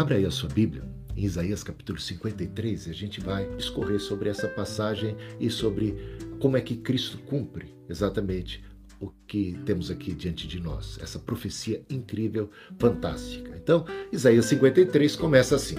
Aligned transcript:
Abra 0.00 0.16
aí 0.16 0.24
a 0.24 0.30
sua 0.30 0.48
Bíblia, 0.48 0.82
em 1.14 1.26
Isaías 1.26 1.62
capítulo 1.62 2.00
53, 2.00 2.86
e 2.86 2.90
a 2.90 2.94
gente 2.94 3.20
vai 3.20 3.46
discorrer 3.56 4.00
sobre 4.00 4.30
essa 4.30 4.48
passagem 4.48 5.14
e 5.38 5.50
sobre 5.50 5.94
como 6.38 6.56
é 6.56 6.60
que 6.62 6.74
Cristo 6.74 7.18
cumpre 7.18 7.74
exatamente 7.86 8.64
o 8.98 9.10
que 9.26 9.58
temos 9.66 9.90
aqui 9.90 10.14
diante 10.14 10.48
de 10.48 10.58
nós, 10.58 10.98
essa 11.02 11.18
profecia 11.18 11.82
incrível, 11.90 12.48
fantástica. 12.78 13.52
Então, 13.62 13.84
Isaías 14.10 14.46
53 14.46 15.16
começa 15.16 15.56
assim: 15.56 15.76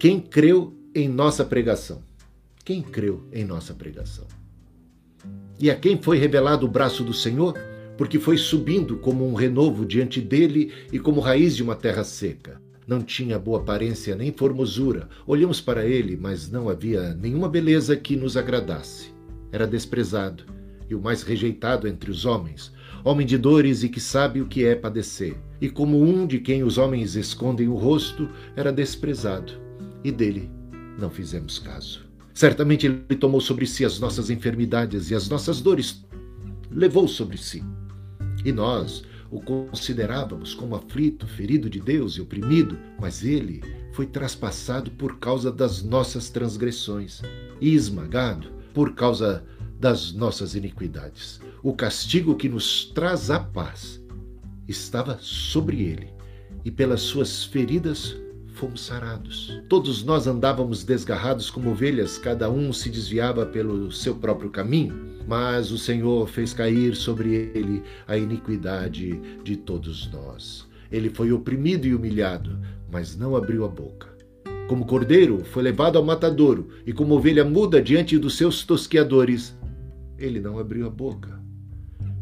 Quem 0.00 0.18
creu 0.18 0.76
em 0.92 1.08
nossa 1.08 1.44
pregação? 1.44 2.02
Quem 2.64 2.82
creu 2.82 3.22
em 3.32 3.44
nossa 3.44 3.72
pregação? 3.72 4.26
E 5.60 5.70
a 5.70 5.76
quem 5.76 5.96
foi 6.02 6.18
revelado 6.18 6.66
o 6.66 6.68
braço 6.68 7.04
do 7.04 7.14
Senhor? 7.14 7.54
Porque 7.96 8.18
foi 8.18 8.36
subindo 8.36 8.96
como 8.96 9.24
um 9.28 9.34
renovo 9.34 9.86
diante 9.86 10.20
dele 10.20 10.72
e 10.92 10.98
como 10.98 11.20
raiz 11.20 11.54
de 11.54 11.62
uma 11.62 11.76
terra 11.76 12.02
seca. 12.02 12.60
Não 12.90 13.02
tinha 13.02 13.38
boa 13.38 13.60
aparência 13.60 14.16
nem 14.16 14.32
formosura. 14.32 15.08
Olhamos 15.24 15.60
para 15.60 15.86
ele, 15.86 16.16
mas 16.20 16.50
não 16.50 16.68
havia 16.68 17.14
nenhuma 17.14 17.48
beleza 17.48 17.96
que 17.96 18.16
nos 18.16 18.36
agradasse. 18.36 19.14
Era 19.52 19.64
desprezado 19.64 20.42
e 20.88 20.94
o 20.96 21.00
mais 21.00 21.22
rejeitado 21.22 21.86
entre 21.86 22.10
os 22.10 22.24
homens, 22.24 22.72
homem 23.04 23.24
de 23.24 23.38
dores 23.38 23.84
e 23.84 23.88
que 23.88 24.00
sabe 24.00 24.40
o 24.40 24.48
que 24.48 24.64
é 24.64 24.74
padecer. 24.74 25.36
E 25.60 25.70
como 25.70 26.02
um 26.02 26.26
de 26.26 26.40
quem 26.40 26.64
os 26.64 26.78
homens 26.78 27.14
escondem 27.14 27.68
o 27.68 27.76
rosto, 27.76 28.28
era 28.56 28.72
desprezado, 28.72 29.52
e 30.02 30.10
dele 30.10 30.50
não 30.98 31.10
fizemos 31.10 31.60
caso. 31.60 32.04
Certamente 32.34 32.86
ele 32.86 33.16
tomou 33.20 33.40
sobre 33.40 33.66
si 33.66 33.84
as 33.84 34.00
nossas 34.00 34.30
enfermidades 34.30 35.12
e 35.12 35.14
as 35.14 35.28
nossas 35.28 35.60
dores 35.60 36.04
levou 36.68 37.06
sobre 37.06 37.38
si. 37.38 37.62
E 38.44 38.50
nós 38.50 39.04
o 39.30 39.40
considerávamos 39.40 40.54
como 40.54 40.74
aflito, 40.74 41.26
ferido 41.26 41.70
de 41.70 41.80
Deus 41.80 42.14
e 42.14 42.20
oprimido, 42.20 42.78
mas 42.98 43.24
ele 43.24 43.62
foi 43.92 44.06
traspassado 44.06 44.90
por 44.90 45.18
causa 45.18 45.52
das 45.52 45.82
nossas 45.82 46.30
transgressões 46.30 47.22
e 47.60 47.74
esmagado 47.74 48.50
por 48.74 48.94
causa 48.94 49.44
das 49.78 50.12
nossas 50.12 50.54
iniquidades. 50.54 51.40
O 51.62 51.72
castigo 51.72 52.34
que 52.34 52.48
nos 52.48 52.86
traz 52.86 53.30
a 53.30 53.40
paz 53.40 54.00
estava 54.68 55.18
sobre 55.20 55.82
ele, 55.82 56.12
e 56.64 56.70
pelas 56.70 57.00
suas 57.00 57.44
feridas 57.44 58.16
fomos 58.54 58.82
sarados. 58.82 59.60
Todos 59.68 60.04
nós 60.04 60.26
andávamos 60.26 60.84
desgarrados 60.84 61.50
como 61.50 61.70
ovelhas, 61.70 62.18
cada 62.18 62.50
um 62.50 62.72
se 62.72 62.90
desviava 62.90 63.46
pelo 63.46 63.90
seu 63.90 64.14
próprio 64.14 64.50
caminho, 64.50 65.19
mas 65.30 65.70
o 65.70 65.78
Senhor 65.78 66.28
fez 66.28 66.52
cair 66.52 66.96
sobre 66.96 67.52
ele 67.54 67.84
a 68.04 68.16
iniquidade 68.16 69.12
de 69.44 69.54
todos 69.54 70.10
nós. 70.10 70.66
Ele 70.90 71.08
foi 71.08 71.30
oprimido 71.30 71.86
e 71.86 71.94
humilhado, 71.94 72.58
mas 72.90 73.16
não 73.16 73.36
abriu 73.36 73.64
a 73.64 73.68
boca. 73.68 74.08
Como 74.66 74.84
cordeiro 74.84 75.44
foi 75.44 75.62
levado 75.62 75.96
ao 75.96 76.04
matadouro, 76.04 76.70
e 76.84 76.92
como 76.92 77.14
ovelha 77.14 77.44
muda 77.44 77.80
diante 77.80 78.18
dos 78.18 78.36
seus 78.36 78.64
tosqueadores, 78.64 79.56
ele 80.18 80.40
não 80.40 80.58
abriu 80.58 80.84
a 80.84 80.90
boca. 80.90 81.40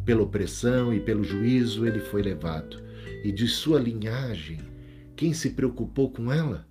Pela 0.04 0.22
opressão 0.22 0.92
e 0.92 1.00
pelo 1.00 1.24
juízo 1.24 1.86
ele 1.86 2.00
foi 2.00 2.20
levado, 2.20 2.76
e 3.24 3.32
de 3.32 3.48
sua 3.48 3.80
linhagem, 3.80 4.58
quem 5.16 5.32
se 5.32 5.48
preocupou 5.48 6.10
com 6.10 6.30
ela? 6.30 6.67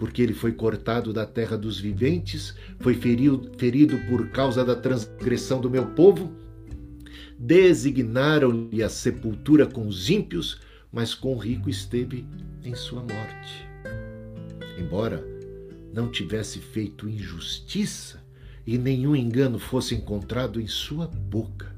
Porque 0.00 0.20
ele 0.22 0.34
foi 0.34 0.52
cortado 0.52 1.12
da 1.12 1.26
terra 1.26 1.56
dos 1.56 1.78
viventes, 1.78 2.54
foi 2.80 2.94
ferido, 2.94 3.52
ferido 3.58 3.98
por 4.08 4.30
causa 4.30 4.64
da 4.64 4.74
transgressão 4.74 5.60
do 5.60 5.70
meu 5.70 5.86
povo. 5.88 6.32
Designaram-lhe 7.38 8.82
a 8.82 8.88
sepultura 8.88 9.66
com 9.66 9.86
os 9.86 10.10
ímpios, 10.10 10.58
mas 10.90 11.14
com 11.14 11.34
o 11.34 11.38
rico 11.38 11.70
esteve 11.70 12.26
em 12.64 12.74
sua 12.74 13.02
morte. 13.02 13.68
Embora 14.78 15.24
não 15.92 16.10
tivesse 16.10 16.58
feito 16.58 17.08
injustiça, 17.08 18.20
e 18.66 18.78
nenhum 18.78 19.16
engano 19.16 19.58
fosse 19.58 19.94
encontrado 19.94 20.60
em 20.60 20.66
sua 20.66 21.06
boca. 21.06 21.74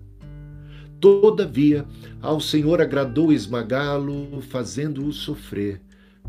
Todavia, 1.01 1.85
ao 2.21 2.41
Senhor 2.41 2.81
agradou 2.81 3.33
esmagá-lo, 3.33 4.41
fazendo-o 4.43 5.13
sofrer. 5.13 5.81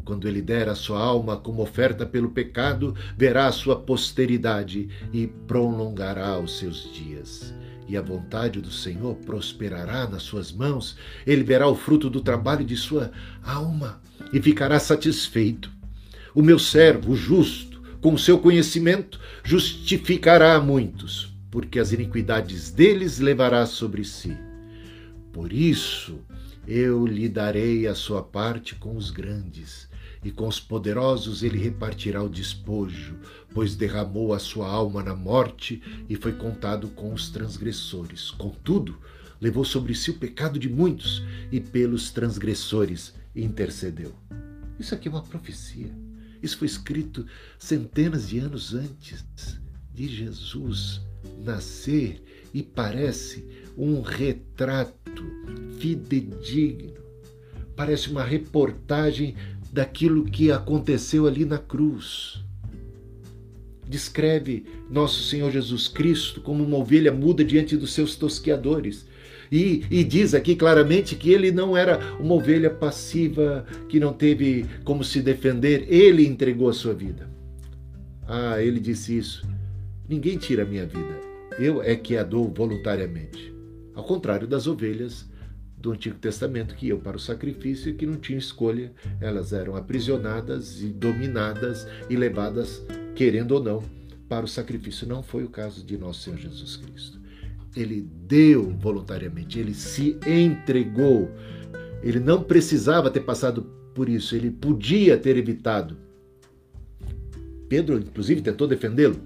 Quando 0.05 0.27
ele 0.27 0.41
der 0.41 0.67
a 0.67 0.75
sua 0.75 0.99
alma 0.99 1.37
como 1.37 1.61
oferta 1.61 2.05
pelo 2.05 2.29
pecado, 2.29 2.93
verá 3.17 3.47
a 3.47 3.51
sua 3.51 3.75
posteridade 3.75 4.89
e 5.13 5.27
prolongará 5.27 6.37
os 6.37 6.57
seus 6.57 6.91
dias. 6.93 7.53
E 7.87 7.95
a 7.95 8.01
vontade 8.01 8.59
do 8.59 8.71
Senhor 8.71 9.15
prosperará 9.15 10.07
nas 10.07 10.23
suas 10.23 10.51
mãos, 10.51 10.97
ele 11.25 11.43
verá 11.43 11.67
o 11.67 11.75
fruto 11.75 12.09
do 12.09 12.21
trabalho 12.21 12.65
de 12.65 12.75
sua 12.75 13.11
alma 13.43 14.01
e 14.31 14.41
ficará 14.41 14.79
satisfeito. 14.79 15.71
O 16.33 16.41
meu 16.41 16.57
servo, 16.57 17.11
o 17.11 17.15
justo, 17.15 17.81
com 18.01 18.17
seu 18.17 18.39
conhecimento, 18.39 19.19
justificará 19.43 20.55
a 20.55 20.59
muitos, 20.59 21.33
porque 21.49 21.79
as 21.79 21.91
iniquidades 21.91 22.71
deles 22.71 23.19
levará 23.19 23.65
sobre 23.65 24.03
si. 24.03 24.35
Por 25.31 25.53
isso, 25.53 26.19
eu 26.67 27.05
lhe 27.05 27.27
darei 27.27 27.87
a 27.87 27.95
sua 27.95 28.23
parte 28.23 28.75
com 28.75 28.95
os 28.95 29.11
grandes, 29.11 29.87
e 30.23 30.31
com 30.31 30.47
os 30.47 30.59
poderosos 30.59 31.43
ele 31.43 31.57
repartirá 31.57 32.23
o 32.23 32.29
despojo, 32.29 33.17
pois 33.53 33.75
derramou 33.75 34.33
a 34.33 34.39
sua 34.39 34.67
alma 34.67 35.03
na 35.03 35.15
morte 35.15 35.81
e 36.07 36.15
foi 36.15 36.31
contado 36.31 36.87
com 36.89 37.13
os 37.13 37.29
transgressores. 37.29 38.31
Contudo, 38.31 38.97
levou 39.41 39.65
sobre 39.65 39.93
si 39.93 40.11
o 40.11 40.17
pecado 40.17 40.57
de 40.57 40.69
muitos 40.69 41.21
e 41.51 41.59
pelos 41.59 42.09
transgressores 42.09 43.13
intercedeu. 43.35 44.13
Isso 44.79 44.95
aqui 44.95 45.09
é 45.09 45.11
uma 45.11 45.21
profecia. 45.21 45.91
Isso 46.41 46.57
foi 46.57 46.67
escrito 46.67 47.25
centenas 47.59 48.29
de 48.29 48.39
anos 48.39 48.73
antes 48.73 49.25
de 49.93 50.07
Jesus 50.07 51.01
nascer 51.43 52.23
e 52.53 52.63
parece 52.63 53.45
um 53.77 54.01
retrato 54.01 55.02
fidedigno. 55.79 56.93
Parece 57.75 58.09
uma 58.09 58.23
reportagem 58.23 59.35
daquilo 59.71 60.25
que 60.25 60.51
aconteceu 60.51 61.27
ali 61.27 61.43
na 61.45 61.57
cruz. 61.57 62.43
Descreve 63.87 64.65
nosso 64.89 65.23
Senhor 65.23 65.51
Jesus 65.51 65.87
Cristo 65.87 66.41
como 66.41 66.63
uma 66.63 66.77
ovelha 66.77 67.11
muda 67.11 67.43
diante 67.43 67.75
dos 67.75 67.91
seus 67.91 68.15
tosqueadores 68.15 69.05
e, 69.53 69.85
e, 69.91 70.03
diz 70.03 70.33
aqui 70.33 70.55
claramente 70.55 71.15
que 71.15 71.31
ele 71.31 71.51
não 71.51 71.77
era 71.77 71.99
uma 72.19 72.33
ovelha 72.33 72.71
passiva 72.71 73.63
que 73.87 73.99
não 73.99 74.11
teve 74.11 74.65
como 74.83 75.03
se 75.03 75.21
defender, 75.21 75.85
ele 75.87 76.25
entregou 76.25 76.69
a 76.69 76.73
sua 76.73 76.91
vida. 76.91 77.29
Ah, 78.27 78.59
ele 78.59 78.79
disse 78.79 79.15
isso. 79.15 79.47
Ninguém 80.09 80.37
tira 80.37 80.63
a 80.63 80.65
minha 80.65 80.87
vida, 80.87 81.19
eu 81.59 81.83
é 81.83 81.95
que 81.95 82.17
a 82.17 82.23
dou 82.23 82.51
voluntariamente. 82.51 83.52
Ao 83.93 84.03
contrário 84.03 84.47
das 84.47 84.67
ovelhas 84.67 85.29
do 85.77 85.91
Antigo 85.91 86.17
Testamento 86.17 86.75
que 86.75 86.87
iam 86.87 86.99
para 86.99 87.17
o 87.17 87.19
sacrifício 87.19 87.89
e 87.89 87.93
que 87.93 88.05
não 88.05 88.15
tinham 88.15 88.39
escolha, 88.39 88.91
elas 89.19 89.53
eram 89.53 89.75
aprisionadas 89.75 90.81
e 90.81 90.87
dominadas 90.87 91.85
e 92.09 92.15
levadas, 92.15 92.81
querendo 93.15 93.51
ou 93.51 93.63
não, 93.63 93.83
para 94.29 94.45
o 94.45 94.47
sacrifício. 94.47 95.07
Não 95.07 95.21
foi 95.21 95.43
o 95.43 95.49
caso 95.49 95.85
de 95.85 95.97
nosso 95.97 96.21
Senhor 96.21 96.37
Jesus 96.37 96.77
Cristo 96.77 97.23
ele 97.75 98.01
deu 98.01 98.69
voluntariamente, 98.71 99.59
ele 99.59 99.73
se 99.73 100.17
entregou. 100.25 101.29
Ele 102.01 102.19
não 102.19 102.43
precisava 102.43 103.09
ter 103.09 103.21
passado 103.21 103.63
por 103.93 104.09
isso, 104.09 104.35
ele 104.35 104.51
podia 104.51 105.17
ter 105.17 105.37
evitado. 105.37 105.97
Pedro, 107.67 107.97
inclusive, 107.97 108.41
tentou 108.41 108.67
defendê-lo. 108.67 109.19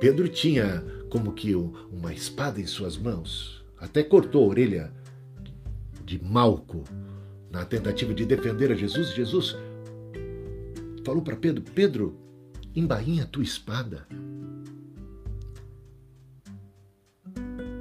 Pedro 0.00 0.28
tinha 0.28 0.84
como 1.10 1.32
que 1.32 1.54
uma 1.54 2.12
espada 2.12 2.60
em 2.60 2.66
suas 2.66 2.96
mãos, 2.96 3.64
até 3.78 4.02
cortou 4.02 4.44
a 4.44 4.48
orelha 4.48 4.92
de 6.04 6.22
Malco 6.22 6.84
na 7.50 7.64
tentativa 7.64 8.14
de 8.14 8.24
defender 8.24 8.72
a 8.72 8.74
Jesus. 8.74 9.14
Jesus 9.14 9.56
falou 11.04 11.22
para 11.22 11.36
Pedro: 11.36 11.62
Pedro, 11.74 12.16
embainha 12.74 13.24
a 13.24 13.26
tua 13.26 13.42
espada. 13.42 14.06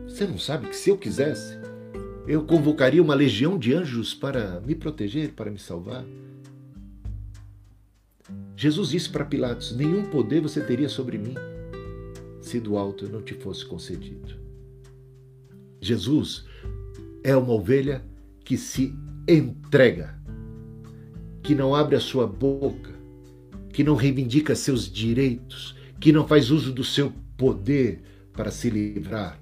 Você 0.07 0.25
não 0.25 0.37
sabe 0.37 0.67
que 0.67 0.75
se 0.75 0.89
eu 0.89 0.97
quisesse, 0.97 1.57
eu 2.27 2.45
convocaria 2.45 3.01
uma 3.01 3.13
legião 3.15 3.57
de 3.57 3.73
anjos 3.73 4.13
para 4.13 4.61
me 4.61 4.73
proteger, 4.73 5.33
para 5.33 5.51
me 5.51 5.59
salvar? 5.59 6.05
Jesus 8.55 8.89
disse 8.89 9.09
para 9.09 9.25
Pilatos: 9.25 9.75
Nenhum 9.75 10.05
poder 10.05 10.41
você 10.41 10.61
teria 10.61 10.87
sobre 10.87 11.17
mim 11.17 11.35
se 12.45 12.59
do 12.59 12.77
alto 12.77 13.09
não 13.09 13.21
te 13.21 13.33
fosse 13.33 13.65
concedido. 13.65 14.35
Jesus 15.81 16.45
é 17.23 17.35
uma 17.35 17.53
ovelha 17.53 18.03
que 18.43 18.57
se 18.57 18.93
entrega, 19.27 20.17
que 21.41 21.55
não 21.55 21.75
abre 21.75 21.95
a 21.95 21.99
sua 21.99 22.27
boca, 22.27 22.93
que 23.73 23.83
não 23.83 23.95
reivindica 23.95 24.55
seus 24.55 24.91
direitos, 24.91 25.75
que 25.99 26.11
não 26.11 26.27
faz 26.27 26.51
uso 26.51 26.71
do 26.71 26.83
seu 26.83 27.11
poder 27.37 28.01
para 28.33 28.51
se 28.51 28.69
livrar 28.69 29.39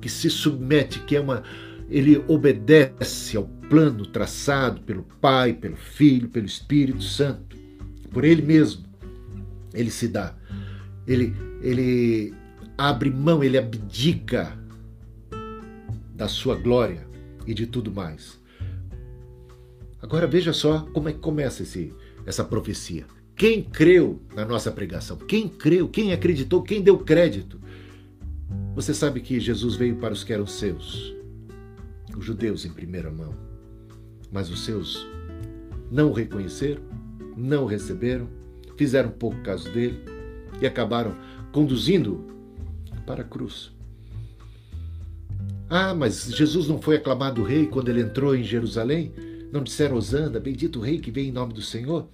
que 0.00 0.08
se 0.08 0.30
submete, 0.30 1.00
que 1.00 1.14
é 1.14 1.20
uma 1.20 1.42
ele 1.88 2.22
obedece 2.28 3.36
ao 3.36 3.44
plano 3.68 4.06
traçado 4.06 4.80
pelo 4.82 5.02
Pai, 5.20 5.52
pelo 5.52 5.74
Filho, 5.74 6.28
pelo 6.28 6.46
Espírito 6.46 7.02
Santo, 7.02 7.56
por 8.12 8.24
ele 8.24 8.42
mesmo. 8.42 8.84
Ele 9.74 9.90
se 9.90 10.06
dá. 10.06 10.36
Ele, 11.04 11.34
ele 11.60 12.34
abre 12.76 13.10
mão, 13.10 13.44
ele 13.44 13.58
abdica 13.58 14.56
da 16.14 16.28
sua 16.28 16.54
glória 16.56 17.06
e 17.46 17.54
de 17.54 17.66
tudo 17.66 17.92
mais. 17.92 18.38
Agora 20.02 20.26
veja 20.26 20.52
só 20.52 20.80
como 20.92 21.08
é 21.08 21.12
que 21.12 21.18
começa 21.18 21.62
esse, 21.62 21.94
essa 22.24 22.42
profecia. 22.42 23.06
Quem 23.36 23.62
creu 23.62 24.20
na 24.34 24.44
nossa 24.44 24.70
pregação? 24.70 25.16
Quem 25.16 25.48
creu? 25.48 25.88
Quem 25.88 26.12
acreditou? 26.12 26.62
Quem 26.62 26.82
deu 26.82 26.98
crédito? 26.98 27.60
Você 28.74 28.94
sabe 28.94 29.20
que 29.20 29.40
Jesus 29.40 29.76
veio 29.76 29.96
para 29.96 30.12
os 30.12 30.24
que 30.24 30.32
eram 30.32 30.46
seus, 30.46 31.14
os 32.16 32.24
judeus 32.24 32.64
em 32.64 32.70
primeira 32.70 33.10
mão. 33.10 33.34
Mas 34.30 34.50
os 34.50 34.64
seus 34.64 35.06
não 35.90 36.10
o 36.10 36.12
reconheceram, 36.12 36.82
não 37.36 37.64
o 37.64 37.66
receberam, 37.66 38.28
fizeram 38.76 39.10
pouco 39.10 39.40
caso 39.42 39.70
dele 39.70 39.98
e 40.60 40.66
acabaram 40.66 41.14
conduzindo 41.52 42.24
para 43.06 43.22
a 43.22 43.24
cruz. 43.24 43.72
Ah, 45.68 45.94
mas 45.94 46.24
Jesus 46.34 46.66
não 46.66 46.80
foi 46.80 46.96
aclamado 46.96 47.42
rei 47.42 47.66
quando 47.66 47.88
ele 47.88 48.00
entrou 48.00 48.34
em 48.34 48.42
Jerusalém? 48.42 49.12
Não 49.52 49.62
disseram 49.62 49.96
Osana, 49.96 50.40
bendito 50.40 50.80
rei 50.80 50.98
que 50.98 51.10
vem 51.10 51.28
em 51.28 51.32
nome 51.32 51.52
do 51.52 51.62
Senhor? 51.62 52.08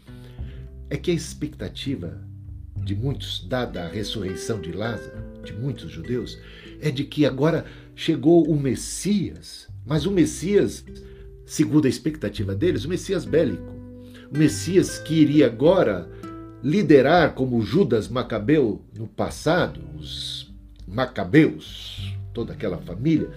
É 0.88 0.96
que 0.96 1.10
a 1.10 1.14
expectativa 1.14 2.20
de 2.84 2.94
muitos, 2.94 3.46
dada 3.48 3.84
a 3.84 3.88
ressurreição 3.88 4.60
de 4.60 4.72
Lázaro, 4.72 5.42
de 5.42 5.52
muitos 5.52 5.90
judeus, 5.90 6.38
é 6.80 6.90
de 6.90 7.04
que 7.04 7.26
agora 7.26 7.64
chegou 7.94 8.48
o 8.48 8.58
Messias, 8.58 9.68
mas 9.84 10.06
o 10.06 10.10
Messias, 10.10 10.84
segundo 11.44 11.86
a 11.86 11.88
expectativa 11.88 12.54
deles, 12.54 12.84
o 12.84 12.88
Messias 12.88 13.24
bélico, 13.24 13.74
o 14.32 14.38
Messias 14.38 14.98
que 14.98 15.14
iria 15.14 15.46
agora 15.46 16.08
liderar 16.66 17.34
como 17.34 17.62
Judas 17.62 18.08
Macabeu 18.08 18.84
no 18.98 19.06
passado, 19.06 19.80
os 19.96 20.52
Macabeus, 20.84 22.12
toda 22.34 22.54
aquela 22.54 22.76
família, 22.78 23.30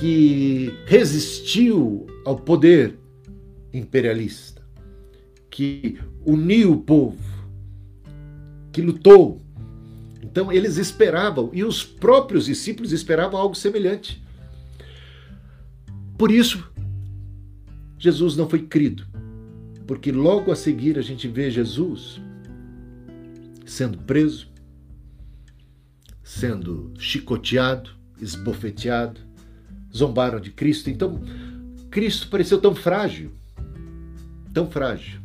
que 0.00 0.74
resistiu 0.86 2.04
ao 2.24 2.34
poder 2.34 2.98
imperialista, 3.72 4.60
que 5.48 6.00
uniu 6.24 6.72
o 6.72 6.80
povo, 6.80 7.16
que 8.72 8.82
lutou. 8.82 9.40
Então 10.20 10.50
eles 10.50 10.78
esperavam, 10.78 11.50
e 11.52 11.62
os 11.62 11.84
próprios 11.84 12.46
discípulos 12.46 12.90
esperavam 12.90 13.38
algo 13.38 13.54
semelhante. 13.54 14.20
Por 16.18 16.32
isso, 16.32 16.68
Jesus 17.96 18.36
não 18.36 18.48
foi 18.48 18.62
crido, 18.62 19.06
porque 19.86 20.10
logo 20.10 20.50
a 20.50 20.56
seguir 20.56 20.98
a 20.98 21.02
gente 21.02 21.28
vê 21.28 21.50
Jesus 21.50 22.20
sendo 23.64 23.98
preso, 23.98 24.48
sendo 26.22 26.92
chicoteado, 26.98 27.90
esbofeteado, 28.20 29.20
zombaram 29.94 30.40
de 30.40 30.50
Cristo. 30.50 30.90
Então, 30.90 31.20
Cristo 31.90 32.28
pareceu 32.28 32.60
tão 32.60 32.74
frágil, 32.74 33.32
tão 34.52 34.70
frágil, 34.70 35.20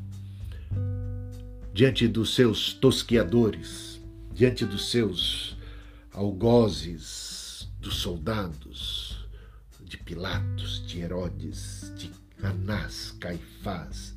diante 1.73 2.07
dos 2.07 2.33
seus 2.33 2.73
tosquiadores, 2.73 4.01
diante 4.33 4.65
dos 4.65 4.89
seus 4.89 5.57
algozes, 6.11 7.69
dos 7.79 7.95
soldados, 7.95 9.27
de 9.83 9.97
Pilatos, 9.97 10.85
de 10.87 10.99
Herodes, 10.99 11.91
de 11.97 12.09
Anás, 12.41 13.11
Caifás, 13.19 14.15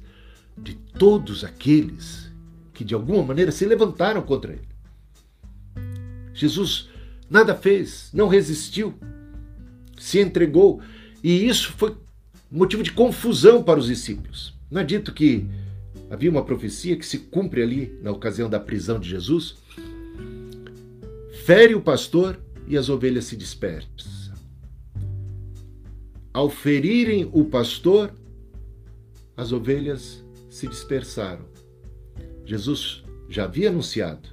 de 0.56 0.75
todos 0.75 1.45
aqueles 1.45 2.31
que 2.73 2.85
de 2.85 2.95
alguma 2.95 3.23
maneira 3.23 3.53
se 3.53 3.65
levantaram 3.65 4.23
contra 4.23 4.53
ele. 4.53 4.69
Jesus 6.33 6.89
nada 7.31 7.55
fez, 7.55 8.11
não 8.12 8.29
resistiu, 8.29 8.95
se 9.99 10.21
entregou, 10.21 10.81
e 11.23 11.47
isso 11.47 11.73
foi 11.73 11.97
motivo 12.51 12.83
de 12.83 12.93
confusão 12.93 13.62
para 13.62 13.79
os 13.79 13.87
discípulos. 13.87 14.55
Não 14.71 14.81
é 14.81 14.85
dito 14.85 15.12
que 15.12 15.47
havia 16.11 16.31
uma 16.31 16.45
profecia 16.45 16.97
que 16.97 17.07
se 17.07 17.19
cumpre 17.19 17.62
ali 17.62 17.99
na 18.03 18.11
ocasião 18.11 18.49
da 18.50 18.61
prisão 18.61 18.99
de 18.99 19.09
Jesus? 19.09 19.57
Fere 21.45 21.75
o 21.75 21.81
pastor 21.81 22.39
e 22.67 22.77
as 22.77 22.89
ovelhas 22.89 23.27
se 23.27 23.37
dispersam. 23.37 24.12
Ao 26.33 26.50
ferirem 26.50 27.29
o 27.33 27.45
pastor, 27.45 28.12
as 29.37 29.53
ovelhas 29.53 30.24
se 30.55 30.69
dispersaram. 30.69 31.45
Jesus 32.47 33.03
já 33.29 33.43
havia 33.43 33.71
anunciado 33.71 34.29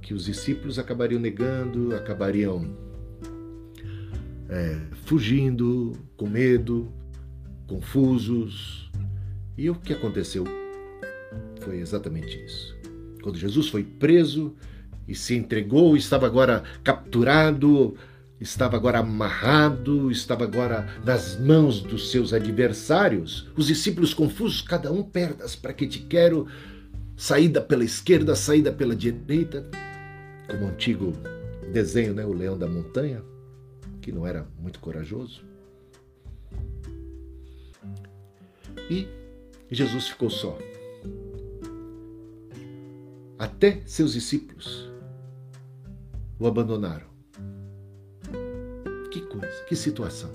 que 0.00 0.14
os 0.14 0.26
discípulos 0.26 0.78
acabariam 0.78 1.20
negando, 1.20 1.92
acabariam 1.96 2.72
é, 4.48 4.80
fugindo, 5.06 5.90
com 6.16 6.28
medo, 6.28 6.92
confusos. 7.66 8.88
E 9.58 9.68
o 9.68 9.74
que 9.74 9.92
aconteceu 9.92 10.44
foi 11.62 11.80
exatamente 11.80 12.40
isso. 12.44 12.76
Quando 13.20 13.36
Jesus 13.36 13.68
foi 13.68 13.82
preso 13.82 14.54
e 15.08 15.16
se 15.16 15.34
entregou, 15.34 15.96
estava 15.96 16.26
agora 16.26 16.62
capturado, 16.84 17.96
estava 18.40 18.76
agora 18.76 18.98
amarrado, 18.98 20.10
estava 20.10 20.44
agora 20.44 20.88
nas 21.04 21.38
mãos 21.38 21.80
dos 21.80 22.10
seus 22.10 22.32
adversários, 22.32 23.48
os 23.56 23.66
discípulos 23.66 24.12
confusos, 24.12 24.60
cada 24.60 24.92
um 24.92 25.02
perdas, 25.02 25.54
para 25.56 25.72
que 25.72 25.86
te 25.86 26.00
quero, 26.00 26.46
saída 27.16 27.60
pela 27.60 27.84
esquerda, 27.84 28.34
saída 28.34 28.72
pela 28.72 28.94
direita, 28.94 29.66
como 30.48 30.64
o 30.64 30.68
antigo 30.68 31.12
desenho, 31.72 32.14
né, 32.14 32.24
o 32.24 32.32
leão 32.32 32.58
da 32.58 32.66
montanha 32.66 33.22
que 34.04 34.12
não 34.12 34.26
era 34.26 34.46
muito 34.60 34.80
corajoso. 34.80 35.42
E 38.90 39.08
Jesus 39.70 40.08
ficou 40.08 40.28
só. 40.28 40.58
Até 43.38 43.82
seus 43.86 44.12
discípulos 44.12 44.92
o 46.38 46.46
abandonaram. 46.46 47.13
Que 49.14 49.20
coisa, 49.20 49.64
que 49.68 49.76
situação. 49.76 50.32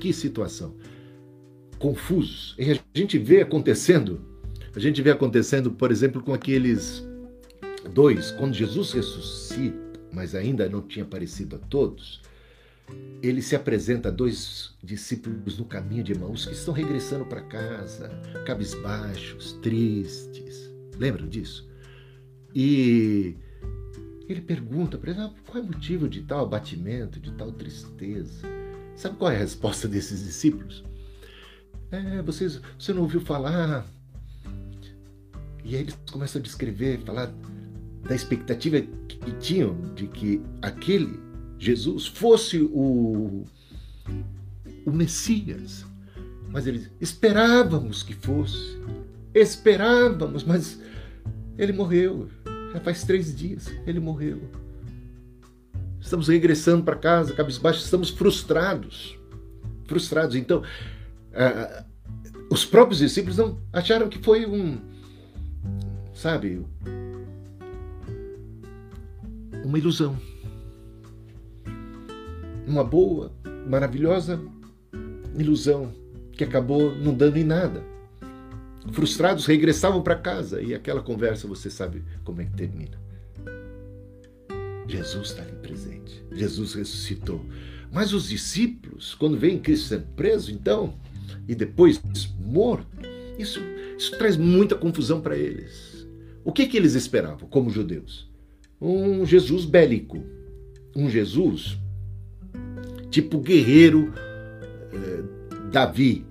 Que 0.00 0.10
situação. 0.10 0.74
Confusos. 1.78 2.56
E 2.58 2.72
a 2.72 2.78
gente 2.94 3.18
vê 3.18 3.42
acontecendo, 3.42 4.24
a 4.74 4.80
gente 4.80 5.02
vê 5.02 5.10
acontecendo, 5.10 5.70
por 5.70 5.92
exemplo, 5.92 6.22
com 6.22 6.32
aqueles 6.32 7.06
dois, 7.92 8.30
quando 8.30 8.54
Jesus 8.54 8.92
ressuscita, 8.92 10.00
mas 10.10 10.34
ainda 10.34 10.66
não 10.66 10.80
tinha 10.80 11.04
aparecido 11.04 11.56
a 11.56 11.58
todos, 11.58 12.22
ele 13.22 13.42
se 13.42 13.54
apresenta 13.54 14.08
a 14.08 14.10
dois 14.10 14.74
discípulos 14.82 15.58
no 15.58 15.66
caminho 15.66 16.02
de 16.02 16.12
Emaús 16.12 16.46
que 16.46 16.54
estão 16.54 16.72
regressando 16.72 17.26
para 17.26 17.42
casa, 17.42 18.08
cabisbaixos, 18.46 19.58
tristes. 19.60 20.72
Lembram 20.96 21.28
disso? 21.28 21.68
E 22.54 23.36
ele 24.28 24.40
pergunta 24.40 24.96
para 24.96 25.10
eles 25.10 25.22
ah, 25.22 25.32
qual 25.46 25.58
é 25.58 25.66
o 25.66 25.66
motivo 25.66 26.08
de 26.08 26.22
tal 26.22 26.44
abatimento, 26.44 27.20
de 27.20 27.32
tal 27.32 27.52
tristeza. 27.52 28.46
Sabe 28.96 29.16
qual 29.16 29.30
é 29.30 29.36
a 29.36 29.40
resposta 29.40 29.88
desses 29.88 30.24
discípulos? 30.24 30.84
É, 31.90 32.22
vocês, 32.22 32.60
você 32.78 32.92
não 32.92 33.02
ouviu 33.02 33.20
falar? 33.20 33.86
E 35.64 35.74
aí 35.74 35.82
eles 35.82 35.98
começam 36.10 36.40
a 36.40 36.42
descrever, 36.42 37.00
falar 37.04 37.32
da 38.02 38.14
expectativa 38.14 38.80
que 39.08 39.32
tinham 39.38 39.94
de 39.94 40.06
que 40.06 40.42
aquele 40.60 41.18
Jesus 41.58 42.06
fosse 42.06 42.60
o, 42.60 43.44
o 44.84 44.92
Messias. 44.92 45.84
Mas 46.50 46.66
eles 46.66 46.90
esperávamos 47.00 48.02
que 48.02 48.14
fosse. 48.14 48.78
Esperávamos, 49.34 50.44
mas 50.44 50.78
ele 51.58 51.72
morreu. 51.72 52.28
Já 52.74 52.80
faz 52.80 53.04
três 53.04 53.34
dias. 53.34 53.68
Ele 53.86 54.00
morreu. 54.00 54.42
Estamos 56.00 56.28
regressando 56.28 56.84
para 56.84 56.96
casa, 56.96 57.32
cabisbaixo, 57.32 57.80
estamos 57.80 58.10
frustrados. 58.10 59.18
Frustrados. 59.86 60.36
Então, 60.36 60.58
uh, 60.60 61.84
os 62.50 62.66
próprios 62.66 62.98
discípulos 62.98 63.38
não 63.38 63.58
acharam 63.72 64.08
que 64.08 64.18
foi 64.18 64.44
um, 64.44 64.78
sabe, 66.12 66.66
uma 69.64 69.78
ilusão 69.78 70.18
uma 72.66 72.84
boa, 72.84 73.32
maravilhosa 73.68 74.40
ilusão 75.36 75.92
que 76.32 76.44
acabou 76.44 76.94
não 76.94 77.14
dando 77.14 77.36
em 77.36 77.44
nada. 77.44 77.82
Frustrados, 78.92 79.46
regressavam 79.46 80.02
para 80.02 80.16
casa 80.16 80.60
e 80.60 80.74
aquela 80.74 81.02
conversa 81.02 81.48
você 81.48 81.70
sabe 81.70 82.04
como 82.22 82.40
é 82.40 82.44
que 82.44 82.52
termina. 82.52 82.98
Jesus 84.86 85.28
está 85.28 85.42
ali 85.42 85.56
presente. 85.56 86.22
Jesus 86.32 86.74
ressuscitou. 86.74 87.44
Mas 87.90 88.12
os 88.12 88.28
discípulos, 88.28 89.14
quando 89.14 89.38
veem 89.38 89.58
Cristo 89.58 89.88
sendo 89.88 90.06
preso, 90.14 90.50
então, 90.50 90.94
e 91.48 91.54
depois 91.54 92.00
morto, 92.38 92.86
isso, 93.38 93.60
isso 93.96 94.16
traz 94.18 94.36
muita 94.36 94.74
confusão 94.74 95.20
para 95.20 95.36
eles. 95.36 96.06
O 96.44 96.52
que, 96.52 96.66
que 96.66 96.76
eles 96.76 96.94
esperavam 96.94 97.48
como 97.48 97.70
judeus? 97.70 98.28
Um 98.80 99.24
Jesus 99.24 99.64
bélico, 99.64 100.22
um 100.94 101.08
Jesus 101.08 101.78
tipo 103.10 103.38
guerreiro 103.38 104.12
eh, 104.92 105.22
Davi, 105.70 106.26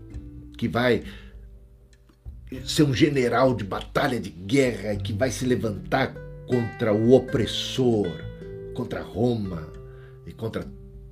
que 0.58 0.68
vai 0.68 1.04
ser 2.66 2.84
um 2.84 2.94
general 2.94 3.56
de 3.56 3.64
batalha 3.64 4.20
de 4.20 4.30
guerra, 4.30 4.96
que 4.96 5.14
vai 5.14 5.32
se 5.32 5.46
levantar 5.46 6.14
contra 6.48 6.94
o 6.94 7.14
opressor, 7.14 8.08
contra 8.74 9.02
Roma 9.02 9.68
e 10.26 10.32
contra 10.32 10.66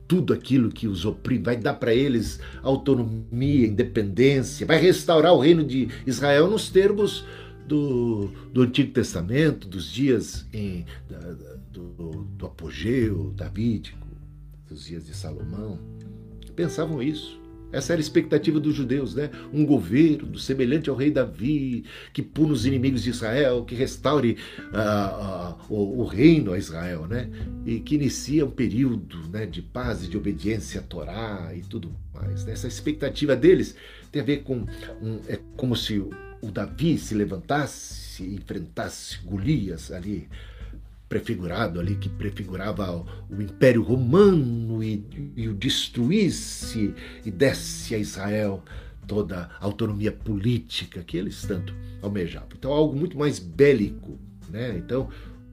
tudo 0.07 0.33
aquilo 0.33 0.69
que 0.69 0.88
os 0.88 1.05
oprime, 1.05 1.43
vai 1.43 1.55
dar 1.55 1.75
para 1.75 1.93
eles 1.93 2.39
autonomia, 2.62 3.65
independência, 3.65 4.67
vai 4.67 4.77
restaurar 4.77 5.33
o 5.33 5.39
reino 5.39 5.63
de 5.63 5.88
Israel 6.05 6.50
nos 6.50 6.69
termos 6.69 7.24
do, 7.65 8.27
do 8.51 8.62
Antigo 8.63 8.91
Testamento, 8.91 9.67
dos 9.67 9.89
dias 9.89 10.45
em, 10.51 10.86
da, 11.10 11.17
do, 11.71 12.25
do 12.25 12.45
apogeu 12.45 13.31
davídico, 13.38 14.05
dos 14.67 14.86
dias 14.86 15.05
de 15.05 15.15
Salomão. 15.15 15.79
Pensavam 16.55 17.01
isso. 17.01 17.40
Essa 17.71 17.93
era 17.93 17.99
a 17.99 18.03
expectativa 18.03 18.59
dos 18.59 18.75
judeus, 18.75 19.15
né? 19.15 19.29
Um 19.53 19.65
governo 19.65 20.37
semelhante 20.37 20.89
ao 20.89 20.95
rei 20.95 21.11
Davi, 21.11 21.83
que 22.13 22.21
pune 22.21 22.51
os 22.51 22.65
inimigos 22.65 23.03
de 23.03 23.09
Israel, 23.09 23.63
que 23.63 23.75
restaure 23.75 24.37
uh, 24.59 25.51
uh, 25.51 25.73
o, 25.73 26.01
o, 26.01 26.05
reino 26.05 26.53
a 26.53 26.57
Israel, 26.57 27.07
né? 27.07 27.29
E 27.65 27.79
que 27.79 27.95
inicia 27.95 28.45
um 28.45 28.51
período 28.51 29.17
né, 29.29 29.45
de 29.45 29.61
paz 29.61 30.03
e 30.03 30.07
de 30.07 30.17
obediência 30.17 30.81
à 30.81 30.83
Torá 30.83 31.51
e 31.55 31.61
tudo 31.61 31.91
mais. 32.13 32.45
Né? 32.45 32.53
Essa 32.53 32.67
expectativa 32.67 33.35
deles 33.35 33.75
tem 34.11 34.21
a 34.21 34.25
ver 34.25 34.43
com. 34.43 34.65
Um, 35.01 35.19
é 35.27 35.39
como 35.55 35.75
se 35.75 35.99
o 36.41 36.51
Davi 36.51 36.97
se 36.97 37.13
levantasse 37.13 38.23
e 38.23 38.35
enfrentasse 38.35 39.19
Golias 39.23 39.91
ali 39.91 40.27
prefigurado 41.11 41.77
ali, 41.77 41.97
que 41.97 42.07
prefigurava 42.07 43.05
o 43.29 43.41
Império 43.41 43.83
Romano 43.83 44.81
e, 44.81 45.05
e 45.35 45.49
o 45.49 45.53
destruísse 45.53 46.95
e 47.25 47.29
desse 47.29 47.93
a 47.93 47.97
Israel 47.97 48.63
toda 49.05 49.49
a 49.59 49.65
autonomia 49.65 50.13
política 50.13 51.03
que 51.03 51.17
eles 51.17 51.41
tanto 51.41 51.75
almejavam. 52.01 52.47
Então, 52.57 52.71
algo 52.71 52.95
muito 52.95 53.17
mais 53.17 53.39
bélico. 53.39 54.17
Né? 54.49 54.77
Então, 54.77 55.09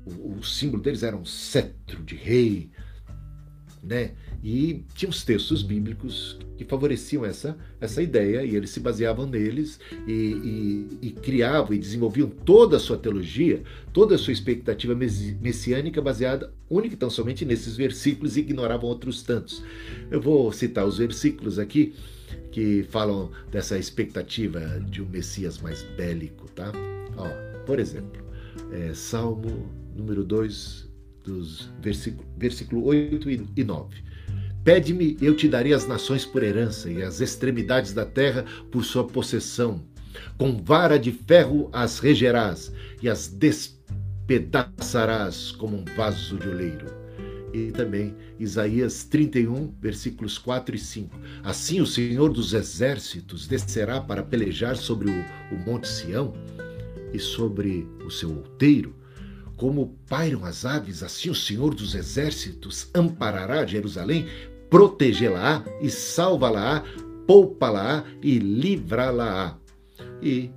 o, 0.06 0.38
o 0.38 0.44
símbolo 0.44 0.80
deles 0.80 1.02
era 1.02 1.16
um 1.16 1.24
cetro 1.24 2.04
de 2.04 2.14
rei, 2.14 2.70
né? 3.82 4.12
E 4.42 4.85
tinha 4.94 5.08
os 5.08 5.25
textos 5.25 5.62
bíblicos 5.62 6.38
que 6.56 6.64
favoreciam 6.64 7.25
essa, 7.25 7.56
essa 7.80 8.02
ideia 8.02 8.44
e 8.44 8.54
eles 8.54 8.70
se 8.70 8.80
baseavam 8.80 9.26
neles 9.26 9.78
e, 10.06 10.12
e, 10.12 11.08
e 11.08 11.11
criavam 11.11 11.75
e 11.75 11.78
desenvolviam 11.78 12.28
toda 12.28 12.76
a 12.76 12.80
sua 12.80 12.97
teologia, 12.97 13.62
toda 13.92 14.14
a 14.14 14.18
sua 14.18 14.32
expectativa 14.32 14.94
messiânica 14.94 16.00
baseada 16.00 16.52
única 16.68 16.94
e 16.94 16.99
tão 16.99 17.11
somente 17.11 17.44
nesses 17.44 17.76
versículos 17.76 18.37
e 18.37 18.40
ignoravam 18.40 18.88
outros 18.88 19.23
tantos. 19.23 19.62
Eu 20.11 20.20
vou 20.20 20.52
citar 20.52 20.87
os 20.87 20.99
versículos 20.99 21.58
aqui 21.58 21.94
que 22.50 22.85
falam 22.90 23.30
dessa 23.50 23.78
expectativa 23.78 24.61
de 24.88 25.02
um 25.02 25.06
Messias 25.06 25.58
mais 25.58 25.82
bélico, 25.97 26.49
tá? 26.50 26.73
Ó, 27.16 27.28
por 27.64 27.78
exemplo, 27.78 28.23
é, 28.73 28.92
Salmo 28.94 29.68
número 29.94 30.25
2, 30.25 30.88
dos 31.28 31.70
versículo, 31.80 32.28
versículo 32.37 32.85
8 32.87 33.30
e 33.56 33.64
9. 33.64 34.02
Pede-me, 34.64 35.16
eu 35.20 35.37
te 35.37 35.47
darei 35.47 35.73
as 35.73 35.87
nações 35.87 36.25
por 36.25 36.42
herança 36.42 36.90
e 36.90 37.00
as 37.02 37.20
extremidades 37.20 37.92
da 37.92 38.04
terra 38.04 38.44
por 38.70 38.85
sua 38.85 39.06
possessão. 39.06 39.80
Com 40.37 40.61
vara 40.62 40.99
de 40.99 41.12
ferro 41.12 41.70
as 41.73 42.00
regerás 42.00 42.73
e 43.02 43.08
as 43.08 43.28
despedaçarás 43.28 45.52
como 45.52 45.76
um 45.76 45.85
vaso 45.97 46.37
de 46.37 46.49
oleiro. 46.49 46.87
E 47.52 47.70
também 47.70 48.16
Isaías 48.38 49.04
31, 49.04 49.73
versículos 49.80 50.37
4 50.37 50.76
e 50.76 50.78
5. 50.78 51.18
Assim 51.42 51.80
o 51.80 51.87
Senhor 51.87 52.30
dos 52.30 52.52
exércitos 52.52 53.47
descerá 53.47 53.99
para 54.00 54.23
pelejar 54.23 54.76
sobre 54.76 55.11
o, 55.11 55.25
o 55.54 55.58
monte 55.64 55.88
Sião 55.88 56.35
e 57.12 57.18
sobre 57.18 57.88
o 58.04 58.11
seu 58.11 58.28
outeiro 58.30 58.94
como 59.58 59.98
pairam 60.08 60.44
as 60.44 60.64
aves, 60.64 61.02
assim 61.02 61.28
o 61.28 61.34
Senhor 61.34 61.74
dos 61.74 61.96
Exércitos 61.96 62.88
amparará 62.94 63.66
Jerusalém, 63.66 64.26
protegê-la 64.70 65.64
e 65.82 65.90
salva-la, 65.90 66.84
poupa-la 67.26 68.04
e 68.22 68.38
livrá-la. 68.38 69.58
E 70.22 70.50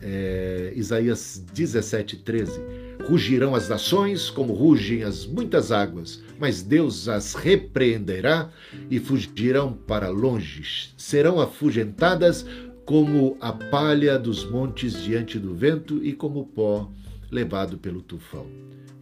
é, 0.00 0.72
Isaías 0.76 1.44
17, 1.52 2.18
13. 2.18 2.60
Rugirão 3.08 3.56
as 3.56 3.68
nações 3.68 4.30
como 4.30 4.54
rugem 4.54 5.02
as 5.02 5.26
muitas 5.26 5.72
águas, 5.72 6.22
mas 6.38 6.62
Deus 6.62 7.08
as 7.08 7.34
repreenderá 7.34 8.50
e 8.88 9.00
fugirão 9.00 9.72
para 9.72 10.10
longe. 10.10 10.92
Serão 10.96 11.40
afugentadas 11.40 12.46
como 12.84 13.36
a 13.40 13.52
palha 13.52 14.16
dos 14.16 14.48
montes 14.48 15.02
diante 15.02 15.40
do 15.40 15.54
vento 15.56 16.02
e 16.04 16.12
como 16.12 16.46
pó 16.46 16.88
levado 17.30 17.78
pelo 17.78 18.02
tufão. 18.02 18.46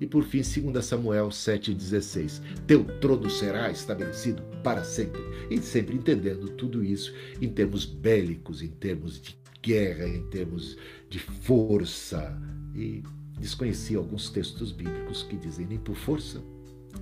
E 0.00 0.06
por 0.06 0.24
fim, 0.24 0.42
2 0.42 0.84
Samuel 0.84 1.28
7,16: 1.28 2.42
Teu 2.66 2.84
trono 3.00 3.30
será 3.30 3.70
estabelecido 3.70 4.42
para 4.62 4.84
sempre. 4.84 5.22
E 5.50 5.58
sempre 5.60 5.96
entendendo 5.96 6.50
tudo 6.50 6.84
isso 6.84 7.14
em 7.40 7.48
termos 7.48 7.84
bélicos, 7.86 8.62
em 8.62 8.68
termos 8.68 9.20
de 9.20 9.38
guerra, 9.62 10.06
em 10.06 10.22
termos 10.28 10.76
de 11.08 11.18
força. 11.18 12.36
E 12.74 13.02
desconheci 13.38 13.96
alguns 13.96 14.28
textos 14.28 14.70
bíblicos 14.70 15.22
que 15.22 15.36
dizem 15.36 15.66
nem 15.66 15.78
por 15.78 15.96
força, 15.96 16.42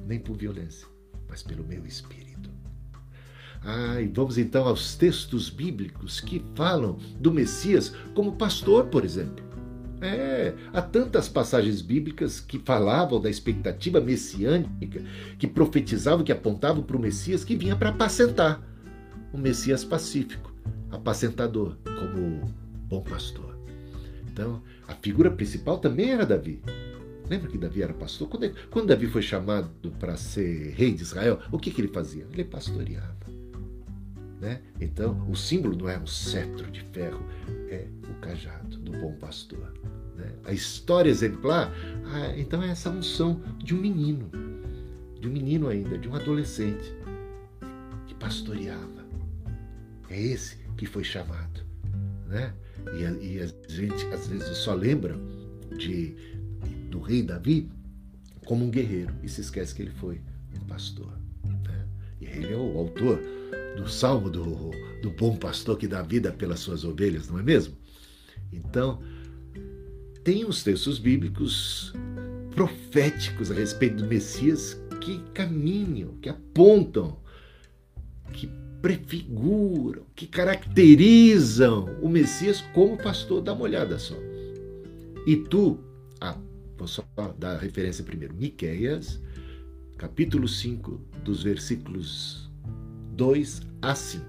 nem 0.06 0.20
por 0.20 0.36
violência, 0.36 0.86
mas 1.28 1.42
pelo 1.42 1.64
meu 1.64 1.84
espírito. 1.84 2.24
Ah, 3.60 4.00
e 4.00 4.06
vamos 4.06 4.36
então 4.36 4.68
aos 4.68 4.94
textos 4.94 5.48
bíblicos 5.48 6.20
que 6.20 6.44
falam 6.54 6.98
do 7.18 7.32
Messias 7.32 7.94
como 8.14 8.36
pastor, 8.36 8.86
por 8.86 9.04
exemplo. 9.04 9.53
É, 10.00 10.52
há 10.72 10.82
tantas 10.82 11.28
passagens 11.28 11.80
bíblicas 11.80 12.40
que 12.40 12.58
falavam 12.58 13.20
da 13.20 13.30
expectativa 13.30 14.00
messiânica, 14.00 15.02
que 15.38 15.46
profetizavam, 15.46 16.24
que 16.24 16.32
apontavam 16.32 16.82
para 16.82 16.96
o 16.96 17.00
Messias 17.00 17.44
que 17.44 17.56
vinha 17.56 17.76
para 17.76 17.90
apacentar. 17.90 18.62
O 19.32 19.38
Messias 19.38 19.84
pacífico, 19.84 20.52
apacentador, 20.90 21.76
como 21.84 22.54
bom 22.88 23.02
pastor. 23.02 23.58
Então, 24.30 24.62
a 24.86 24.94
figura 24.94 25.30
principal 25.30 25.78
também 25.78 26.10
era 26.10 26.26
Davi. 26.26 26.60
Lembra 27.28 27.48
que 27.48 27.56
Davi 27.56 27.82
era 27.82 27.94
pastor? 27.94 28.28
Quando, 28.28 28.52
quando 28.70 28.88
Davi 28.88 29.06
foi 29.06 29.22
chamado 29.22 29.70
para 29.98 30.16
ser 30.16 30.74
rei 30.74 30.92
de 30.92 31.02
Israel, 31.02 31.38
o 31.50 31.58
que, 31.58 31.70
que 31.70 31.80
ele 31.80 31.88
fazia? 31.88 32.26
Ele 32.32 32.44
pastoreava. 32.44 33.13
Né? 34.44 34.60
Então, 34.78 35.26
o 35.26 35.34
símbolo 35.34 35.74
não 35.74 35.88
é 35.88 35.98
um 35.98 36.06
cetro 36.06 36.70
de 36.70 36.82
ferro, 36.92 37.24
é 37.70 37.86
o 38.10 38.20
cajado 38.20 38.76
do 38.76 38.92
bom 38.92 39.14
pastor. 39.14 39.72
Né? 40.14 40.30
A 40.44 40.52
história 40.52 41.08
exemplar, 41.08 41.72
ah, 42.04 42.34
então 42.36 42.62
é 42.62 42.68
essa 42.68 42.90
unção 42.90 43.40
de 43.56 43.74
um 43.74 43.80
menino, 43.80 44.30
de 45.18 45.26
um 45.26 45.32
menino 45.32 45.66
ainda, 45.66 45.96
de 45.96 46.06
um 46.06 46.14
adolescente, 46.14 46.94
que 48.06 48.14
pastoreava. 48.16 49.06
É 50.10 50.20
esse 50.20 50.58
que 50.76 50.84
foi 50.84 51.04
chamado. 51.04 51.62
Né? 52.26 52.52
E, 52.92 53.26
e 53.26 53.40
a 53.40 53.46
gente 53.72 54.04
às 54.12 54.26
vezes 54.26 54.58
só 54.58 54.74
lembra 54.74 55.16
de, 55.78 56.14
do 56.90 57.00
rei 57.00 57.22
Davi 57.22 57.70
como 58.44 58.62
um 58.62 58.70
guerreiro 58.70 59.14
e 59.22 59.28
se 59.30 59.40
esquece 59.40 59.74
que 59.74 59.80
ele 59.80 59.92
foi 59.92 60.20
um 60.54 60.66
pastor. 60.66 61.18
Né? 61.66 61.86
E 62.20 62.26
ele 62.26 62.52
é 62.52 62.56
o 62.58 62.76
autor 62.76 63.18
do 63.76 63.88
salmo 63.88 64.30
do, 64.30 64.70
do 65.02 65.10
bom 65.10 65.36
pastor 65.36 65.76
que 65.76 65.88
dá 65.88 66.02
vida 66.02 66.32
pelas 66.32 66.60
suas 66.60 66.84
ovelhas, 66.84 67.28
não 67.28 67.38
é 67.38 67.42
mesmo? 67.42 67.76
Então, 68.52 69.02
tem 70.22 70.44
os 70.44 70.62
textos 70.62 70.98
bíblicos 70.98 71.92
proféticos 72.54 73.50
a 73.50 73.54
respeito 73.54 73.96
do 73.96 74.06
Messias 74.06 74.80
que 75.00 75.18
caminham, 75.34 76.16
que 76.22 76.28
apontam, 76.28 77.18
que 78.32 78.48
prefiguram, 78.80 80.02
que 80.14 80.26
caracterizam 80.26 81.98
o 82.00 82.08
Messias 82.08 82.62
como 82.72 82.96
pastor. 82.96 83.42
Dá 83.42 83.52
uma 83.52 83.64
olhada 83.64 83.98
só. 83.98 84.16
E 85.26 85.36
tu, 85.36 85.78
ah, 86.20 86.38
vou 86.76 86.86
só 86.86 87.04
dar 87.38 87.56
a 87.56 87.58
referência 87.58 88.04
primeiro, 88.04 88.34
Miqueias, 88.34 89.20
capítulo 89.96 90.46
5, 90.46 91.00
dos 91.24 91.42
versículos 91.42 92.43
2 93.14 93.62
a 93.82 93.94
5. 93.94 94.24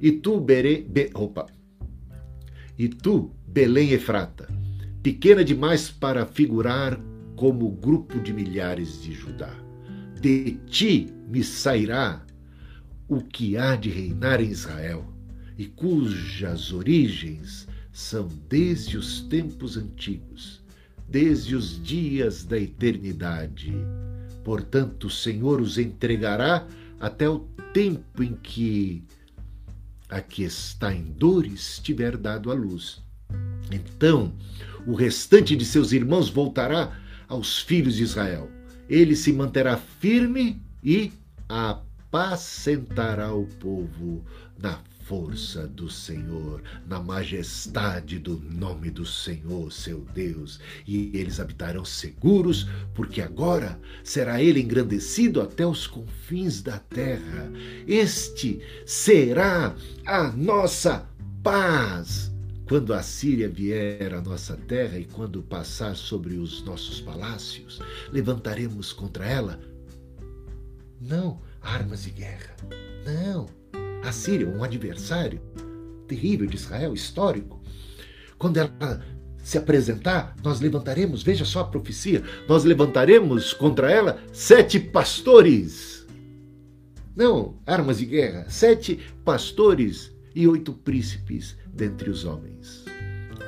E 0.00 0.12
tu, 0.12 0.40
Bere, 0.40 0.82
be, 0.82 1.10
opa, 1.14 1.46
e 2.78 2.88
tu, 2.88 3.32
Belém 3.46 3.90
Efrata, 3.90 4.48
pequena 5.02 5.44
demais 5.44 5.90
para 5.90 6.24
figurar 6.24 6.98
como 7.34 7.70
grupo 7.72 8.20
de 8.20 8.32
milhares 8.32 9.02
de 9.02 9.12
Judá. 9.12 9.52
De 10.20 10.52
ti 10.66 11.12
me 11.28 11.42
sairá 11.42 12.24
o 13.08 13.20
que 13.20 13.56
há 13.56 13.74
de 13.74 13.90
reinar 13.90 14.40
em 14.40 14.50
Israel, 14.50 15.04
e 15.56 15.66
cujas 15.66 16.72
origens 16.72 17.66
são 17.92 18.28
desde 18.48 18.96
os 18.96 19.22
tempos 19.22 19.76
antigos, 19.76 20.62
desde 21.08 21.56
os 21.56 21.82
dias 21.82 22.44
da 22.44 22.58
eternidade. 22.58 23.72
Portanto, 24.44 25.08
o 25.08 25.10
Senhor 25.10 25.60
os 25.60 25.78
entregará 25.78 26.64
até 27.00 27.28
o 27.28 27.40
tempo 27.72 28.22
em 28.22 28.34
que 28.34 29.02
a 30.08 30.20
que 30.20 30.42
está 30.42 30.92
em 30.94 31.04
dores 31.04 31.78
tiver 31.82 32.16
dado 32.16 32.50
a 32.50 32.54
luz. 32.54 33.02
Então, 33.70 34.32
o 34.86 34.94
restante 34.94 35.54
de 35.54 35.64
seus 35.64 35.92
irmãos 35.92 36.30
voltará 36.30 36.98
aos 37.28 37.58
filhos 37.58 37.96
de 37.96 38.02
Israel. 38.02 38.50
Ele 38.88 39.14
se 39.14 39.32
manterá 39.32 39.76
firme 39.76 40.62
e 40.82 41.12
apacentará 42.08 43.34
o 43.34 43.46
povo 43.46 44.24
na 44.58 44.80
força 45.04 45.66
do 45.66 45.90
Senhor, 45.90 46.62
na 46.86 47.00
majestade 47.00 48.18
do 48.18 48.38
nome 48.38 48.90
do 48.90 49.04
Senhor, 49.04 49.70
seu 49.72 50.00
Deus, 50.14 50.58
e 50.86 51.10
eles 51.14 51.38
habitarão 51.38 51.84
seguros, 51.84 52.66
porque 52.94 53.20
agora 53.20 53.78
será 54.02 54.42
ele 54.42 54.60
engrandecido 54.60 55.40
até 55.40 55.66
os 55.66 55.86
confins 55.86 56.62
da 56.62 56.78
terra. 56.78 57.50
Este 57.86 58.60
será 58.86 59.74
a 60.06 60.30
nossa 60.32 61.08
paz. 61.42 62.30
Quando 62.66 62.92
a 62.92 63.02
Síria 63.02 63.48
vier 63.48 64.12
à 64.12 64.20
nossa 64.20 64.54
terra 64.56 64.98
e 64.98 65.06
quando 65.06 65.42
passar 65.42 65.96
sobre 65.96 66.36
os 66.36 66.62
nossos 66.64 67.00
palácios, 67.00 67.80
levantaremos 68.12 68.92
contra 68.92 69.26
ela 69.26 69.58
não 71.00 71.40
armas 71.60 72.04
de 72.04 72.10
guerra. 72.10 72.56
Não. 73.04 73.46
A 74.02 74.12
Síria, 74.12 74.48
um 74.48 74.62
adversário 74.62 75.40
terrível 76.06 76.46
de 76.46 76.56
Israel, 76.56 76.94
histórico. 76.94 77.60
Quando 78.38 78.56
ela 78.56 79.04
se 79.42 79.58
apresentar, 79.58 80.36
nós 80.42 80.60
levantaremos, 80.60 81.22
veja 81.22 81.44
só 81.44 81.60
a 81.60 81.64
profecia, 81.64 82.22
nós 82.48 82.64
levantaremos 82.64 83.52
contra 83.52 83.90
ela 83.90 84.18
sete 84.32 84.78
pastores. 84.78 86.06
Não 87.14 87.58
armas 87.66 87.98
de 87.98 88.06
guerra, 88.06 88.46
sete 88.48 89.00
pastores 89.24 90.12
e 90.34 90.46
oito 90.46 90.72
príncipes 90.72 91.56
dentre 91.66 92.10
os 92.10 92.24
homens. 92.24 92.84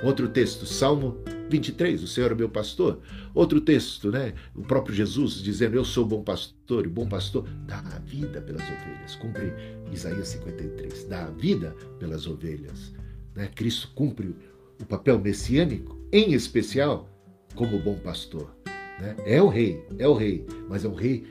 Outro 0.02 0.28
texto, 0.28 0.66
Salmo 0.66 1.18
23, 1.50 2.02
o 2.02 2.06
Senhor 2.06 2.32
é 2.32 2.34
meu 2.34 2.48
pastor. 2.48 3.00
Outro 3.34 3.60
texto, 3.60 4.10
né? 4.10 4.32
O 4.54 4.62
próprio 4.62 4.94
Jesus 4.94 5.42
dizendo: 5.42 5.76
Eu 5.76 5.84
sou 5.84 6.06
bom 6.06 6.22
pastor, 6.22 6.84
e 6.84 6.88
o 6.88 6.90
bom 6.90 7.06
pastor 7.06 7.46
dá 7.66 7.78
a 7.78 7.98
vida 7.98 8.40
pelas 8.40 8.62
ovelhas. 8.62 9.16
Cumpre 9.16 9.52
Isaías 9.92 10.28
53, 10.28 11.04
dá 11.04 11.24
a 11.24 11.30
vida 11.30 11.74
pelas 11.98 12.26
ovelhas. 12.26 12.92
Né? 13.34 13.50
Cristo 13.54 13.90
cumpre 13.94 14.34
o 14.80 14.84
papel 14.86 15.18
messiânico, 15.18 15.98
em 16.12 16.32
especial 16.32 17.08
como 17.54 17.78
bom 17.78 17.98
pastor. 17.98 18.54
Né? 19.00 19.16
É 19.26 19.42
o 19.42 19.48
rei, 19.48 19.84
é 19.98 20.06
o 20.06 20.14
rei, 20.14 20.46
mas 20.68 20.84
é 20.84 20.88
um 20.88 20.94
rei 20.94 21.26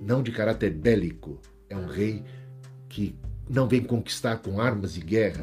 não 0.00 0.22
de 0.22 0.30
caráter 0.30 0.70
bélico, 0.70 1.40
é 1.68 1.76
um 1.76 1.86
rei 1.86 2.22
que 2.88 3.14
não 3.48 3.66
vem 3.66 3.82
conquistar 3.82 4.38
com 4.38 4.60
armas 4.60 4.94
de 4.94 5.00
guerra, 5.00 5.42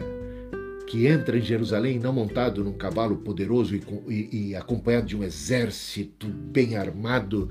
que 0.91 1.07
entra 1.07 1.37
em 1.37 1.41
Jerusalém 1.41 1.97
não 1.97 2.11
montado 2.11 2.65
num 2.65 2.73
cavalo 2.73 3.15
poderoso 3.15 3.73
e, 3.73 3.81
e, 4.09 4.49
e 4.49 4.55
acompanhado 4.57 5.07
de 5.07 5.15
um 5.15 5.23
exército 5.23 6.27
bem 6.27 6.75
armado 6.75 7.49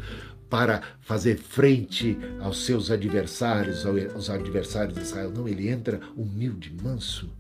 para 0.51 0.83
fazer 1.01 1.39
frente 1.39 2.19
aos 2.39 2.67
seus 2.67 2.91
adversários, 2.91 3.87
aos 3.87 4.29
adversários 4.29 4.95
de 4.95 5.01
Israel. 5.01 5.33
Não, 5.35 5.49
ele 5.49 5.71
entra 5.71 6.01
humilde, 6.15 6.71
manso, 6.83 7.31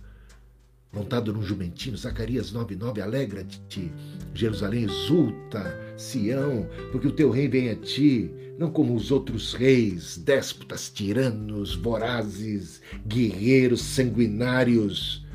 montado 0.90 1.34
num 1.34 1.42
jumentinho. 1.42 1.98
Zacarias 1.98 2.50
9:9 2.50 3.02
alegra-te, 3.02 3.92
Jerusalém 4.32 4.84
exulta, 4.84 5.78
Sião, 5.98 6.66
porque 6.90 7.08
o 7.08 7.12
teu 7.12 7.28
rei 7.28 7.46
vem 7.46 7.68
a 7.68 7.76
ti, 7.76 8.30
não 8.58 8.70
como 8.70 8.94
os 8.94 9.10
outros 9.10 9.52
reis, 9.52 10.16
déspotas, 10.16 10.88
tiranos, 10.88 11.76
vorazes, 11.76 12.80
guerreiros, 13.06 13.82
sanguinários 13.82 15.28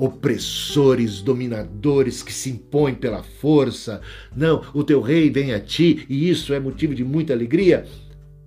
opressores, 0.00 1.20
dominadores 1.20 2.22
que 2.22 2.32
se 2.32 2.48
impõem 2.48 2.94
pela 2.94 3.22
força. 3.22 4.00
Não, 4.34 4.64
o 4.72 4.82
teu 4.82 5.02
rei 5.02 5.30
vem 5.30 5.52
a 5.52 5.60
ti 5.60 6.06
e 6.08 6.30
isso 6.30 6.54
é 6.54 6.58
motivo 6.58 6.94
de 6.94 7.04
muita 7.04 7.34
alegria. 7.34 7.86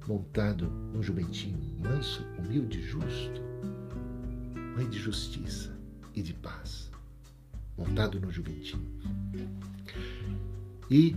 Montado 0.08 0.66
num 0.92 1.04
jumentinho 1.04 1.58
manso, 1.80 2.26
humilde 2.40 2.80
e 2.80 2.82
justo, 2.82 3.42
mãe 4.76 4.90
de 4.90 4.98
justiça 4.98 5.78
e 6.16 6.24
de 6.24 6.34
paz. 6.34 6.90
Montado 7.78 8.20
no 8.20 8.32
jumentinho. 8.32 8.92
E 10.90 11.16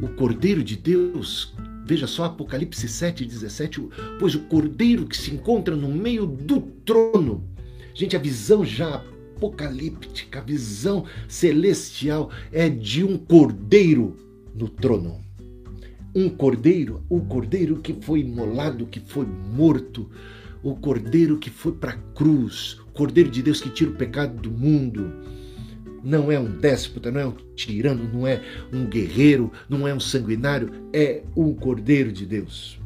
o 0.00 0.08
Cordeiro 0.08 0.62
de 0.62 0.76
Deus 0.76 1.52
Veja 1.88 2.08
só 2.08 2.24
Apocalipse 2.24 2.88
7, 2.88 3.24
17. 3.24 3.80
Pois 4.18 4.34
o 4.34 4.40
cordeiro 4.40 5.06
que 5.06 5.16
se 5.16 5.32
encontra 5.32 5.76
no 5.76 5.88
meio 5.88 6.26
do 6.26 6.60
trono. 6.60 7.48
Gente, 7.94 8.16
a 8.16 8.18
visão 8.18 8.64
já 8.64 9.04
apocalíptica, 9.36 10.40
a 10.40 10.42
visão 10.42 11.04
celestial 11.28 12.30
é 12.50 12.68
de 12.68 13.04
um 13.04 13.18
cordeiro 13.18 14.16
no 14.54 14.68
trono. 14.68 15.20
Um 16.14 16.30
cordeiro, 16.30 17.04
o 17.10 17.20
cordeiro 17.20 17.76
que 17.76 17.92
foi 17.92 18.20
imolado, 18.20 18.86
que 18.86 18.98
foi 18.98 19.26
morto, 19.26 20.10
o 20.62 20.74
cordeiro 20.74 21.38
que 21.38 21.50
foi 21.50 21.72
para 21.72 21.92
a 21.92 21.96
cruz, 22.14 22.78
o 22.88 22.92
cordeiro 22.92 23.30
de 23.30 23.42
Deus 23.42 23.60
que 23.60 23.68
tira 23.68 23.90
o 23.90 23.96
pecado 23.96 24.40
do 24.40 24.50
mundo. 24.50 25.12
Não 26.02 26.32
é 26.32 26.38
um 26.38 26.58
déspota, 26.58 27.10
não 27.10 27.20
é 27.20 27.26
um 27.26 27.36
tirano, 27.54 28.08
não 28.10 28.26
é 28.26 28.42
um 28.72 28.86
guerreiro, 28.86 29.52
não 29.68 29.86
é 29.86 29.92
um 29.92 30.00
sanguinário, 30.00 30.70
é 30.92 31.22
um 31.36 31.52
cordeiro 31.52 32.10
de 32.10 32.24
Deus 32.24 32.80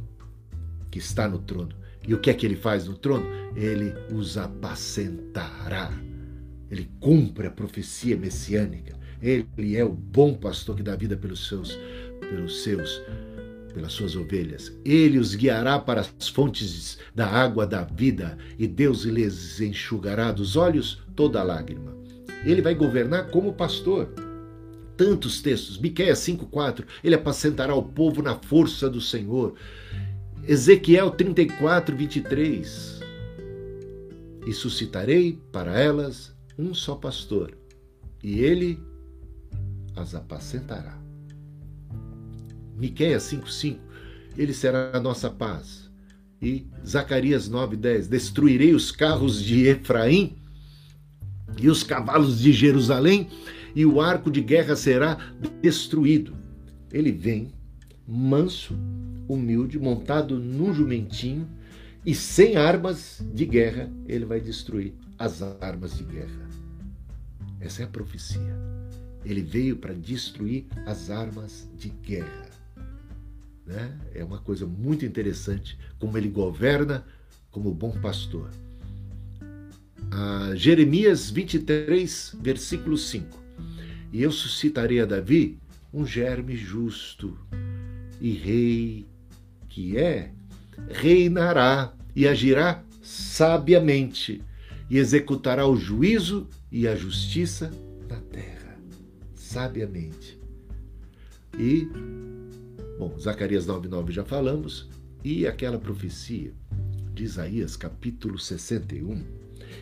que 0.91 0.99
está 0.99 1.29
no 1.29 1.39
trono. 1.39 1.73
E 2.09 2.15
o 2.15 2.19
que 2.19 2.31
é 2.31 2.35
que 2.35 2.45
ele 2.45 2.57
faz 2.57 2.89
no 2.89 2.97
trono? 2.97 3.27
Ele 3.55 3.93
os 4.13 4.37
apacentará. 4.37 6.10
Ele 6.71 6.89
cumpre 7.01 7.47
a 7.47 7.51
profecia 7.51 8.17
messiânica. 8.17 8.95
Ele 9.21 9.77
é 9.77 9.85
o 9.85 9.91
bom 9.91 10.35
pastor 10.35 10.77
que 10.77 10.83
dá 10.83 10.95
vida 10.95 11.17
pelos 11.17 11.47
seus, 11.49 11.77
pelos 12.21 12.63
seus, 12.63 13.03
pelas 13.75 13.93
suas 13.93 14.15
ovelhas. 14.17 14.73
Ele 14.85 15.19
os 15.19 15.35
guiará 15.35 15.79
para 15.79 16.01
as 16.01 16.29
fontes 16.29 16.99
da 17.15 17.27
água 17.27 17.67
da 17.67 17.83
vida 17.83 18.39
e 18.59 18.67
Deus 18.67 19.03
lhes 19.03 19.61
enxugará 19.61 20.33
dos 20.33 20.57
olhos 20.57 21.03
toda 21.15 21.43
lágrima. 21.43 21.95
Ele 22.45 22.63
vai 22.63 22.75
governar 22.75 23.31
como 23.31 23.53
pastor. 23.53 24.09
Tantos 24.97 25.41
textos. 25.41 25.79
Miqueias 25.79 26.19
5:4, 26.21 26.85
ele 27.03 27.15
apacentará 27.15 27.75
o 27.75 27.83
povo 27.83 28.23
na 28.23 28.37
força 28.37 28.89
do 28.89 29.01
Senhor. 29.01 29.55
Ezequiel 30.47 31.11
34, 31.11 31.97
23. 31.97 33.01
E 34.47 34.53
suscitarei 34.53 35.39
para 35.53 35.79
elas 35.79 36.35
um 36.61 36.75
só 36.75 36.95
pastor, 36.95 37.57
e 38.23 38.41
ele 38.41 38.79
as 39.97 40.15
apacentará. 40.15 40.99
Miqueias 42.77 43.23
5:5 43.25 43.79
Ele 44.37 44.53
será 44.53 44.93
a 44.95 45.01
nossa 45.01 45.31
paz. 45.31 45.91
E 46.41 46.67
Zacarias 46.87 47.49
9:10 47.49 48.09
Destruirei 48.09 48.75
os 48.75 48.91
carros 48.91 49.43
de 49.43 49.67
Efraim 49.67 50.37
e 51.61 51.69
os 51.69 51.83
cavalos 51.83 52.39
de 52.39 52.53
Jerusalém, 52.53 53.29
e 53.75 53.85
o 53.85 54.01
arco 54.01 54.31
de 54.31 54.41
guerra 54.41 54.77
será 54.77 55.17
destruído. 55.61 56.35
Ele 56.93 57.11
vem 57.11 57.53
manso, 58.07 58.75
humilde, 59.29 59.79
montado 59.79 60.39
num 60.39 60.73
jumentinho 60.73 61.49
e 62.05 62.15
sem 62.15 62.57
armas 62.57 63.23
de 63.35 63.45
guerra, 63.45 63.91
ele 64.07 64.25
vai 64.25 64.41
destruir 64.41 64.95
as 65.19 65.43
armas 65.43 65.99
de 65.99 66.05
guerra. 66.05 66.50
Essa 67.61 67.83
é 67.83 67.85
a 67.85 67.89
profecia. 67.89 68.57
Ele 69.25 69.43
veio 69.43 69.77
para 69.77 69.93
destruir 69.93 70.67
as 70.87 71.11
armas 71.11 71.69
de 71.77 71.91
guerra. 71.91 72.49
Né? 73.67 73.99
É 74.15 74.25
uma 74.25 74.39
coisa 74.39 74.67
muito 74.67 75.05
interessante 75.05 75.79
como 75.99 76.17
ele 76.17 76.29
governa 76.29 77.05
como 77.51 77.75
bom 77.75 77.93
pastor. 78.01 78.51
Ah, 80.11 80.53
Jeremias 80.55 81.31
23, 81.31 82.37
versículo 82.41 82.97
5. 82.97 83.39
E 84.13 84.23
eu 84.23 84.33
suscitarei 84.33 85.01
a 85.01 85.05
Davi 85.05 85.59
um 85.93 86.07
germe 86.07 86.57
justo, 86.57 87.37
e 88.21 88.33
rei 88.33 89.07
que 89.69 89.97
é, 89.97 90.33
reinará 90.89 91.93
e 92.15 92.27
agirá 92.27 92.83
sabiamente, 93.03 94.43
e 94.89 94.99
executará 94.99 95.67
o 95.67 95.77
juízo 95.77 96.49
e 96.71 96.87
a 96.87 96.95
justiça 96.95 97.71
na 98.09 98.21
terra, 98.21 98.79
sabiamente. 99.35 100.39
E 101.59 101.89
Bom, 103.01 103.19
Zacarias 103.19 103.67
9,9 103.67 104.11
já 104.11 104.27
falamos, 104.27 104.87
e 105.25 105.47
aquela 105.47 105.79
profecia 105.79 106.53
de 107.15 107.25
Isaías, 107.25 107.75
capítulo 107.75 108.39
61, 108.39 109.25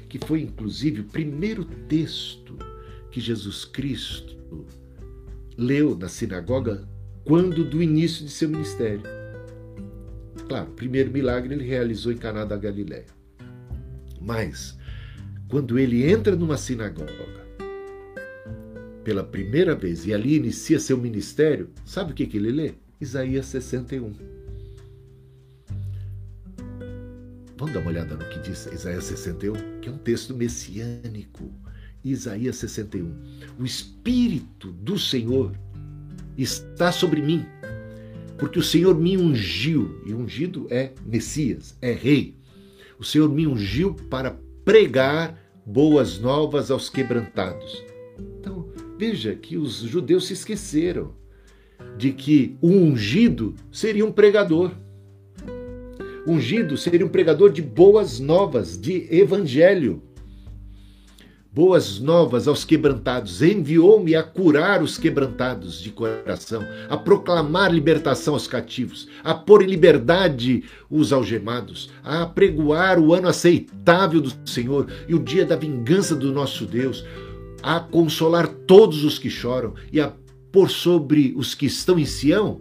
que 0.08 0.20
foi 0.24 0.42
inclusive 0.42 1.00
o 1.00 1.04
primeiro 1.04 1.64
texto 1.64 2.56
que 3.10 3.20
Jesus 3.20 3.64
Cristo 3.64 4.64
leu 5.56 5.98
na 5.98 6.08
sinagoga 6.08 6.88
quando 7.24 7.68
do 7.68 7.82
início 7.82 8.24
de 8.24 8.30
seu 8.30 8.48
ministério. 8.48 9.02
Claro, 10.46 10.70
o 10.70 10.74
primeiro 10.74 11.10
milagre 11.10 11.52
ele 11.52 11.64
realizou 11.64 12.12
em 12.12 12.16
Caná 12.16 12.44
da 12.44 12.56
Galiléia. 12.56 13.06
Mas 14.20 14.78
quando 15.48 15.78
ele 15.78 16.08
entra 16.08 16.36
numa 16.36 16.56
sinagoga 16.56 17.48
pela 19.02 19.24
primeira 19.24 19.74
vez 19.74 20.04
e 20.06 20.12
ali 20.12 20.36
inicia 20.36 20.78
seu 20.78 20.98
ministério, 20.98 21.70
sabe 21.86 22.12
o 22.12 22.14
que, 22.14 22.26
que 22.26 22.36
ele 22.36 22.52
lê? 22.52 22.74
Isaías 23.00 23.46
61. 23.46 24.12
Vamos 27.56 27.72
dar 27.72 27.80
uma 27.80 27.90
olhada 27.90 28.14
no 28.14 28.28
que 28.28 28.38
diz 28.40 28.66
Isaías 28.66 29.04
61, 29.04 29.80
que 29.80 29.88
é 29.88 29.92
um 29.92 29.98
texto 29.98 30.34
messiânico. 30.34 31.50
Isaías 32.04 32.56
61. 32.56 33.10
O 33.58 33.64
Espírito 33.64 34.70
do 34.72 34.98
Senhor 34.98 35.52
está 36.36 36.92
sobre 36.92 37.22
mim, 37.22 37.46
porque 38.38 38.58
o 38.58 38.62
Senhor 38.62 38.94
me 38.94 39.16
ungiu, 39.16 40.00
e 40.04 40.12
ungido 40.12 40.66
é 40.70 40.92
Messias, 41.06 41.76
é 41.80 41.92
Rei. 41.92 42.36
O 42.98 43.04
Senhor 43.04 43.28
me 43.28 43.46
ungiu 43.46 43.94
para 43.94 44.38
pregar 44.68 45.34
boas 45.64 46.18
novas 46.18 46.70
aos 46.70 46.90
quebrantados. 46.90 47.82
Então, 48.18 48.68
veja 48.98 49.34
que 49.34 49.56
os 49.56 49.76
judeus 49.76 50.26
se 50.26 50.34
esqueceram 50.34 51.14
de 51.96 52.12
que 52.12 52.54
o 52.60 52.68
ungido 52.68 53.54
seria 53.72 54.04
um 54.04 54.12
pregador. 54.12 54.72
Ungido 56.26 56.76
seria 56.76 57.06
um 57.06 57.08
pregador 57.08 57.50
de 57.50 57.62
boas 57.62 58.20
novas, 58.20 58.78
de 58.78 59.08
evangelho 59.10 60.02
boas 61.50 61.98
novas 61.98 62.46
aos 62.46 62.64
quebrantados, 62.64 63.42
enviou-me 63.42 64.14
a 64.14 64.22
curar 64.22 64.82
os 64.82 64.98
quebrantados 64.98 65.80
de 65.80 65.90
coração, 65.90 66.62
a 66.88 66.96
proclamar 66.96 67.72
libertação 67.72 68.34
aos 68.34 68.46
cativos, 68.46 69.08
a 69.24 69.34
pôr 69.34 69.62
em 69.62 69.66
liberdade 69.66 70.64
os 70.90 71.12
algemados, 71.12 71.90
a 72.04 72.26
pregoar 72.26 72.98
o 72.98 73.14
ano 73.14 73.28
aceitável 73.28 74.20
do 74.20 74.32
Senhor 74.48 74.88
e 75.08 75.14
o 75.14 75.18
dia 75.18 75.44
da 75.44 75.56
vingança 75.56 76.14
do 76.14 76.32
nosso 76.32 76.66
Deus, 76.66 77.04
a 77.62 77.80
consolar 77.80 78.46
todos 78.46 79.02
os 79.02 79.18
que 79.18 79.30
choram 79.30 79.74
e 79.92 80.00
a 80.00 80.12
pôr 80.52 80.70
sobre 80.70 81.34
os 81.36 81.54
que 81.54 81.66
estão 81.66 81.98
em 81.98 82.04
Sião 82.04 82.60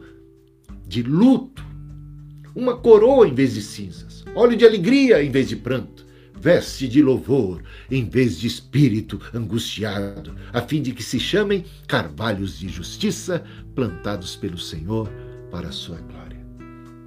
de 0.87 1.03
luto 1.03 1.65
uma 2.55 2.75
coroa 2.75 3.27
em 3.27 3.33
vez 3.33 3.53
de 3.53 3.61
cinzas, 3.61 4.25
óleo 4.33 4.57
de 4.57 4.65
alegria 4.65 5.21
em 5.21 5.29
vez 5.29 5.47
de 5.47 5.55
pranto 5.55 6.06
veste 6.39 6.87
de 6.87 7.01
louvor 7.01 7.63
em 7.89 8.07
vez 8.07 8.37
de 8.39 8.47
espírito 8.47 9.19
angustiado, 9.33 10.35
a 10.53 10.61
fim 10.61 10.81
de 10.81 10.93
que 10.93 11.03
se 11.03 11.19
chamem 11.19 11.65
carvalhos 11.87 12.57
de 12.57 12.69
justiça 12.69 13.43
plantados 13.75 14.35
pelo 14.35 14.57
Senhor 14.57 15.09
para 15.51 15.69
a 15.69 15.71
sua 15.71 15.97
glória. 15.97 16.39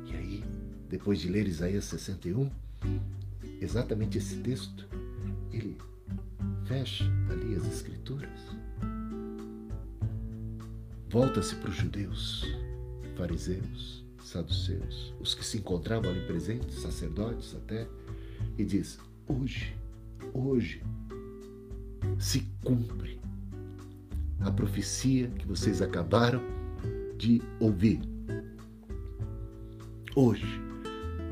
E 0.06 0.16
aí, 0.16 0.44
depois 0.88 1.20
de 1.20 1.28
ler 1.28 1.46
Isaías 1.46 1.84
61, 1.84 2.50
exatamente 3.60 4.18
esse 4.18 4.36
texto, 4.36 4.86
ele 5.52 5.76
fecha 6.64 7.04
ali 7.30 7.54
as 7.54 7.66
Escrituras, 7.66 8.30
volta-se 11.08 11.56
para 11.56 11.70
os 11.70 11.76
judeus, 11.76 12.46
fariseus, 13.16 14.04
saduceus, 14.22 15.12
os 15.20 15.34
que 15.34 15.44
se 15.44 15.58
encontravam 15.58 16.10
ali 16.10 16.20
presentes, 16.26 16.80
sacerdotes 16.80 17.54
até, 17.54 17.86
e 18.56 18.64
diz: 18.64 18.98
hoje, 19.28 19.74
hoje, 20.32 20.82
se 22.18 22.46
cumpre 22.64 23.20
a 24.40 24.50
profecia 24.50 25.28
que 25.38 25.46
vocês 25.46 25.82
acabaram 25.82 26.42
de 27.16 27.40
ouvir. 27.58 28.00
Hoje. 30.16 30.60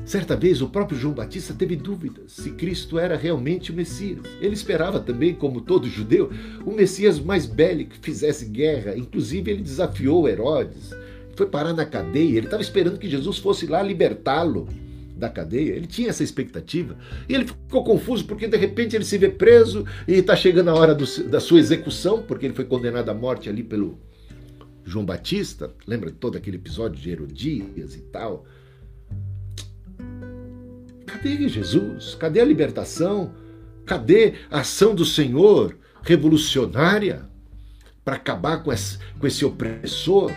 Certa 0.05 0.35
vez, 0.35 0.61
o 0.61 0.69
próprio 0.69 0.97
João 0.97 1.13
Batista 1.13 1.53
teve 1.53 1.75
dúvidas 1.75 2.31
se 2.31 2.51
Cristo 2.51 2.97
era 2.97 3.15
realmente 3.15 3.71
o 3.71 3.75
Messias. 3.75 4.21
Ele 4.41 4.53
esperava 4.53 4.99
também, 4.99 5.35
como 5.35 5.61
todo 5.61 5.87
judeu, 5.87 6.31
o 6.65 6.71
Messias 6.71 7.19
mais 7.19 7.45
bélico 7.45 7.91
que 7.91 7.99
fizesse 7.99 8.45
guerra. 8.45 8.97
Inclusive, 8.97 9.51
ele 9.51 9.61
desafiou 9.61 10.27
Herodes, 10.27 10.91
foi 11.35 11.45
parar 11.45 11.73
na 11.73 11.85
cadeia. 11.85 12.37
Ele 12.37 12.47
estava 12.47 12.61
esperando 12.61 12.97
que 12.97 13.09
Jesus 13.09 13.37
fosse 13.37 13.67
lá 13.67 13.83
libertá-lo 13.83 14.67
da 15.19 15.29
cadeia, 15.29 15.73
ele 15.73 15.85
tinha 15.85 16.09
essa 16.09 16.23
expectativa. 16.23 16.97
E 17.27 17.35
ele 17.35 17.45
ficou 17.45 17.83
confuso 17.83 18.25
porque 18.25 18.47
de 18.47 18.57
repente 18.57 18.95
ele 18.95 19.05
se 19.05 19.17
vê 19.17 19.29
preso 19.29 19.85
e 20.07 20.13
está 20.13 20.35
chegando 20.35 20.69
a 20.69 20.73
hora 20.73 20.95
do, 20.95 21.05
da 21.29 21.39
sua 21.39 21.59
execução, 21.59 22.23
porque 22.23 22.45
ele 22.45 22.55
foi 22.55 22.65
condenado 22.65 23.09
à 23.09 23.13
morte 23.13 23.49
ali 23.49 23.63
pelo 23.63 23.99
João 24.83 25.05
Batista. 25.05 25.71
Lembra 25.85 26.09
todo 26.09 26.37
aquele 26.37 26.57
episódio 26.57 26.99
de 26.99 27.11
Herodias 27.11 27.95
e 27.95 28.01
tal? 28.01 28.45
Cadê 31.05 31.47
Jesus? 31.47 32.15
Cadê 32.15 32.39
a 32.39 32.45
libertação? 32.45 33.33
Cadê 33.85 34.35
a 34.49 34.61
ação 34.61 34.95
do 34.95 35.03
Senhor 35.03 35.75
revolucionária 36.01 37.27
para 38.05 38.15
acabar 38.15 38.63
com 38.63 38.71
esse, 38.71 38.97
com 39.19 39.27
esse 39.27 39.43
opressor? 39.43 40.31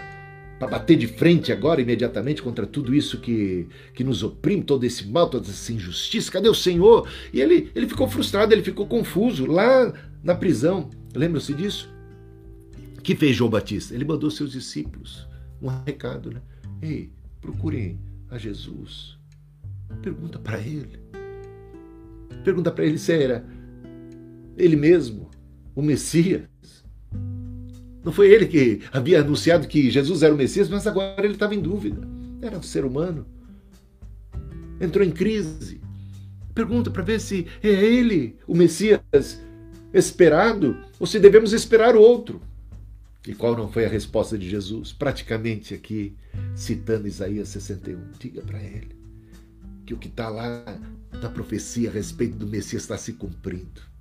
Para 0.62 0.78
bater 0.78 0.96
de 0.96 1.08
frente 1.08 1.50
agora, 1.50 1.80
imediatamente, 1.80 2.40
contra 2.40 2.64
tudo 2.64 2.94
isso 2.94 3.18
que, 3.18 3.66
que 3.92 4.04
nos 4.04 4.22
oprime, 4.22 4.62
todo 4.62 4.84
esse 4.84 5.08
mal, 5.08 5.28
toda 5.28 5.48
essa 5.48 5.72
injustiça. 5.72 6.30
Cadê 6.30 6.48
o 6.48 6.54
Senhor? 6.54 7.08
E 7.32 7.40
ele, 7.40 7.72
ele 7.74 7.88
ficou 7.88 8.06
frustrado, 8.06 8.54
ele 8.54 8.62
ficou 8.62 8.86
confuso 8.86 9.44
lá 9.44 9.92
na 10.22 10.36
prisão. 10.36 10.88
Lembram-se 11.12 11.52
disso? 11.52 11.92
Que 13.02 13.16
fez 13.16 13.34
João 13.34 13.50
Batista? 13.50 13.92
Ele 13.92 14.04
mandou 14.04 14.30
seus 14.30 14.52
discípulos 14.52 15.26
um 15.60 15.66
recado, 15.84 16.30
né? 16.30 16.40
Ei, 16.80 17.10
procurem 17.40 17.98
a 18.30 18.38
Jesus. 18.38 19.18
Pergunta 20.00 20.38
para 20.38 20.60
ele. 20.60 21.00
Pergunta 22.44 22.70
para 22.70 22.86
ele 22.86 22.98
se 22.98 23.12
era 23.12 23.44
ele 24.56 24.76
mesmo, 24.76 25.28
o 25.74 25.82
Messias. 25.82 26.81
Não 28.04 28.12
foi 28.12 28.32
ele 28.32 28.46
que 28.46 28.80
havia 28.92 29.20
anunciado 29.20 29.68
que 29.68 29.90
Jesus 29.90 30.22
era 30.22 30.34
o 30.34 30.36
Messias, 30.36 30.68
mas 30.68 30.86
agora 30.86 31.24
ele 31.24 31.34
estava 31.34 31.54
em 31.54 31.60
dúvida. 31.60 32.00
Era 32.40 32.58
um 32.58 32.62
ser 32.62 32.84
humano. 32.84 33.26
Entrou 34.80 35.06
em 35.06 35.10
crise. 35.10 35.80
Pergunta 36.54 36.90
para 36.90 37.02
ver 37.02 37.20
se 37.20 37.46
é 37.62 37.68
ele 37.68 38.36
o 38.46 38.54
Messias 38.54 39.40
esperado 39.94 40.76
ou 40.98 41.06
se 41.06 41.20
devemos 41.20 41.52
esperar 41.52 41.94
outro. 41.94 42.40
E 43.26 43.34
qual 43.34 43.56
não 43.56 43.70
foi 43.70 43.84
a 43.84 43.88
resposta 43.88 44.36
de 44.36 44.50
Jesus? 44.50 44.92
Praticamente 44.92 45.72
aqui, 45.72 46.16
citando 46.56 47.06
Isaías 47.06 47.48
61. 47.50 47.98
Diga 48.18 48.42
para 48.42 48.60
ele 48.60 48.96
que 49.86 49.94
o 49.94 49.98
que 49.98 50.08
está 50.08 50.28
lá 50.28 50.64
na 51.12 51.28
profecia 51.30 51.88
a 51.88 51.92
respeito 51.92 52.36
do 52.36 52.48
Messias 52.48 52.82
está 52.82 52.98
se 52.98 53.12
cumprindo 53.12 53.91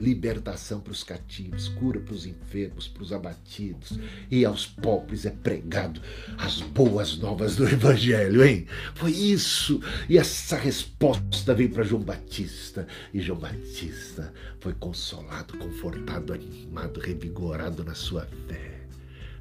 libertação 0.00 0.80
para 0.80 0.92
os 0.92 1.04
cativos, 1.04 1.68
cura 1.68 2.00
para 2.00 2.14
os 2.14 2.24
enfermos, 2.24 2.88
para 2.88 3.02
os 3.02 3.12
abatidos, 3.12 3.98
e 4.30 4.44
aos 4.44 4.66
pobres 4.66 5.26
é 5.26 5.30
pregado 5.30 6.00
as 6.38 6.60
boas 6.60 7.18
novas 7.18 7.56
do 7.56 7.68
Evangelho, 7.68 8.42
hein? 8.42 8.66
Foi 8.94 9.12
isso. 9.12 9.80
E 10.08 10.16
essa 10.16 10.56
resposta 10.56 11.54
veio 11.54 11.70
para 11.70 11.84
João 11.84 12.02
Batista, 12.02 12.86
e 13.12 13.20
João 13.20 13.38
Batista 13.38 14.32
foi 14.58 14.72
consolado, 14.72 15.58
confortado, 15.58 16.32
animado, 16.32 16.98
revigorado 17.00 17.84
na 17.84 17.94
sua 17.94 18.26
fé. 18.48 18.80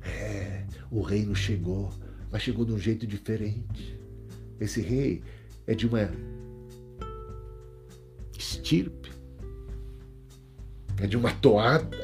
É, 0.04 0.66
o 0.92 1.02
reino 1.02 1.36
chegou, 1.36 1.94
mas 2.32 2.42
chegou 2.42 2.66
de 2.66 2.74
um 2.74 2.80
jeito 2.80 3.08
diferente. 3.08 3.98
Esse 4.60 4.82
rei 4.82 5.22
é 5.66 5.74
de 5.74 5.88
uma 5.88 6.10
estirpe 8.38 8.99
é 11.02 11.08
de 11.08 11.16
uma 11.16 11.32
toada, 11.32 11.98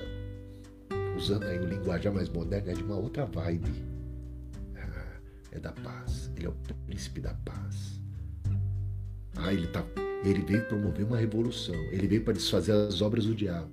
usando 1.17 1.43
aí 1.43 1.60
o 1.60 1.65
linguajar 1.65 2.13
mais 2.13 2.29
moderno, 2.29 2.71
é 2.71 2.73
de 2.73 2.84
uma 2.84 2.95
outra 2.95 3.25
vibe. 3.25 3.84
Ah, 4.77 5.17
é 5.51 5.60
da 5.60 5.71
paz. 5.71 6.31
Ele 6.36 6.45
é 6.45 6.49
o 6.49 6.55
príncipe 6.86 7.19
da 7.19 7.34
paz. 7.34 7.99
Ah, 9.36 9.51
ele, 9.51 9.67
tá, 9.67 9.84
ele 10.23 10.41
veio 10.41 10.65
promover 10.67 11.05
uma 11.05 11.17
revolução. 11.17 11.75
Ele 11.91 12.08
veio 12.08 12.23
para 12.23 12.34
desfazer 12.34 12.71
as 12.71 13.01
obras 13.01 13.25
do 13.25 13.36
diabo. 13.36 13.69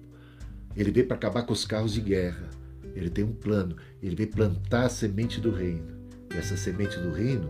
Ele 0.76 0.90
veio 0.90 1.06
para 1.06 1.16
acabar 1.16 1.44
com 1.44 1.52
os 1.52 1.64
carros 1.64 1.92
de 1.92 2.00
guerra. 2.00 2.50
Ele 2.94 3.08
tem 3.08 3.22
um 3.22 3.32
plano. 3.32 3.76
Ele 4.02 4.16
veio 4.16 4.30
plantar 4.30 4.86
a 4.86 4.88
semente 4.88 5.40
do 5.40 5.52
reino. 5.52 6.02
E 6.34 6.36
essa 6.36 6.56
semente 6.56 6.98
do 6.98 7.12
reino, 7.12 7.48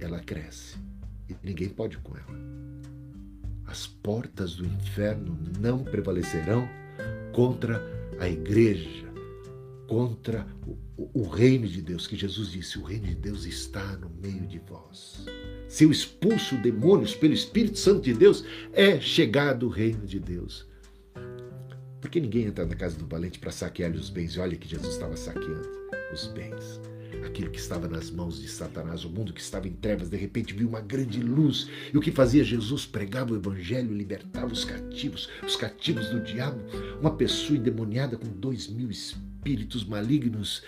ela 0.00 0.18
cresce. 0.18 0.76
E 1.28 1.36
ninguém 1.42 1.68
pode 1.68 1.98
com 1.98 2.16
ela 2.16 2.53
as 3.74 3.88
portas 3.88 4.54
do 4.54 4.64
inferno 4.64 5.36
não 5.58 5.82
prevalecerão 5.82 6.68
contra 7.32 7.82
a 8.20 8.28
igreja, 8.28 9.12
contra 9.88 10.46
o, 10.96 11.22
o 11.22 11.28
reino 11.28 11.66
de 11.66 11.82
Deus, 11.82 12.06
que 12.06 12.14
Jesus 12.14 12.52
disse: 12.52 12.78
o 12.78 12.84
reino 12.84 13.08
de 13.08 13.16
Deus 13.16 13.44
está 13.44 13.84
no 13.96 14.08
meio 14.08 14.46
de 14.46 14.60
vós. 14.60 15.26
Se 15.68 15.82
eu 15.82 15.90
expulso 15.90 16.56
demônios 16.58 17.16
pelo 17.16 17.34
Espírito 17.34 17.76
Santo 17.76 18.02
de 18.02 18.14
Deus, 18.14 18.44
é 18.72 19.00
chegado 19.00 19.66
o 19.66 19.70
reino 19.70 20.06
de 20.06 20.20
Deus. 20.20 20.68
Porque 22.00 22.20
ninguém 22.20 22.44
entra 22.44 22.64
na 22.64 22.76
casa 22.76 22.96
do 22.96 23.08
valente 23.08 23.40
para 23.40 23.50
saquear-lhe 23.50 23.98
os 23.98 24.08
bens. 24.08 24.36
E 24.36 24.38
olha 24.38 24.56
que 24.56 24.68
Jesus 24.68 24.94
estava 24.94 25.16
saqueando 25.16 25.68
os 26.12 26.28
bens. 26.28 26.80
Aquilo 27.24 27.50
que 27.50 27.58
estava 27.58 27.88
nas 27.88 28.10
mãos 28.10 28.40
de 28.40 28.48
Satanás, 28.48 29.04
o 29.04 29.08
mundo 29.08 29.32
que 29.32 29.40
estava 29.40 29.66
em 29.66 29.72
trevas, 29.72 30.10
de 30.10 30.16
repente 30.16 30.54
viu 30.54 30.68
uma 30.68 30.80
grande 30.80 31.20
luz. 31.20 31.68
E 31.92 31.96
o 31.96 32.00
que 32.00 32.10
fazia 32.10 32.44
Jesus? 32.44 32.86
Pregava 32.86 33.32
o 33.32 33.36
evangelho, 33.36 33.94
libertava 33.94 34.52
os 34.52 34.64
cativos, 34.64 35.28
os 35.44 35.56
cativos 35.56 36.08
do 36.10 36.20
diabo. 36.20 36.60
Uma 37.00 37.14
pessoa 37.16 37.58
endemoniada 37.58 38.16
com 38.16 38.28
dois 38.28 38.68
mil 38.68 38.90
espíritos 38.90 39.84
malignos, 39.84 40.62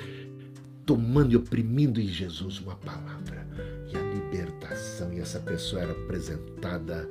tomando 0.84 1.32
e 1.32 1.36
oprimindo 1.36 2.00
em 2.00 2.08
Jesus 2.08 2.58
uma 2.60 2.76
palavra. 2.76 3.46
E 3.92 3.96
a 3.96 4.02
libertação. 4.02 5.12
E 5.12 5.20
essa 5.20 5.40
pessoa 5.40 5.82
era 5.82 5.92
apresentada 5.92 7.08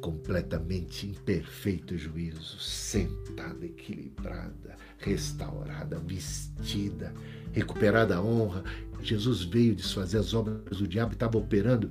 completamente 0.00 1.06
em 1.06 1.14
perfeito 1.14 1.96
juízo, 1.96 2.60
sentada, 2.60 3.66
equilibrada, 3.66 4.76
restaurada, 4.98 5.98
vestida, 5.98 7.12
recuperada 7.52 8.16
a 8.16 8.22
honra. 8.22 8.64
Jesus 9.02 9.42
veio 9.42 9.74
desfazer 9.74 10.18
as 10.18 10.34
obras 10.34 10.78
do 10.78 10.88
diabo 10.88 11.12
e 11.12 11.14
estava 11.14 11.38
operando. 11.38 11.90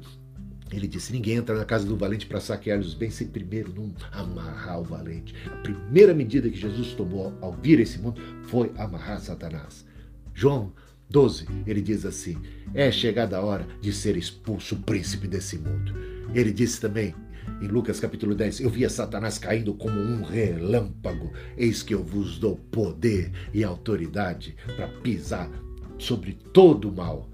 Ele 0.72 0.88
disse: 0.88 1.14
Ninguém 1.14 1.38
entra 1.38 1.56
na 1.56 1.66
casa 1.66 1.86
do 1.86 1.96
valente 1.96 2.26
para 2.26 2.40
saquear 2.40 2.80
os 2.80 2.94
bens 2.94 3.14
sem 3.14 3.28
primeiro 3.28 3.74
não 3.74 3.94
amarrar 4.12 4.80
o 4.80 4.84
valente. 4.84 5.34
A 5.46 5.58
primeira 5.58 6.14
medida 6.14 6.50
que 6.50 6.58
Jesus 6.58 6.94
tomou 6.94 7.34
ao 7.42 7.54
vir 7.54 7.80
esse 7.80 8.00
mundo 8.00 8.20
foi 8.44 8.72
amarrar 8.78 9.20
Satanás. 9.20 9.86
João 10.34 10.74
12, 11.10 11.46
ele 11.68 11.82
diz 11.82 12.06
assim: 12.06 12.38
É 12.74 12.92
chegada 12.92 13.38
a 13.38 13.42
hora 13.42 13.68
de 13.80 13.94
ser 13.94 14.18
expulso 14.18 14.76
o 14.76 14.80
príncipe 14.80 15.28
desse 15.28 15.58
mundo. 15.58 15.94
Ele 16.34 16.52
disse 16.52 16.82
também: 16.82 17.14
em 17.62 17.68
Lucas 17.68 18.00
capítulo 18.00 18.36
10, 18.36 18.62
eu 18.62 18.70
via 18.70 18.90
Satanás 18.90 19.38
caindo 19.38 19.74
como 19.74 20.00
um 20.00 20.24
relâmpago. 20.24 21.32
Eis 21.58 21.82
que 21.82 21.94
eu 21.94 22.04
vos 22.04 22.38
dou 22.38 22.58
poder 22.58 23.32
e 23.54 23.64
autoridade 23.64 24.56
para 24.76 24.88
pisar 24.88 25.50
sobre 25.98 26.34
todo 26.54 26.90
o 26.90 26.96
mal, 26.96 27.30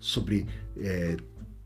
sobre 0.00 0.46
é, 0.78 1.16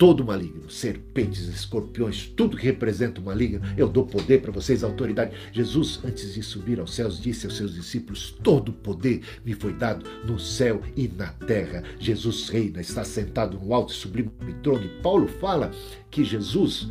todo 0.01 0.25
maligno, 0.25 0.70
serpentes, 0.70 1.46
escorpiões, 1.46 2.27
tudo 2.35 2.57
que 2.57 2.64
representa 2.64 3.20
o 3.20 3.25
maligno, 3.25 3.61
eu 3.77 3.87
dou 3.87 4.07
poder 4.07 4.40
para 4.40 4.51
vocês, 4.51 4.83
autoridade. 4.83 5.37
Jesus, 5.53 6.01
antes 6.03 6.33
de 6.33 6.42
subir 6.42 6.81
aos 6.81 6.94
céus, 6.94 7.20
disse 7.20 7.44
aos 7.44 7.57
seus 7.57 7.75
discípulos: 7.75 8.35
Todo 8.42 8.73
poder 8.73 9.20
me 9.44 9.53
foi 9.53 9.75
dado 9.75 10.07
no 10.25 10.38
céu 10.38 10.81
e 10.96 11.07
na 11.07 11.29
terra. 11.29 11.85
Jesus 11.99 12.49
reina, 12.49 12.81
está 12.81 13.05
sentado 13.05 13.59
no 13.59 13.75
alto 13.75 13.92
e 13.92 13.96
sublime 13.96 14.31
trono. 14.62 14.85
E 14.85 15.03
Paulo 15.03 15.29
fala 15.29 15.70
que 16.11 16.25
Jesus 16.25 16.88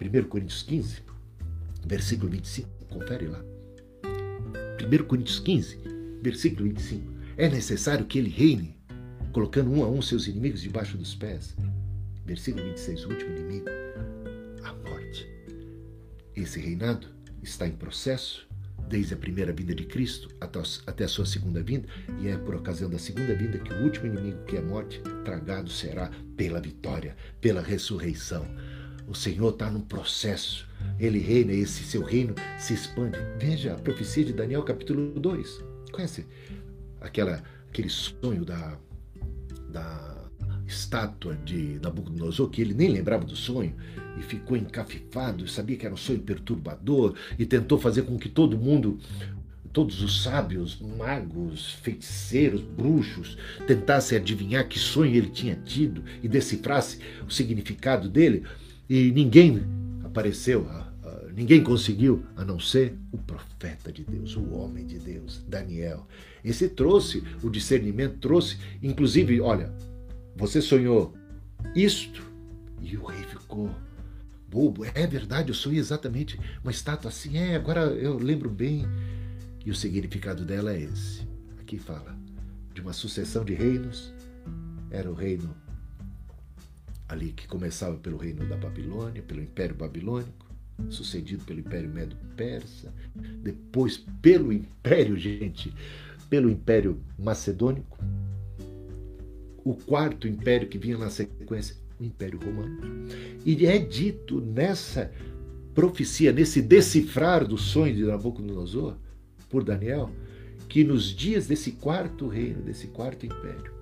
1 0.00 0.28
Coríntios 0.28 0.62
15, 0.62 1.02
versículo 1.84 2.30
25, 2.30 2.68
confere 2.88 3.26
lá. 3.26 3.42
1 4.80 5.04
Coríntios 5.04 5.40
15, 5.40 5.78
versículo 6.22 6.64
25. 6.68 7.12
É 7.36 7.48
necessário 7.48 8.06
que 8.06 8.18
ele 8.18 8.30
reine, 8.30 8.76
colocando 9.32 9.70
um 9.70 9.82
a 9.82 9.88
um 9.88 10.00
seus 10.00 10.26
inimigos 10.26 10.62
debaixo 10.62 10.96
dos 10.96 11.14
pés. 11.14 11.56
Versículo 12.24 12.64
26, 12.64 13.04
o 13.04 13.08
último 13.10 13.36
inimigo, 13.36 13.66
a 14.62 14.72
morte. 14.88 15.26
Esse 16.36 16.60
reinado 16.60 17.08
está 17.42 17.66
em 17.66 17.72
processo 17.72 18.48
desde 18.88 19.14
a 19.14 19.16
primeira 19.16 19.52
vinda 19.52 19.74
de 19.74 19.84
Cristo 19.84 20.28
até 20.40 21.04
a 21.04 21.08
sua 21.08 21.26
segunda 21.26 21.62
vinda, 21.62 21.88
e 22.20 22.28
é 22.28 22.36
por 22.38 22.54
ocasião 22.54 22.88
da 22.88 22.98
segunda 22.98 23.34
vinda 23.34 23.58
que 23.58 23.72
o 23.72 23.82
último 23.82 24.06
inimigo, 24.06 24.44
que 24.44 24.56
é 24.56 24.60
a 24.60 24.62
morte, 24.62 25.00
tragado 25.24 25.70
será 25.70 26.10
pela 26.36 26.60
vitória, 26.60 27.14
pela 27.40 27.60
ressurreição. 27.60 28.46
O 29.08 29.14
Senhor 29.14 29.50
está 29.50 29.70
num 29.70 29.80
processo. 29.80 30.68
Ele 31.00 31.18
reina, 31.18 31.52
esse 31.52 31.82
seu 31.82 32.02
reino 32.02 32.34
se 32.58 32.74
expande. 32.74 33.18
Veja 33.38 33.72
a 33.72 33.76
profecia 33.76 34.24
de 34.24 34.34
Daniel, 34.34 34.62
capítulo 34.62 35.18
2. 35.18 35.64
Conhece 35.90 36.26
aquela, 37.00 37.42
aquele 37.68 37.88
sonho 37.88 38.44
da, 38.44 38.78
da 39.70 40.28
estátua 40.66 41.34
de 41.36 41.80
Nabucodonosor, 41.82 42.50
que 42.50 42.60
ele 42.60 42.74
nem 42.74 42.90
lembrava 42.90 43.24
do 43.24 43.34
sonho 43.34 43.74
e 44.18 44.22
ficou 44.22 44.56
encafifado, 44.56 45.48
sabia 45.48 45.76
que 45.76 45.86
era 45.86 45.94
um 45.94 45.98
sonho 45.98 46.20
perturbador 46.20 47.14
e 47.38 47.46
tentou 47.46 47.78
fazer 47.78 48.02
com 48.02 48.18
que 48.18 48.28
todo 48.28 48.58
mundo 48.58 48.98
todos 49.72 50.02
os 50.02 50.22
sábios, 50.22 50.80
magos, 50.80 51.74
feiticeiros, 51.82 52.60
bruxos 52.62 53.38
tentassem 53.66 54.18
adivinhar 54.18 54.66
que 54.66 54.78
sonho 54.78 55.14
ele 55.14 55.28
tinha 55.28 55.54
tido 55.54 56.02
e 56.22 56.28
decifrasse 56.28 56.98
o 57.26 57.30
significado 57.30 58.08
dele 58.08 58.44
e 58.88 59.10
ninguém 59.12 59.62
apareceu, 60.04 60.66
ninguém 61.34 61.62
conseguiu, 61.62 62.24
a 62.36 62.44
não 62.44 62.58
ser 62.58 62.96
o 63.12 63.18
profeta 63.18 63.92
de 63.92 64.02
Deus, 64.02 64.36
o 64.36 64.50
homem 64.54 64.84
de 64.84 64.98
Deus, 64.98 65.44
Daniel. 65.46 66.06
Esse 66.44 66.68
trouxe 66.68 67.22
o 67.42 67.50
discernimento, 67.50 68.18
trouxe, 68.18 68.58
inclusive, 68.82 69.40
olha, 69.40 69.72
você 70.36 70.60
sonhou 70.60 71.14
isto 71.74 72.22
e 72.80 72.96
o 72.96 73.04
rei 73.04 73.22
ficou 73.24 73.70
bobo. 74.48 74.84
É 74.84 75.06
verdade, 75.06 75.50
eu 75.50 75.54
sonhei 75.54 75.78
exatamente 75.78 76.40
uma 76.62 76.70
estátua 76.70 77.08
assim. 77.08 77.36
É, 77.36 77.54
agora 77.54 77.82
eu 77.82 78.16
lembro 78.18 78.48
bem. 78.48 78.86
E 79.64 79.70
o 79.70 79.74
significado 79.74 80.44
dela 80.44 80.72
é 80.72 80.80
esse. 80.80 81.26
Aqui 81.60 81.78
fala 81.78 82.16
de 82.72 82.80
uma 82.80 82.92
sucessão 82.92 83.44
de 83.44 83.52
reinos. 83.52 84.14
Era 84.90 85.10
o 85.10 85.14
reino 85.14 85.54
ali 87.08 87.32
que 87.32 87.48
começava 87.48 87.96
pelo 87.96 88.18
reino 88.18 88.46
da 88.46 88.56
Babilônia, 88.56 89.22
pelo 89.22 89.40
Império 89.40 89.74
Babilônico, 89.74 90.46
sucedido 90.90 91.44
pelo 91.44 91.60
Império 91.60 91.88
Medo-Persa, 91.88 92.92
depois 93.42 93.96
pelo 94.20 94.52
Império, 94.52 95.16
gente, 95.16 95.72
pelo 96.28 96.50
Império 96.50 97.00
Macedônico, 97.18 97.98
o 99.64 99.74
quarto 99.74 100.28
império 100.28 100.68
que 100.68 100.78
vinha 100.78 100.96
na 100.96 101.10
sequência, 101.10 101.76
o 101.98 102.04
Império 102.04 102.38
Romano. 102.38 102.78
E 103.44 103.66
é 103.66 103.78
dito 103.78 104.40
nessa 104.40 105.10
profecia, 105.74 106.32
nesse 106.32 106.62
decifrar 106.62 107.46
do 107.46 107.58
sonho 107.58 107.94
de 107.94 108.04
Nabucodonosor, 108.04 108.96
por 109.48 109.64
Daniel, 109.64 110.10
que 110.68 110.84
nos 110.84 111.14
dias 111.14 111.46
desse 111.46 111.72
quarto 111.72 112.28
reino, 112.28 112.62
desse 112.62 112.88
quarto 112.88 113.24
império, 113.26 113.72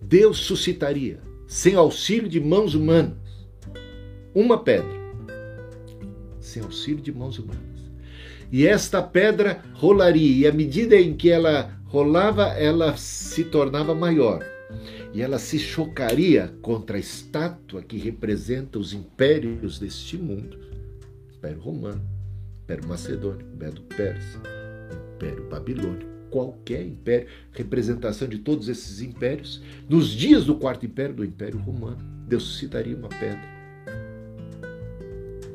Deus 0.00 0.38
suscitaria 0.38 1.20
sem 1.52 1.74
auxílio 1.74 2.30
de 2.30 2.40
mãos 2.40 2.74
humanas. 2.74 3.12
Uma 4.34 4.64
pedra, 4.64 4.88
sem 6.40 6.62
auxílio 6.62 7.02
de 7.02 7.12
mãos 7.12 7.38
humanas. 7.38 7.92
E 8.50 8.66
esta 8.66 9.02
pedra 9.02 9.62
rolaria, 9.74 10.34
e 10.34 10.46
à 10.46 10.52
medida 10.52 10.96
em 10.96 11.14
que 11.14 11.30
ela 11.30 11.78
rolava, 11.84 12.44
ela 12.54 12.96
se 12.96 13.44
tornava 13.44 13.94
maior. 13.94 14.42
E 15.12 15.20
ela 15.20 15.38
se 15.38 15.58
chocaria 15.58 16.54
contra 16.62 16.96
a 16.96 17.00
estátua 17.00 17.82
que 17.82 17.98
representa 17.98 18.78
os 18.78 18.94
impérios 18.94 19.78
deste 19.78 20.16
mundo: 20.16 20.58
Império 21.36 21.60
Romano, 21.60 22.02
Império 22.64 22.88
Macedônico, 22.88 23.50
Império 23.54 23.82
Persa, 23.94 24.40
Império 25.16 25.46
Babilônico 25.50 26.11
qualquer 26.32 26.82
império, 26.84 27.28
representação 27.52 28.26
de 28.26 28.38
todos 28.38 28.68
esses 28.68 29.02
impérios. 29.02 29.62
Nos 29.88 30.08
dias 30.08 30.46
do 30.46 30.56
quarto 30.56 30.86
império, 30.86 31.14
do 31.14 31.24
Império 31.24 31.58
Romano, 31.58 31.98
Deus 32.26 32.42
suscitaria 32.42 32.96
uma 32.96 33.10
pedra 33.10 33.52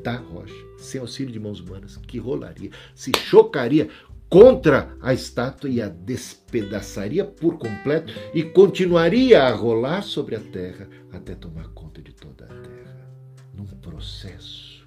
da 0.02 0.16
rocha, 0.16 0.54
sem 0.78 1.00
auxílio 1.00 1.32
de 1.32 1.40
mãos 1.40 1.60
humanas, 1.60 1.96
que 1.96 2.18
rolaria, 2.18 2.70
se 2.94 3.10
chocaria 3.16 3.88
contra 4.30 4.96
a 5.00 5.12
estátua 5.12 5.68
e 5.68 5.82
a 5.82 5.88
despedaçaria 5.88 7.24
por 7.24 7.58
completo 7.58 8.12
e 8.32 8.42
continuaria 8.42 9.42
a 9.42 9.52
rolar 9.52 10.02
sobre 10.02 10.36
a 10.36 10.40
terra 10.40 10.88
até 11.12 11.34
tomar 11.34 11.68
conta 11.70 12.00
de 12.00 12.12
toda 12.12 12.44
a 12.44 12.48
terra. 12.48 13.10
Num 13.52 13.66
processo, 13.66 14.86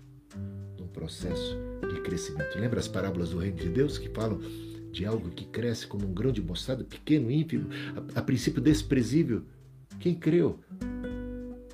num 0.80 0.88
processo 0.88 1.58
de 1.94 2.00
crescimento. 2.02 2.58
Lembra 2.58 2.80
as 2.80 2.88
parábolas 2.88 3.32
do 3.32 3.40
reino 3.40 3.58
de 3.58 3.70
Deus 3.70 3.98
que 3.98 4.10
falam 4.10 4.40
de 4.92 5.06
algo 5.06 5.30
que 5.30 5.46
cresce 5.46 5.88
como 5.88 6.08
um 6.08 6.14
grão 6.14 6.32
de 6.32 6.42
mostarda, 6.42 6.84
pequeno, 6.84 7.32
ínfimo, 7.32 7.70
a, 8.16 8.20
a 8.20 8.22
princípio 8.22 8.62
desprezível. 8.62 9.44
Quem 10.00 10.14
creu? 10.14 10.60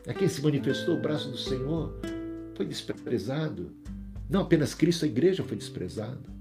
A 0.07 0.13
quem 0.13 0.27
se 0.27 0.41
manifestou 0.41 0.95
o 0.95 1.01
braço 1.01 1.29
do 1.29 1.37
Senhor 1.37 1.99
foi 2.55 2.65
desprezado. 2.65 3.71
Não 4.29 4.41
apenas 4.41 4.73
Cristo, 4.73 5.05
a 5.05 5.07
igreja 5.07 5.43
foi 5.43 5.57
desprezada. 5.57 6.37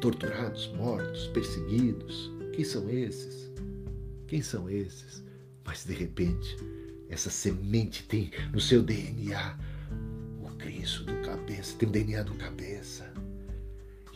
Torturados, 0.00 0.68
mortos, 0.76 1.26
perseguidos. 1.28 2.30
Quem 2.52 2.64
são 2.64 2.88
esses? 2.88 3.50
Quem 4.26 4.42
são 4.42 4.70
esses? 4.70 5.24
Mas 5.64 5.84
de 5.84 5.92
repente, 5.92 6.56
essa 7.08 7.30
semente 7.30 8.04
tem 8.04 8.30
no 8.52 8.60
seu 8.60 8.82
DNA 8.82 9.58
Cristo 10.58 11.04
do 11.04 11.14
cabeça, 11.22 11.76
tem 11.78 11.88
o 11.88 11.92
DNA 11.92 12.22
do 12.24 12.34
cabeça. 12.34 13.07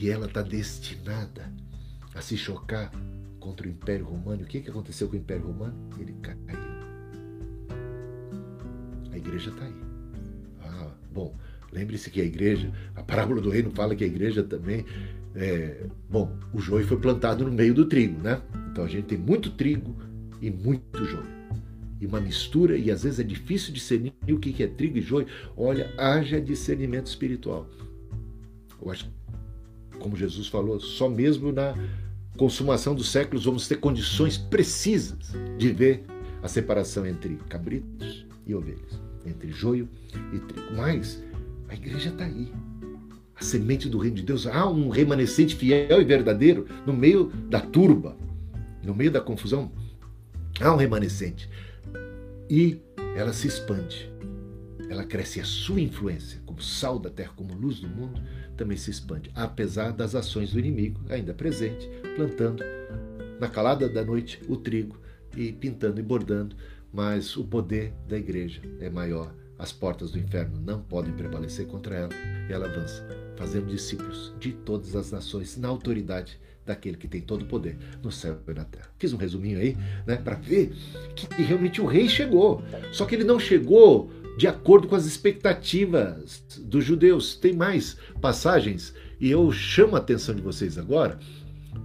E 0.02 0.10
ela 0.10 0.26
está 0.26 0.42
destinada 0.42 1.48
a 2.12 2.20
se 2.20 2.36
chocar 2.36 2.90
contra 3.38 3.68
o 3.68 3.70
Império 3.70 4.04
Romano. 4.04 4.42
O 4.42 4.46
que, 4.46 4.60
que 4.60 4.68
aconteceu 4.68 5.08
com 5.08 5.14
o 5.14 5.18
Império 5.20 5.46
Romano? 5.46 5.76
Ele 5.96 6.12
caiu. 6.20 6.38
A 9.12 9.16
igreja 9.16 9.50
está 9.50 9.64
aí. 9.64 9.80
Ah, 10.64 10.90
bom, 11.12 11.36
lembre-se 11.70 12.10
que 12.10 12.20
a 12.20 12.24
igreja, 12.24 12.72
a 12.96 13.02
parábola 13.04 13.40
do 13.40 13.48
reino 13.48 13.70
fala 13.70 13.94
que 13.94 14.02
a 14.02 14.06
igreja 14.08 14.42
também. 14.42 14.84
É, 15.36 15.86
bom, 16.10 16.36
o 16.52 16.58
joio 16.58 16.84
foi 16.84 16.98
plantado 16.98 17.44
no 17.44 17.52
meio 17.52 17.72
do 17.72 17.86
trigo, 17.86 18.20
né? 18.20 18.42
Então 18.72 18.82
a 18.82 18.88
gente 18.88 19.04
tem 19.04 19.18
muito 19.18 19.52
trigo 19.52 19.96
e 20.40 20.50
muito 20.50 21.04
joio 21.04 21.42
e 22.00 22.06
uma 22.06 22.20
mistura, 22.20 22.76
e 22.76 22.90
às 22.90 23.04
vezes 23.04 23.20
é 23.20 23.22
difícil 23.22 23.72
discernir 23.72 24.12
o 24.28 24.40
que 24.40 24.60
é 24.64 24.66
trigo 24.66 24.98
e 24.98 25.00
joio. 25.00 25.28
Olha, 25.56 25.94
haja 25.96 26.40
discernimento 26.40 27.06
espiritual. 27.06 27.70
Eu 28.84 28.90
acho, 28.90 29.08
como 30.02 30.16
Jesus 30.16 30.48
falou, 30.48 30.80
só 30.80 31.08
mesmo 31.08 31.52
na 31.52 31.74
consumação 32.36 32.94
dos 32.94 33.10
séculos 33.10 33.44
vamos 33.44 33.68
ter 33.68 33.76
condições 33.76 34.36
precisas 34.36 35.32
de 35.56 35.72
ver 35.72 36.04
a 36.42 36.48
separação 36.48 37.06
entre 37.06 37.36
cabritos 37.48 38.26
e 38.44 38.54
ovelhas, 38.54 39.00
entre 39.24 39.50
joio 39.52 39.88
e 40.32 40.38
trigo. 40.40 40.72
Mas 40.76 41.22
a 41.68 41.74
igreja 41.74 42.10
está 42.10 42.24
aí. 42.24 42.52
A 43.34 43.44
semente 43.44 43.88
do 43.88 43.98
reino 43.98 44.16
de 44.16 44.22
Deus. 44.22 44.46
Há 44.46 44.68
um 44.68 44.88
remanescente 44.88 45.54
fiel 45.54 46.00
e 46.00 46.04
verdadeiro 46.04 46.66
no 46.84 46.92
meio 46.92 47.26
da 47.48 47.60
turba, 47.60 48.16
no 48.82 48.94
meio 48.94 49.10
da 49.10 49.20
confusão. 49.20 49.70
Há 50.60 50.72
um 50.72 50.76
remanescente 50.76 51.48
e 52.50 52.80
ela 53.16 53.32
se 53.32 53.46
expande. 53.46 54.10
Ela 54.88 55.04
cresce 55.04 55.40
a 55.40 55.44
sua 55.44 55.80
influência, 55.80 56.40
como 56.44 56.60
sal 56.60 56.98
da 56.98 57.08
terra, 57.08 57.32
como 57.34 57.54
luz 57.54 57.80
do 57.80 57.88
mundo, 57.88 58.20
também 58.56 58.76
se 58.76 58.90
expande, 58.90 59.30
apesar 59.34 59.92
das 59.92 60.14
ações 60.14 60.52
do 60.52 60.58
inimigo 60.58 61.00
ainda 61.08 61.34
presente, 61.34 61.88
plantando 62.14 62.62
na 63.40 63.48
calada 63.48 63.88
da 63.88 64.04
noite 64.04 64.40
o 64.48 64.56
trigo 64.56 65.00
e 65.36 65.52
pintando 65.52 65.98
e 65.98 66.02
bordando, 66.02 66.56
mas 66.92 67.36
o 67.36 67.44
poder 67.44 67.92
da 68.06 68.16
igreja 68.16 68.60
é 68.80 68.90
maior. 68.90 69.34
As 69.58 69.72
portas 69.72 70.10
do 70.10 70.18
inferno 70.18 70.60
não 70.60 70.82
podem 70.82 71.12
prevalecer 71.12 71.66
contra 71.66 71.94
ela 71.94 72.12
e 72.48 72.52
ela 72.52 72.66
avança, 72.66 73.06
fazendo 73.36 73.66
discípulos 73.66 74.32
de 74.38 74.52
todas 74.52 74.94
as 74.94 75.10
nações 75.10 75.56
na 75.56 75.68
autoridade 75.68 76.38
daquele 76.64 76.96
que 76.96 77.08
tem 77.08 77.20
todo 77.20 77.42
o 77.42 77.46
poder 77.46 77.76
no 78.02 78.12
céu 78.12 78.38
e 78.46 78.54
na 78.54 78.64
terra. 78.64 78.88
Fiz 78.98 79.12
um 79.12 79.16
resuminho 79.16 79.58
aí, 79.58 79.76
né, 80.06 80.16
para 80.16 80.36
ver 80.36 80.72
que 81.16 81.42
realmente 81.42 81.80
o 81.80 81.86
rei 81.86 82.08
chegou. 82.08 82.62
Só 82.92 83.04
que 83.04 83.14
ele 83.14 83.24
não 83.24 83.38
chegou 83.38 84.10
de 84.38 84.46
acordo 84.46 84.88
com 84.88 84.94
as 84.94 85.04
expectativas 85.04 86.42
dos 86.60 86.84
judeus. 86.84 87.34
Tem 87.34 87.52
mais 87.52 87.96
passagens 88.20 88.94
e 89.20 89.30
eu 89.30 89.50
chamo 89.50 89.96
a 89.96 89.98
atenção 89.98 90.34
de 90.34 90.42
vocês 90.42 90.78
agora 90.78 91.18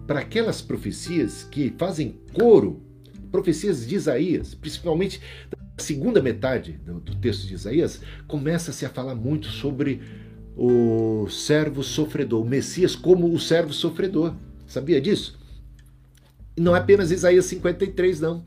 para 0.05 0.19
aquelas 0.19 0.61
profecias 0.61 1.43
que 1.43 1.73
fazem 1.77 2.19
coro, 2.33 2.81
profecias 3.31 3.85
de 3.85 3.95
Isaías, 3.95 4.53
principalmente 4.55 5.21
da 5.49 5.83
segunda 5.83 6.21
metade 6.21 6.73
do, 6.73 6.99
do 6.99 7.15
texto 7.15 7.45
de 7.45 7.53
Isaías, 7.53 8.01
começa-se 8.27 8.85
a 8.85 8.89
falar 8.89 9.15
muito 9.15 9.47
sobre 9.47 10.01
o 10.57 11.29
servo 11.29 11.83
sofredor, 11.83 12.41
o 12.41 12.47
Messias 12.47 12.95
como 12.95 13.31
o 13.31 13.39
servo 13.39 13.71
sofredor. 13.71 14.33
Sabia 14.67 14.99
disso? 14.99 15.37
E 16.55 16.61
não 16.61 16.75
é 16.75 16.79
apenas 16.79 17.11
Isaías 17.11 17.45
53, 17.45 18.19
não. 18.19 18.43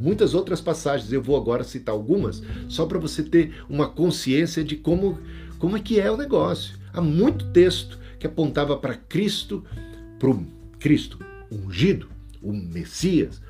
Muitas 0.00 0.32
outras 0.32 0.62
passagens, 0.62 1.12
eu 1.12 1.22
vou 1.22 1.36
agora 1.36 1.62
citar 1.62 1.94
algumas, 1.94 2.42
só 2.68 2.86
para 2.86 2.98
você 2.98 3.22
ter 3.22 3.62
uma 3.68 3.86
consciência 3.86 4.64
de 4.64 4.74
como, 4.74 5.18
como 5.58 5.76
é 5.76 5.80
que 5.80 6.00
é 6.00 6.10
o 6.10 6.16
negócio. 6.16 6.78
Há 6.90 7.02
muito 7.02 7.50
texto 7.52 7.98
que 8.18 8.26
apontava 8.26 8.78
para 8.78 8.94
Cristo, 8.94 9.62
para 10.18 10.30
o 10.30 10.46
Cristo 10.78 11.18
ungido, 11.52 12.08
o 12.42 12.52
Messias, 12.52 13.42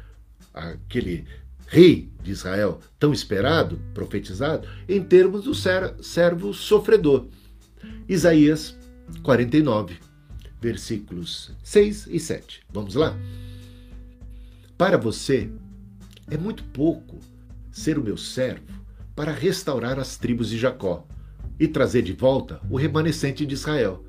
aquele 0.52 1.24
rei 1.68 2.08
de 2.22 2.32
Israel 2.32 2.80
tão 2.98 3.12
esperado, 3.12 3.80
profetizado, 3.94 4.66
em 4.88 5.00
termos 5.00 5.44
do 5.44 5.54
servo 5.54 6.52
sofredor. 6.52 7.26
Isaías 8.08 8.78
49, 9.22 9.98
versículos 10.60 11.52
6 11.62 12.08
e 12.10 12.20
7. 12.20 12.62
Vamos 12.72 12.94
lá? 12.94 13.16
Para 14.76 14.96
você, 14.96 15.50
é 16.30 16.36
muito 16.36 16.64
pouco 16.64 17.18
ser 17.70 17.98
o 17.98 18.02
meu 18.02 18.16
servo 18.16 18.80
para 19.14 19.32
restaurar 19.32 19.98
as 19.98 20.16
tribos 20.16 20.48
de 20.48 20.58
Jacó 20.58 21.06
e 21.58 21.68
trazer 21.68 22.02
de 22.02 22.12
volta 22.12 22.60
o 22.70 22.76
remanescente 22.76 23.44
de 23.44 23.54
Israel. 23.54 24.04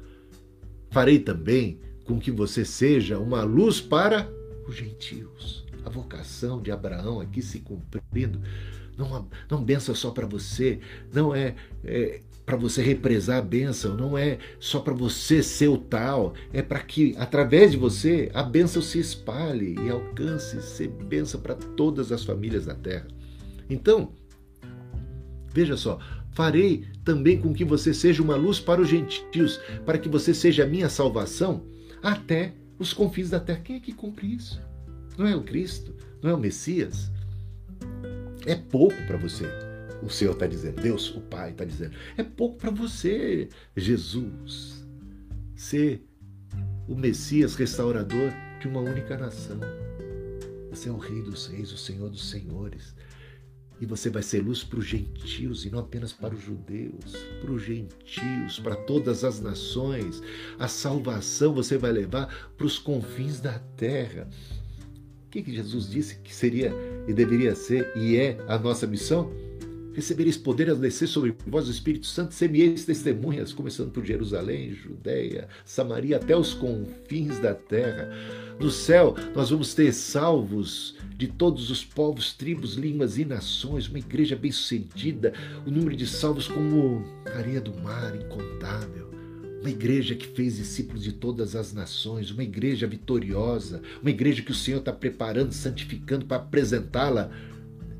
Farei 0.89 1.19
também 1.19 1.79
com 2.05 2.19
que 2.19 2.31
você 2.31 2.63
seja 2.63 3.19
uma 3.19 3.43
luz 3.43 3.81
para 3.81 4.29
os 4.67 4.75
gentios. 4.75 5.65
A 5.83 5.89
vocação 5.89 6.61
de 6.61 6.71
Abraão 6.71 7.19
aqui 7.19 7.41
se 7.41 7.59
cumprindo. 7.59 8.41
Não, 8.97 9.27
não 9.49 9.63
benção 9.63 9.95
só 9.95 10.11
para 10.11 10.27
você, 10.27 10.79
não 11.11 11.33
é, 11.33 11.55
é 11.83 12.21
para 12.51 12.59
você 12.59 12.81
represar 12.81 13.37
a 13.37 13.41
bênção, 13.41 13.95
não 13.95 14.17
é 14.17 14.37
só 14.59 14.81
para 14.81 14.93
você 14.93 15.41
ser 15.41 15.69
o 15.69 15.77
tal, 15.77 16.33
é 16.51 16.61
para 16.61 16.81
que 16.81 17.15
através 17.17 17.71
de 17.71 17.77
você 17.77 18.29
a 18.33 18.43
bênção 18.43 18.81
se 18.81 18.99
espalhe 18.99 19.77
e 19.81 19.89
alcance 19.89 20.61
ser 20.61 20.89
bênção 20.89 21.39
para 21.39 21.55
todas 21.55 22.11
as 22.11 22.25
famílias 22.25 22.65
da 22.65 22.75
terra. 22.75 23.07
Então, 23.69 24.11
veja 25.53 25.77
só, 25.77 25.97
farei 26.33 26.83
também 27.05 27.39
com 27.39 27.53
que 27.53 27.63
você 27.63 27.93
seja 27.93 28.21
uma 28.21 28.35
luz 28.35 28.59
para 28.59 28.81
os 28.81 28.89
gentios, 28.89 29.61
para 29.85 29.97
que 29.97 30.09
você 30.09 30.33
seja 30.33 30.65
a 30.65 30.67
minha 30.67 30.89
salvação 30.89 31.63
até 32.03 32.53
os 32.77 32.91
confins 32.91 33.29
da 33.29 33.39
terra. 33.39 33.61
Quem 33.63 33.77
é 33.77 33.79
que 33.79 33.93
cumpre 33.93 34.27
isso? 34.27 34.61
Não 35.17 35.25
é 35.25 35.33
o 35.33 35.41
Cristo? 35.41 35.95
Não 36.21 36.31
é 36.31 36.33
o 36.33 36.37
Messias? 36.37 37.09
É 38.45 38.55
pouco 38.55 38.97
para 39.07 39.15
você 39.15 39.70
o 40.01 40.09
Senhor 40.09 40.33
está 40.33 40.47
dizendo, 40.47 40.81
Deus, 40.81 41.13
o 41.15 41.21
Pai 41.21 41.51
está 41.51 41.63
dizendo. 41.63 41.95
É 42.17 42.23
pouco 42.23 42.57
para 42.57 42.71
você, 42.71 43.49
Jesus, 43.75 44.85
ser 45.55 46.03
o 46.87 46.95
Messias 46.95 47.55
restaurador 47.55 48.31
de 48.59 48.67
uma 48.67 48.81
única 48.81 49.17
nação. 49.17 49.59
Você 50.69 50.89
é 50.89 50.91
o 50.91 50.97
Rei 50.97 51.21
dos 51.21 51.47
Reis, 51.47 51.71
o 51.71 51.77
Senhor 51.77 52.09
dos 52.09 52.29
Senhores. 52.29 52.95
E 53.79 53.85
você 53.85 54.09
vai 54.09 54.21
ser 54.21 54.41
luz 54.41 54.63
para 54.63 54.79
os 54.79 54.85
gentios 54.85 55.65
e 55.65 55.69
não 55.69 55.79
apenas 55.79 56.13
para 56.13 56.35
os 56.35 56.41
judeus, 56.41 57.15
para 57.41 57.51
os 57.51 57.63
gentios, 57.63 58.59
para 58.59 58.75
todas 58.75 59.23
as 59.23 59.39
nações. 59.39 60.21
A 60.59 60.67
salvação 60.67 61.53
você 61.53 61.77
vai 61.77 61.91
levar 61.91 62.51
para 62.55 62.65
os 62.65 62.77
confins 62.77 63.39
da 63.39 63.57
terra. 63.75 64.29
O 65.25 65.29
que, 65.31 65.41
que 65.41 65.53
Jesus 65.53 65.89
disse 65.89 66.19
que 66.19 66.33
seria 66.33 66.71
e 67.07 67.13
deveria 67.13 67.55
ser 67.55 67.91
e 67.97 68.17
é 68.17 68.37
a 68.47 68.59
nossa 68.59 68.85
missão? 68.85 69.31
Recebereis 69.93 70.37
poder 70.37 70.69
a 70.69 70.73
descer 70.73 71.07
sobre 71.07 71.35
vós 71.45 71.67
o 71.67 71.71
Espírito 71.71 72.05
Santo, 72.05 72.33
semieis 72.33 72.85
testemunhas, 72.85 73.51
começando 73.51 73.91
por 73.91 74.05
Jerusalém, 74.05 74.73
Judéia, 74.73 75.49
Samaria, 75.65 76.15
até 76.15 76.35
os 76.35 76.53
confins 76.53 77.39
da 77.39 77.53
terra. 77.53 78.09
No 78.57 78.71
céu, 78.71 79.15
nós 79.35 79.49
vamos 79.49 79.73
ter 79.73 79.91
salvos 79.93 80.95
de 81.17 81.27
todos 81.27 81.69
os 81.69 81.83
povos, 81.83 82.31
tribos, 82.33 82.75
línguas 82.75 83.17
e 83.17 83.25
nações, 83.25 83.89
uma 83.89 83.99
igreja 83.99 84.35
bem-sucedida, 84.35 85.33
o 85.65 85.71
número 85.71 85.95
de 85.95 86.07
salvos 86.07 86.47
como 86.47 87.03
areia 87.35 87.59
do 87.59 87.73
mar, 87.81 88.15
incontável. 88.15 89.11
Uma 89.59 89.69
igreja 89.69 90.15
que 90.15 90.25
fez 90.27 90.55
discípulos 90.55 91.03
de 91.03 91.11
todas 91.11 91.53
as 91.53 91.73
nações, 91.73 92.31
uma 92.31 92.43
igreja 92.43 92.87
vitoriosa, 92.87 93.81
uma 94.01 94.09
igreja 94.09 94.41
que 94.41 94.51
o 94.51 94.55
Senhor 94.55 94.79
está 94.79 94.93
preparando, 94.93 95.51
santificando 95.51 96.25
para 96.25 96.37
apresentá-la. 96.37 97.29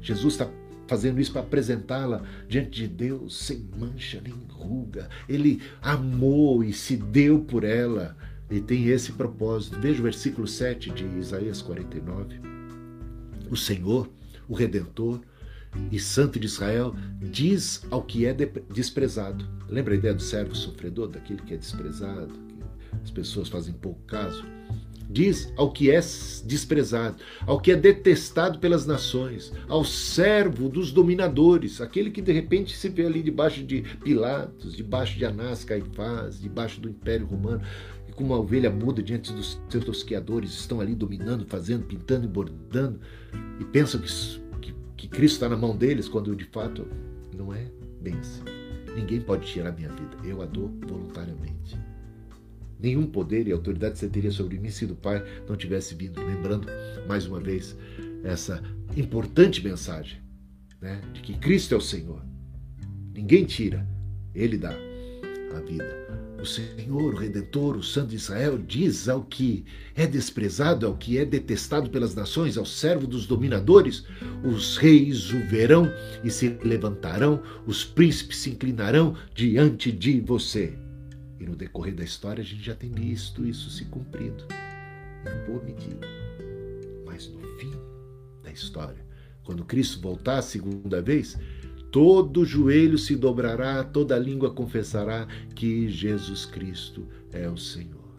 Jesus 0.02 0.34
está 0.34 0.50
fazendo 0.92 1.22
isso 1.22 1.32
para 1.32 1.40
apresentá-la 1.40 2.22
diante 2.50 2.82
de 2.82 2.88
Deus 2.90 3.38
sem 3.46 3.66
mancha 3.80 4.20
nem 4.22 4.36
ruga. 4.50 5.08
Ele 5.30 5.62
amou 5.82 6.62
e 6.66 6.74
se 6.74 6.98
deu 6.98 7.40
por 7.40 7.64
ela 7.64 8.18
e 8.50 8.60
tem 8.60 8.90
esse 8.90 9.14
propósito. 9.14 9.80
Veja 9.80 10.02
o 10.02 10.04
versículo 10.04 10.46
7 10.46 10.92
de 10.92 11.06
Isaías 11.18 11.62
49. 11.62 12.42
O 13.50 13.56
Senhor, 13.56 14.12
o 14.50 14.54
Redentor 14.54 15.22
e 15.90 15.98
Santo 15.98 16.38
de 16.38 16.48
Israel, 16.48 16.94
diz 17.22 17.86
ao 17.90 18.04
que 18.04 18.26
é 18.26 18.34
desprezado. 18.34 19.48
Lembra 19.70 19.94
a 19.94 19.98
ideia 19.98 20.14
do 20.14 20.22
servo 20.22 20.54
sofredor, 20.54 21.08
daquele 21.08 21.42
que 21.42 21.54
é 21.54 21.58
desprezado, 21.58 22.34
que 22.34 23.02
as 23.02 23.12
pessoas 23.12 23.48
fazem 23.48 23.74
pouco 23.74 24.02
caso? 24.02 24.44
Diz 25.12 25.52
ao 25.58 25.72
que 25.72 25.92
é 25.92 26.00
desprezado, 26.46 27.18
ao 27.46 27.60
que 27.60 27.72
é 27.72 27.76
detestado 27.76 28.60
pelas 28.60 28.86
nações, 28.86 29.52
ao 29.68 29.84
servo 29.84 30.70
dos 30.70 30.92
dominadores, 30.92 31.82
aquele 31.82 32.10
que 32.10 32.22
de 32.22 32.32
repente 32.32 32.76
se 32.76 32.90
vê 32.90 33.06
ali 33.06 33.22
debaixo 33.22 33.64
de 33.64 33.82
Pilatos, 34.04 34.76
debaixo 34.76 35.18
de 35.18 35.26
Anás, 35.26 35.64
Caifás, 35.64 36.40
debaixo 36.40 36.80
do 36.80 36.90
Império 36.90 37.26
Romano, 37.26 37.62
e 38.08 38.14
como 38.14 38.34
uma 38.34 38.40
ovelha 38.40 38.70
muda 38.70 39.04
diante 39.04 39.34
dos 39.34 39.60
seus 39.70 39.84
tosqueadores, 39.84 40.52
estão 40.52 40.80
ali 40.80 40.96
dominando, 40.96 41.46
fazendo, 41.46 41.86
pintando 41.86 42.26
e 42.26 42.30
bordando, 42.30 43.00
e 43.60 43.66
pensam 43.66 44.02
que, 44.02 44.10
que, 44.62 44.76
que 44.96 45.08
Cristo 45.08 45.36
está 45.36 45.50
na 45.50 45.58
mão 45.58 45.76
deles, 45.76 46.08
quando 46.08 46.36
de 46.36 46.46
fato 46.46 46.88
não 47.36 47.54
é 47.54 47.68
bem 48.02 48.16
assim. 48.16 48.44
Ninguém 48.96 49.22
pode 49.22 49.46
tirar 49.46 49.72
minha 49.72 49.90
vida, 49.90 50.18
eu 50.24 50.42
a 50.42 50.46
dou 50.46 50.70
voluntariamente. 50.86 51.78
Nenhum 52.82 53.06
poder 53.06 53.48
e 53.48 53.52
autoridade 53.52 53.98
você 54.00 54.10
teria 54.10 54.32
sobre 54.32 54.58
mim 54.58 54.70
se 54.70 54.86
do 54.86 54.96
Pai 54.96 55.24
não 55.48 55.56
tivesse 55.56 55.96
vindo. 55.96 56.22
Lembrando, 56.26 56.68
mais 57.08 57.26
uma 57.26 57.40
vez, 57.40 57.78
essa 58.24 58.62
importante 58.96 59.64
mensagem 59.64 60.20
né, 60.82 61.00
de 61.14 61.22
que 61.22 61.38
Cristo 61.38 61.76
é 61.76 61.78
o 61.78 61.82
Senhor. 61.82 62.24
Ninguém 63.14 63.46
tira, 63.46 63.88
Ele 64.34 64.58
dá 64.58 64.74
a 65.56 65.60
vida. 65.60 66.02
O 66.42 66.46
Senhor, 66.46 67.14
o 67.14 67.18
Redentor, 67.18 67.78
o 67.78 67.84
Santo 67.84 68.08
de 68.08 68.16
Israel, 68.16 68.58
diz 68.58 69.08
ao 69.08 69.22
que 69.22 69.64
é 69.96 70.08
desprezado, 70.08 70.88
ao 70.88 70.98
que 70.98 71.20
é 71.20 71.24
detestado 71.24 71.92
pelas 71.92 72.16
nações, 72.16 72.58
ao 72.58 72.66
servo 72.66 73.06
dos 73.06 73.28
dominadores: 73.28 74.06
os 74.44 74.76
reis 74.76 75.32
o 75.32 75.40
verão 75.48 75.88
e 76.24 76.32
se 76.32 76.58
levantarão, 76.64 77.44
os 77.68 77.84
príncipes 77.84 78.38
se 78.38 78.50
inclinarão 78.50 79.16
diante 79.36 79.92
de 79.92 80.20
você. 80.20 80.74
E 81.42 81.46
no 81.46 81.56
decorrer 81.56 81.96
da 81.96 82.04
história 82.04 82.44
a 82.44 82.46
gente 82.46 82.64
já 82.64 82.76
tem 82.76 82.92
visto 82.92 83.44
isso 83.44 83.72
se 83.72 83.86
cumprindo, 83.86 84.46
em 85.26 85.48
boa 85.48 85.64
medida. 85.64 86.08
Mas 87.04 87.28
no 87.28 87.42
fim 87.58 87.74
da 88.44 88.52
história, 88.52 89.04
quando 89.44 89.66
Cristo 89.66 90.00
voltar 90.00 90.38
a 90.38 90.44
segunda 90.44 91.02
vez, 91.02 91.40
todo 91.92 92.46
joelho 92.46 92.96
se 92.96 93.16
dobrará, 93.16 93.84
toda 93.84 94.20
língua 94.20 94.54
confessará 94.54 95.28
que 95.56 95.90
Jesus 95.90 96.46
Cristo 96.46 97.08
é 97.32 97.50
o 97.50 97.58
Senhor. 97.58 98.16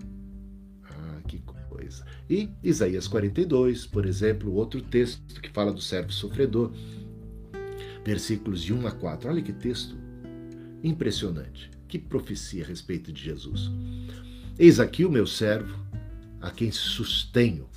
Ah, 0.83 1.21
que 1.29 1.39
coisa. 1.69 2.05
E 2.29 2.51
Isaías 2.61 3.07
42, 3.07 3.87
por 3.87 4.05
exemplo, 4.05 4.53
outro 4.53 4.83
texto 4.83 5.41
que 5.41 5.51
fala 5.51 5.73
do 5.73 5.81
servo 5.81 6.13
sofredor, 6.13 6.73
versículos 8.05 8.63
de 8.63 8.75
1 8.75 8.85
a 8.85 8.91
4. 8.91 9.31
Olha 9.31 9.43
que 9.43 9.53
texto 9.53 9.97
impressionante. 10.83 11.72
Que 11.93 11.99
profecia 11.99 12.65
a 12.65 12.67
respeito 12.67 13.13
de 13.13 13.23
Jesus. 13.23 13.71
Eis 14.59 14.81
aqui 14.81 15.05
o 15.05 15.11
meu 15.11 15.27
servo, 15.27 15.79
a 16.41 16.51
quem 16.51 16.73
sustenho, 16.73 17.69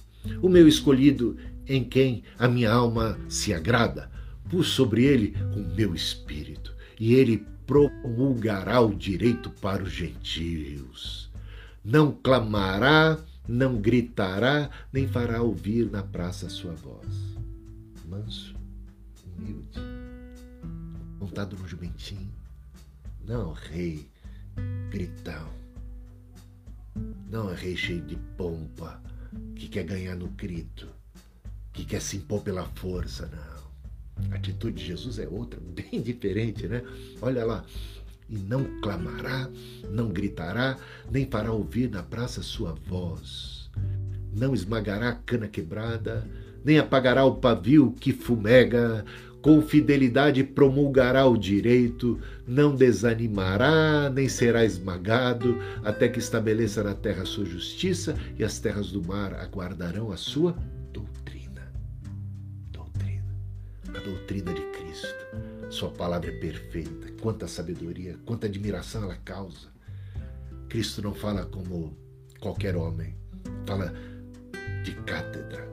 o 0.42 0.48
meu 0.48 0.70
escolhido 0.70 1.36
em 1.68 1.84
quem 1.84 2.24
a 2.40 2.48
minha 2.48 2.72
alma 2.72 3.20
se 3.28 3.54
agrada 3.54 4.10
pus 4.50 4.70
sobre 4.70 5.04
ele 5.04 5.36
o 5.54 5.76
meu 5.76 5.94
espírito, 5.94 6.74
e 6.98 7.14
ele 7.14 7.46
promulgará 7.68 8.80
o 8.80 8.96
direito 8.96 9.50
para 9.50 9.84
os 9.84 9.92
gentios. 9.92 11.30
Não 11.84 12.14
clamará, 12.14 13.20
não 13.46 13.76
gritará, 13.76 14.70
nem 14.94 15.10
fará 15.10 15.42
ouvir 15.42 15.92
na 15.92 16.02
praça 16.02 16.46
a 16.46 16.50
sua 16.50 16.72
voz. 16.72 17.36
Manso, 18.08 18.56
humilde, 19.38 19.78
montado 21.20 21.58
no 21.58 21.68
jumentinho. 21.68 22.35
Não, 23.28 23.54
rei, 23.54 24.08
gritão. 24.92 25.50
Não, 27.28 27.48
rei 27.48 27.76
cheio 27.76 28.02
de 28.02 28.16
pompa, 28.38 29.02
que 29.56 29.68
quer 29.68 29.84
ganhar 29.84 30.16
no 30.16 30.28
grito, 30.28 30.88
que 31.74 31.84
quer 31.86 32.02
se 32.02 32.18
impor 32.18 32.42
pela 32.44 32.66
força, 32.76 33.28
não. 33.28 34.32
A 34.32 34.36
atitude 34.36 34.78
de 34.78 34.86
Jesus 34.86 35.18
é 35.18 35.28
outra, 35.28 35.60
bem 35.74 36.02
diferente, 36.04 36.68
né? 36.68 36.84
Olha 37.20 37.44
lá. 37.44 37.66
E 38.30 38.38
não 38.38 38.80
clamará, 38.80 39.50
não 39.90 40.10
gritará, 40.10 40.78
nem 41.12 41.26
fará 41.26 41.52
ouvir 41.52 41.90
na 41.90 42.04
praça 42.04 42.44
sua 42.44 42.74
voz. 42.74 43.72
Não 44.34 44.54
esmagará 44.54 45.10
a 45.10 45.16
cana 45.16 45.48
quebrada, 45.48 46.28
nem 46.64 46.78
apagará 46.78 47.26
o 47.26 47.38
pavio 47.38 47.92
que 47.92 48.14
fumega. 48.14 49.04
Com 49.46 49.62
fidelidade 49.62 50.44
promulgará 50.44 51.28
o 51.28 51.38
direito, 51.38 52.20
não 52.48 52.76
desanimará, 52.76 54.10
nem 54.10 54.28
será 54.28 54.66
esmagado, 54.66 55.60
até 55.84 56.10
que 56.10 56.18
estabeleça 56.18 56.82
na 56.82 56.96
terra 56.96 57.22
a 57.22 57.28
sua 57.28 57.46
justiça 57.46 58.16
e 58.40 58.44
as 58.44 58.58
terras 58.58 58.92
do 58.92 59.06
mar 59.06 59.36
aguardarão 59.36 60.12
a 60.12 60.18
sua 60.18 60.58
doutrina 64.06 64.54
de 64.54 64.62
Cristo. 64.72 65.26
Sua 65.70 65.92
palavra 65.92 66.32
é 66.32 66.40
perfeita. 66.40 67.12
Quanta 67.22 67.48
sabedoria, 67.48 68.18
quanta 68.26 68.48
admiração 68.48 69.04
ela 69.04 69.16
causa. 69.18 69.68
Cristo 70.68 71.02
não 71.02 71.14
fala 71.14 71.46
como 71.46 71.96
qualquer 72.40 72.76
homem, 72.76 73.16
fala 73.66 73.94
de 74.84 74.94
cátedra. 75.04 75.68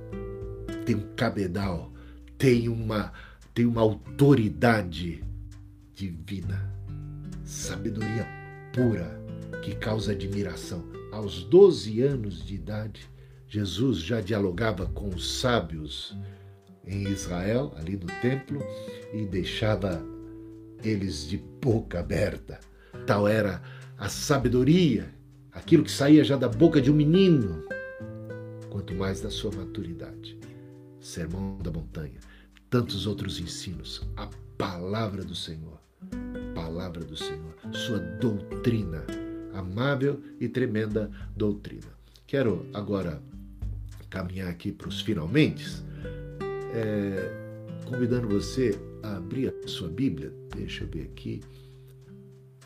Tem 0.84 0.96
um 0.96 1.14
cabedal, 1.14 1.92
tem 2.36 2.68
uma, 2.68 3.12
tem 3.55 3.66
uma 3.66 3.82
autoridade 3.82 5.22
divina, 5.94 6.72
sabedoria 7.44 8.26
pura 8.72 9.20
que 9.62 9.74
causa 9.74 10.12
admiração. 10.12 10.84
Aos 11.12 11.44
12 11.44 12.00
anos 12.00 12.44
de 12.44 12.55
idade, 12.55 13.09
Jesus 13.46 13.98
já 13.98 14.20
dialogava 14.20 14.86
com 14.86 15.09
os 15.11 15.38
sábios 15.40 16.16
em 16.86 17.07
Israel, 17.09 17.74
ali 17.76 17.96
no 17.96 18.07
templo, 18.22 18.61
e 19.12 19.26
deixava 19.26 20.03
eles 20.82 21.28
de 21.28 21.36
boca 21.36 22.00
aberta. 22.00 22.59
Tal 23.07 23.28
era 23.28 23.62
a 23.98 24.09
sabedoria, 24.09 25.09
aquilo 25.53 25.84
que 25.84 25.90
saía 25.90 26.24
já 26.24 26.36
da 26.36 26.48
boca 26.48 26.80
de 26.80 26.90
um 26.90 26.94
menino, 26.94 27.62
quanto 28.70 28.94
mais 28.94 29.20
da 29.20 29.30
sua 29.30 29.53
maturidade. 29.53 30.38
Sermão 30.98 31.59
da 31.59 31.70
montanha, 31.70 32.18
tantos 32.72 33.06
outros 33.06 33.38
ensinos, 33.38 34.00
a 34.16 34.26
palavra 34.56 35.22
do 35.22 35.34
Senhor, 35.34 35.78
palavra 36.54 37.04
do 37.04 37.14
Senhor, 37.14 37.54
sua 37.70 37.98
doutrina, 37.98 39.04
amável 39.52 40.18
e 40.40 40.48
tremenda 40.48 41.10
doutrina. 41.36 41.92
Quero 42.26 42.66
agora 42.72 43.22
caminhar 44.08 44.48
aqui 44.48 44.72
para 44.72 44.88
os 44.88 45.02
finalmente 45.02 45.66
é, 46.74 47.30
convidando 47.84 48.26
você 48.26 48.70
a 49.02 49.18
abrir 49.18 49.52
a 49.62 49.68
sua 49.68 49.90
Bíblia. 49.90 50.32
Deixa 50.56 50.84
eu 50.84 50.88
ver 50.88 51.02
aqui. 51.12 51.42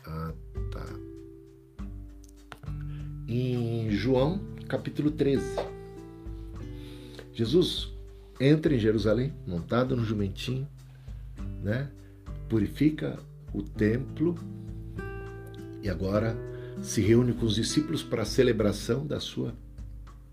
Ah, 0.05 0.33
tá. 0.71 0.85
Em 3.27 3.91
João, 3.91 4.39
capítulo 4.69 5.11
13. 5.11 5.43
Jesus 7.33 7.96
entra 8.39 8.73
em 8.73 8.79
Jerusalém, 8.79 9.33
montado 9.45 9.95
no 9.95 10.03
jumentinho, 10.03 10.67
né? 11.63 11.89
Purifica 12.49 13.19
o 13.53 13.61
templo 13.61 14.35
e 15.81 15.89
agora 15.89 16.37
se 16.81 17.01
reúne 17.01 17.33
com 17.33 17.45
os 17.45 17.55
discípulos 17.55 18.03
para 18.03 18.21
a 18.21 18.25
celebração 18.25 19.05
da 19.05 19.19
sua 19.19 19.53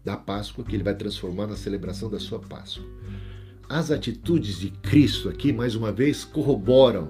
da 0.05 0.19
Páscoa, 0.19 0.63
que 0.65 0.77
ele 0.77 0.83
vai 0.83 0.95
transformar 0.95 1.47
na 1.47 1.57
celebração 1.57 2.11
da 2.11 2.21
sua 2.21 2.39
Páscoa. 2.39 2.85
As 3.67 3.91
atitudes 3.91 4.61
de 4.61 4.69
Cristo 4.69 5.31
aqui, 5.31 5.51
mais 5.51 5.75
uma 5.75 5.91
vez, 5.91 6.25
corroboram 6.25 7.09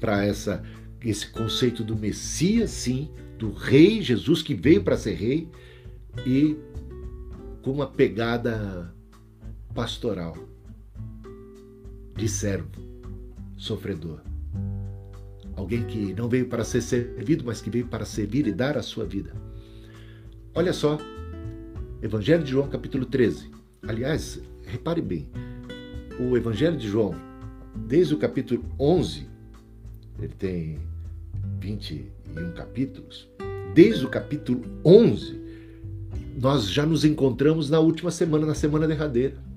para 0.00 0.24
essa 0.24 0.62
esse 1.00 1.28
conceito 1.28 1.84
do 1.84 1.94
Messias, 1.94 2.70
sim, 2.70 3.10
do 3.38 3.52
rei 3.52 4.00
Jesus 4.00 4.42
que 4.42 4.54
veio 4.54 4.82
para 4.82 4.96
ser 4.96 5.14
rei 5.14 5.48
e 6.26 6.56
com 7.62 7.72
uma 7.72 7.86
pegada 7.86 8.93
pastoral 9.74 10.36
de 12.16 12.28
servo, 12.28 12.80
sofredor. 13.56 14.20
Alguém 15.56 15.84
que 15.84 16.14
não 16.14 16.28
veio 16.28 16.48
para 16.48 16.64
ser 16.64 16.80
servido, 16.80 17.44
mas 17.44 17.60
que 17.60 17.70
veio 17.70 17.86
para 17.86 18.04
servir 18.04 18.46
e 18.46 18.52
dar 18.52 18.78
a 18.78 18.82
sua 18.82 19.04
vida. 19.04 19.34
Olha 20.54 20.72
só, 20.72 20.98
Evangelho 22.00 22.44
de 22.44 22.52
João, 22.52 22.68
capítulo 22.68 23.04
13. 23.04 23.50
Aliás, 23.86 24.40
repare 24.64 25.02
bem, 25.02 25.28
o 26.20 26.36
Evangelho 26.36 26.76
de 26.76 26.88
João, 26.88 27.14
desde 27.74 28.14
o 28.14 28.18
capítulo 28.18 28.64
11, 28.78 29.26
ele 30.18 30.34
tem 30.34 30.78
21 31.58 32.52
capítulos, 32.52 33.28
desde 33.74 34.06
o 34.06 34.08
capítulo 34.08 34.62
11, 34.84 35.40
nós 36.40 36.68
já 36.70 36.86
nos 36.86 37.04
encontramos 37.04 37.68
na 37.68 37.80
última 37.80 38.10
semana, 38.10 38.46
na 38.46 38.54
semana 38.54 38.86
derradeira. 38.86 39.53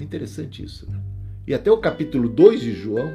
Interessante 0.00 0.62
isso. 0.62 0.90
Né? 0.90 1.00
E 1.46 1.54
até 1.54 1.70
o 1.70 1.78
capítulo 1.78 2.28
2 2.28 2.60
de 2.60 2.72
João, 2.72 3.10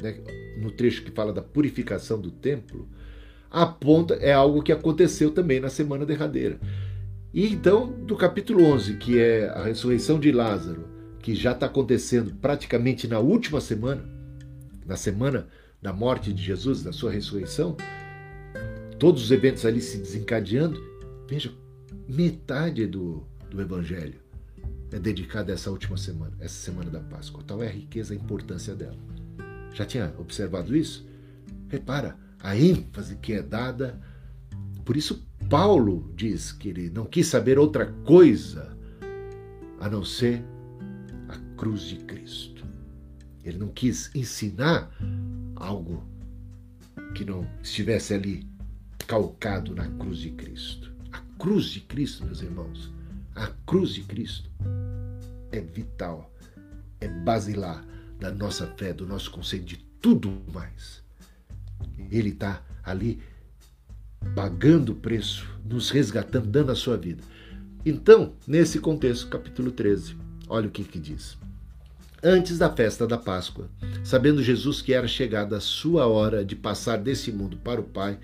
né, 0.00 0.16
no 0.58 0.70
trecho 0.70 1.02
que 1.02 1.10
fala 1.10 1.32
da 1.32 1.42
purificação 1.42 2.20
do 2.20 2.30
templo, 2.30 2.88
aponta, 3.50 4.14
é 4.14 4.32
algo 4.32 4.62
que 4.62 4.72
aconteceu 4.72 5.30
também 5.30 5.60
na 5.60 5.68
semana 5.68 6.06
derradeira. 6.06 6.58
E 7.32 7.46
então, 7.46 7.92
do 7.92 8.16
capítulo 8.16 8.64
11, 8.64 8.96
que 8.96 9.18
é 9.18 9.48
a 9.48 9.64
ressurreição 9.64 10.18
de 10.18 10.32
Lázaro, 10.32 10.88
que 11.20 11.34
já 11.34 11.52
está 11.52 11.66
acontecendo 11.66 12.34
praticamente 12.40 13.06
na 13.06 13.18
última 13.18 13.60
semana, 13.60 14.02
na 14.86 14.96
semana 14.96 15.46
da 15.80 15.92
morte 15.92 16.32
de 16.32 16.42
Jesus, 16.42 16.82
da 16.82 16.92
sua 16.92 17.10
ressurreição, 17.10 17.76
todos 18.98 19.24
os 19.24 19.30
eventos 19.30 19.64
ali 19.64 19.80
se 19.80 19.98
desencadeando, 19.98 20.82
veja, 21.28 21.52
metade 22.08 22.86
do, 22.86 23.22
do 23.50 23.60
Evangelho 23.60 24.29
é 24.92 24.98
dedicada 24.98 25.52
a 25.52 25.54
essa 25.54 25.70
última 25.70 25.96
semana, 25.96 26.32
essa 26.40 26.54
semana 26.54 26.90
da 26.90 27.00
Páscoa. 27.00 27.44
Tal 27.46 27.62
é 27.62 27.68
a 27.68 27.70
riqueza, 27.70 28.12
a 28.12 28.16
importância 28.16 28.74
dela. 28.74 28.98
Já 29.72 29.84
tinha 29.84 30.12
observado 30.18 30.76
isso? 30.76 31.06
Repara 31.68 32.16
a 32.42 32.56
ênfase 32.56 33.16
que 33.16 33.32
é 33.32 33.42
dada. 33.42 34.00
Por 34.84 34.96
isso, 34.96 35.26
Paulo 35.48 36.12
diz 36.16 36.52
que 36.52 36.68
ele 36.68 36.90
não 36.90 37.06
quis 37.06 37.26
saber 37.26 37.58
outra 37.58 37.86
coisa 38.04 38.76
a 39.78 39.88
não 39.88 40.04
ser 40.04 40.44
a 41.28 41.36
cruz 41.56 41.82
de 41.82 41.96
Cristo. 41.96 42.64
Ele 43.44 43.58
não 43.58 43.68
quis 43.68 44.10
ensinar 44.14 44.90
algo 45.56 46.04
que 47.14 47.24
não 47.24 47.46
estivesse 47.62 48.14
ali 48.14 48.48
calcado 49.06 49.74
na 49.74 49.88
cruz 49.88 50.18
de 50.18 50.30
Cristo. 50.30 50.92
A 51.12 51.18
cruz 51.38 51.66
de 51.66 51.80
Cristo, 51.80 52.24
meus 52.24 52.42
irmãos, 52.42 52.92
a 53.40 53.46
cruz 53.64 53.94
de 53.94 54.02
Cristo 54.02 54.50
é 55.50 55.60
vital, 55.60 56.30
é 57.00 57.08
basilar 57.08 57.82
da 58.18 58.30
nossa 58.30 58.66
fé, 58.66 58.92
do 58.92 59.06
nosso 59.06 59.30
conceito 59.30 59.64
de 59.64 59.76
tudo 59.98 60.42
mais. 60.52 61.02
Ele 62.10 62.28
está 62.28 62.62
ali 62.84 63.22
pagando 64.34 64.92
o 64.92 64.94
preço, 64.94 65.48
nos 65.64 65.88
resgatando, 65.88 66.48
dando 66.48 66.70
a 66.70 66.74
sua 66.74 66.98
vida. 66.98 67.22
Então, 67.84 68.34
nesse 68.46 68.78
contexto, 68.78 69.28
capítulo 69.28 69.72
13, 69.72 70.18
olha 70.46 70.68
o 70.68 70.70
que, 70.70 70.84
que 70.84 70.98
diz. 70.98 71.38
Antes 72.22 72.58
da 72.58 72.68
festa 72.68 73.06
da 73.06 73.16
Páscoa, 73.16 73.70
sabendo 74.04 74.42
Jesus 74.42 74.82
que 74.82 74.92
era 74.92 75.08
chegada 75.08 75.56
a 75.56 75.60
sua 75.60 76.06
hora 76.06 76.44
de 76.44 76.54
passar 76.54 76.98
desse 76.98 77.32
mundo 77.32 77.56
para 77.56 77.80
o 77.80 77.84
Pai, 77.84 78.18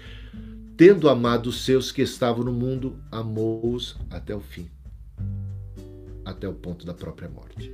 tendo 0.76 1.08
amado 1.08 1.46
os 1.46 1.64
seus 1.64 1.90
que 1.90 2.02
estavam 2.02 2.44
no 2.44 2.52
mundo, 2.52 3.00
amou-os 3.10 3.96
até 4.10 4.34
o 4.34 4.40
fim, 4.40 4.68
até 6.26 6.48
o 6.48 6.52
ponto 6.52 6.84
da 6.84 6.92
própria 6.92 7.28
morte. 7.28 7.72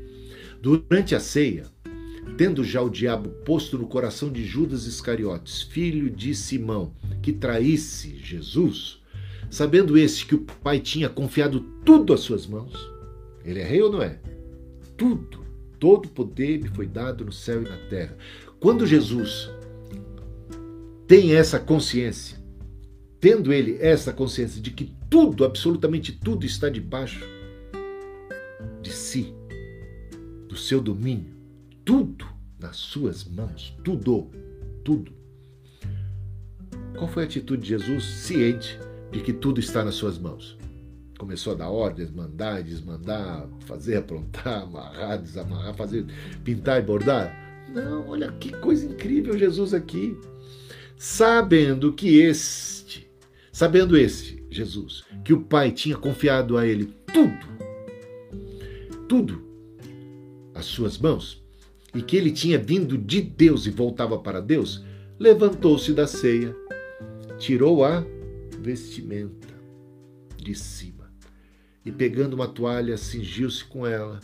Durante 0.60 1.14
a 1.14 1.20
ceia, 1.20 1.64
tendo 2.36 2.62
já 2.62 2.82
o 2.82 2.90
diabo 2.90 3.30
posto 3.44 3.78
no 3.78 3.86
coração 3.86 4.30
de 4.30 4.44
Judas 4.44 4.86
Iscariotes, 4.86 5.62
filho 5.62 6.10
de 6.10 6.34
Simão, 6.34 6.92
que 7.22 7.32
traísse 7.32 8.16
Jesus, 8.18 9.00
sabendo 9.50 9.96
esse 9.98 10.24
que 10.26 10.34
o 10.34 10.44
pai 10.62 10.78
tinha 10.78 11.08
confiado 11.08 11.60
tudo 11.84 12.12
às 12.12 12.20
suas 12.20 12.46
mãos, 12.46 12.72
ele 13.44 13.60
é 13.60 13.64
rei 13.64 13.82
ou 13.82 13.90
não 13.90 14.02
é? 14.02 14.20
Tudo, 14.96 15.44
todo 15.80 16.08
poder 16.08 16.60
me 16.60 16.68
foi 16.68 16.86
dado 16.86 17.24
no 17.24 17.32
céu 17.32 17.62
e 17.62 17.68
na 17.68 17.76
terra. 17.88 18.16
Quando 18.60 18.86
Jesus 18.86 19.50
tem 21.08 21.34
essa 21.34 21.58
consciência, 21.58 22.38
tendo 23.18 23.52
ele 23.52 23.78
essa 23.80 24.12
consciência 24.12 24.60
de 24.60 24.70
que 24.70 24.94
tudo, 25.10 25.44
absolutamente 25.44 26.12
tudo 26.12 26.46
está 26.46 26.68
debaixo 26.68 27.26
do 30.52 30.58
seu 30.58 30.82
domínio, 30.82 31.34
tudo 31.82 32.26
nas 32.60 32.76
suas 32.76 33.24
mãos, 33.24 33.74
tudo, 33.82 34.30
tudo. 34.84 35.10
Qual 36.94 37.08
foi 37.08 37.22
a 37.22 37.26
atitude 37.26 37.62
de 37.62 37.68
Jesus 37.70 38.04
ciente 38.04 38.78
de 39.10 39.20
que 39.20 39.32
tudo 39.32 39.60
está 39.60 39.82
nas 39.82 39.94
suas 39.94 40.18
mãos? 40.18 40.58
Começou 41.18 41.54
a 41.54 41.56
dar 41.56 41.70
ordens, 41.70 42.10
mandar, 42.10 42.62
desmandar, 42.62 43.48
fazer, 43.60 43.96
aprontar, 43.96 44.64
amarrar, 44.64 45.22
desamarrar, 45.22 45.74
fazer, 45.74 46.04
pintar 46.44 46.82
e 46.82 46.84
bordar? 46.84 47.34
Não, 47.72 48.10
olha 48.10 48.30
que 48.32 48.52
coisa 48.52 48.84
incrível 48.84 49.38
Jesus 49.38 49.72
aqui. 49.72 50.14
Sabendo 50.98 51.94
que 51.94 52.20
este, 52.20 53.10
sabendo 53.50 53.96
este, 53.96 54.44
Jesus, 54.50 55.02
que 55.24 55.32
o 55.32 55.40
Pai 55.40 55.72
tinha 55.72 55.96
confiado 55.96 56.58
a 56.58 56.66
ele 56.66 56.94
tudo, 57.10 57.46
tudo, 59.08 59.51
as 60.62 60.66
suas 60.66 60.96
mãos, 60.96 61.42
e 61.92 62.00
que 62.00 62.16
ele 62.16 62.30
tinha 62.30 62.56
vindo 62.56 62.96
de 62.96 63.20
Deus 63.20 63.66
e 63.66 63.70
voltava 63.70 64.16
para 64.18 64.40
Deus, 64.40 64.84
levantou-se 65.18 65.92
da 65.92 66.06
ceia, 66.06 66.56
tirou 67.36 67.84
a 67.84 68.04
vestimenta 68.60 69.48
de 70.36 70.54
cima 70.54 71.12
e, 71.84 71.90
pegando 71.90 72.34
uma 72.34 72.46
toalha, 72.46 72.96
cingiu-se 72.96 73.64
com 73.64 73.84
ela. 73.84 74.20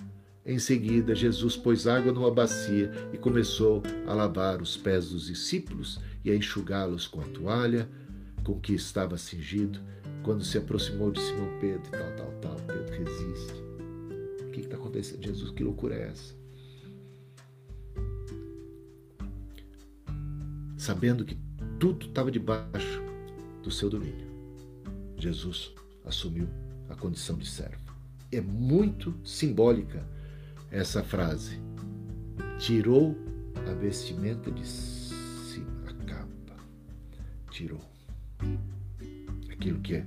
Em 0.47 0.59
seguida, 0.59 1.15
Jesus 1.15 1.57
pôs 1.57 1.87
água 1.87 2.13
numa 2.13 2.31
bacia 2.31 2.91
e 3.13 3.19
começou 3.19 3.83
a 4.07 4.15
lavar 4.15 4.63
os 4.63 4.77
pés 4.77 5.11
dos 5.11 5.27
discípulos 5.27 6.01
e 6.25 6.31
a 6.31 6.37
enxugá-los 6.37 7.07
com 7.07 7.21
a 7.21 7.25
toalha 7.25 7.89
com 8.45 8.59
que 8.59 8.73
estava 8.73 9.19
cingido. 9.19 9.81
Quando 10.23 10.45
se 10.45 10.57
aproximou 10.57 11.11
de 11.11 11.21
Simão 11.21 11.59
Pedro, 11.61 11.91
tal, 11.91 12.17
tal, 12.17 12.33
tal, 12.41 12.57
Pedro 12.67 13.05
resiste. 13.05 13.68
Que 14.61 14.67
está 14.67 14.77
acontecendo? 14.77 15.25
Jesus, 15.25 15.51
que 15.51 15.63
loucura 15.63 15.95
é 15.95 16.09
essa? 16.09 16.39
sabendo 20.89 21.23
que 21.23 21.37
tudo 21.79 22.07
estava 22.07 22.31
debaixo 22.31 23.03
do 23.63 23.71
seu 23.71 23.91
domínio. 23.91 24.27
Jesus 25.19 25.75
assumiu 26.03 26.49
a 26.89 26.95
condição 26.95 27.37
de 27.37 27.47
servo. 27.47 27.93
É 28.33 28.41
muito 28.41 29.15
simbólica 29.23 30.03
essa 30.71 31.03
frase. 31.03 31.61
Tirou 32.59 33.15
a 33.69 33.75
vestimenta 33.75 34.51
de 34.51 34.67
cima, 34.67 35.91
a 35.91 35.93
capa. 36.05 36.57
Tirou. 37.51 37.85
Aquilo 39.51 39.81
que 39.81 39.97
é 39.97 40.07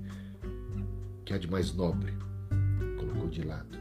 que 1.26 1.32
há 1.32 1.38
de 1.38 1.48
mais 1.48 1.74
nobre. 1.74 2.12
Colocou 2.98 3.30
de 3.30 3.44
lado. 3.44 3.81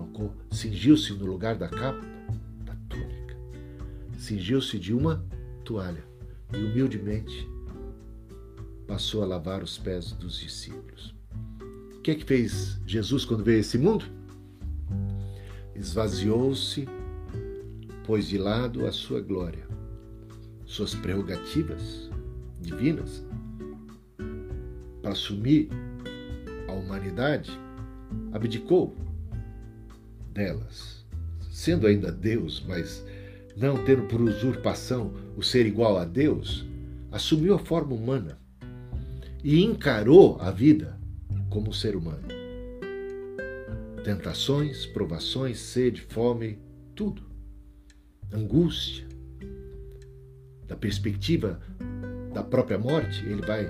Colocou, 0.00 0.32
cingiu-se 0.50 1.12
no 1.12 1.26
lugar 1.26 1.56
da 1.56 1.68
capa, 1.68 2.00
da 2.64 2.74
túnica. 2.88 3.36
Cingiu-se 4.16 4.78
de 4.78 4.94
uma 4.94 5.22
toalha 5.62 6.02
e 6.54 6.56
humildemente 6.56 7.46
passou 8.86 9.22
a 9.22 9.26
lavar 9.26 9.62
os 9.62 9.76
pés 9.76 10.12
dos 10.12 10.38
discípulos. 10.38 11.14
O 11.94 12.00
que 12.00 12.12
é 12.12 12.14
que 12.14 12.24
fez 12.24 12.80
Jesus 12.86 13.26
quando 13.26 13.44
veio 13.44 13.58
a 13.58 13.60
esse 13.60 13.76
mundo? 13.76 14.06
Esvaziou-se, 15.74 16.88
pôs 18.06 18.26
de 18.26 18.38
lado 18.38 18.86
a 18.86 18.92
sua 18.92 19.20
glória, 19.20 19.68
suas 20.64 20.94
prerrogativas 20.94 22.10
divinas, 22.58 23.22
para 25.02 25.12
assumir 25.12 25.68
a 26.68 26.72
humanidade, 26.72 27.50
abdicou 28.32 28.96
delas, 30.32 31.04
sendo 31.50 31.86
ainda 31.86 32.10
Deus, 32.10 32.64
mas 32.66 33.04
não 33.56 33.84
tendo 33.84 34.04
por 34.04 34.20
usurpação 34.20 35.12
o 35.36 35.42
ser 35.42 35.66
igual 35.66 35.98
a 35.98 36.04
Deus, 36.04 36.64
assumiu 37.10 37.54
a 37.54 37.58
forma 37.58 37.94
humana 37.94 38.38
e 39.42 39.62
encarou 39.62 40.40
a 40.40 40.50
vida 40.50 40.98
como 41.50 41.72
ser 41.72 41.96
humano. 41.96 42.28
Tentações, 44.04 44.86
provações, 44.86 45.58
sede, 45.58 46.00
fome, 46.00 46.58
tudo. 46.94 47.22
Angústia. 48.32 49.06
Da 50.66 50.76
perspectiva 50.76 51.60
da 52.32 52.42
própria 52.42 52.78
morte, 52.78 53.24
ele 53.26 53.42
vai, 53.42 53.66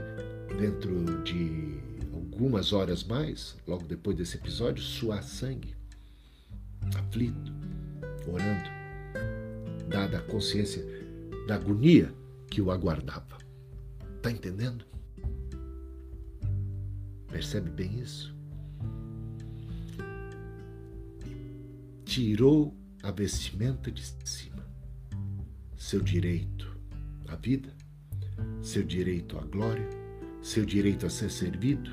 dentro 0.58 1.22
de 1.24 1.80
algumas 2.12 2.72
horas 2.72 3.02
mais, 3.02 3.56
logo 3.66 3.84
depois 3.86 4.16
desse 4.16 4.36
episódio, 4.36 4.82
suar 4.82 5.22
sangue, 5.22 5.74
aflito, 6.98 7.52
orando 8.26 8.80
dada 9.88 10.18
a 10.18 10.22
consciência 10.22 10.84
da 11.46 11.56
agonia 11.56 12.14
que 12.48 12.60
o 12.60 12.70
aguardava. 12.70 13.38
Está 14.16 14.30
entendendo? 14.30 14.84
Percebe 17.28 17.70
bem 17.70 18.00
isso? 18.00 18.34
Tirou 22.04 22.76
a 23.02 23.10
vestimenta 23.10 23.90
de 23.90 24.02
cima, 24.24 24.66
seu 25.76 26.00
direito 26.00 26.76
à 27.28 27.36
vida, 27.36 27.74
seu 28.62 28.82
direito 28.82 29.38
à 29.38 29.42
glória, 29.42 29.88
seu 30.42 30.64
direito 30.64 31.06
a 31.06 31.10
ser 31.10 31.30
servido, 31.30 31.90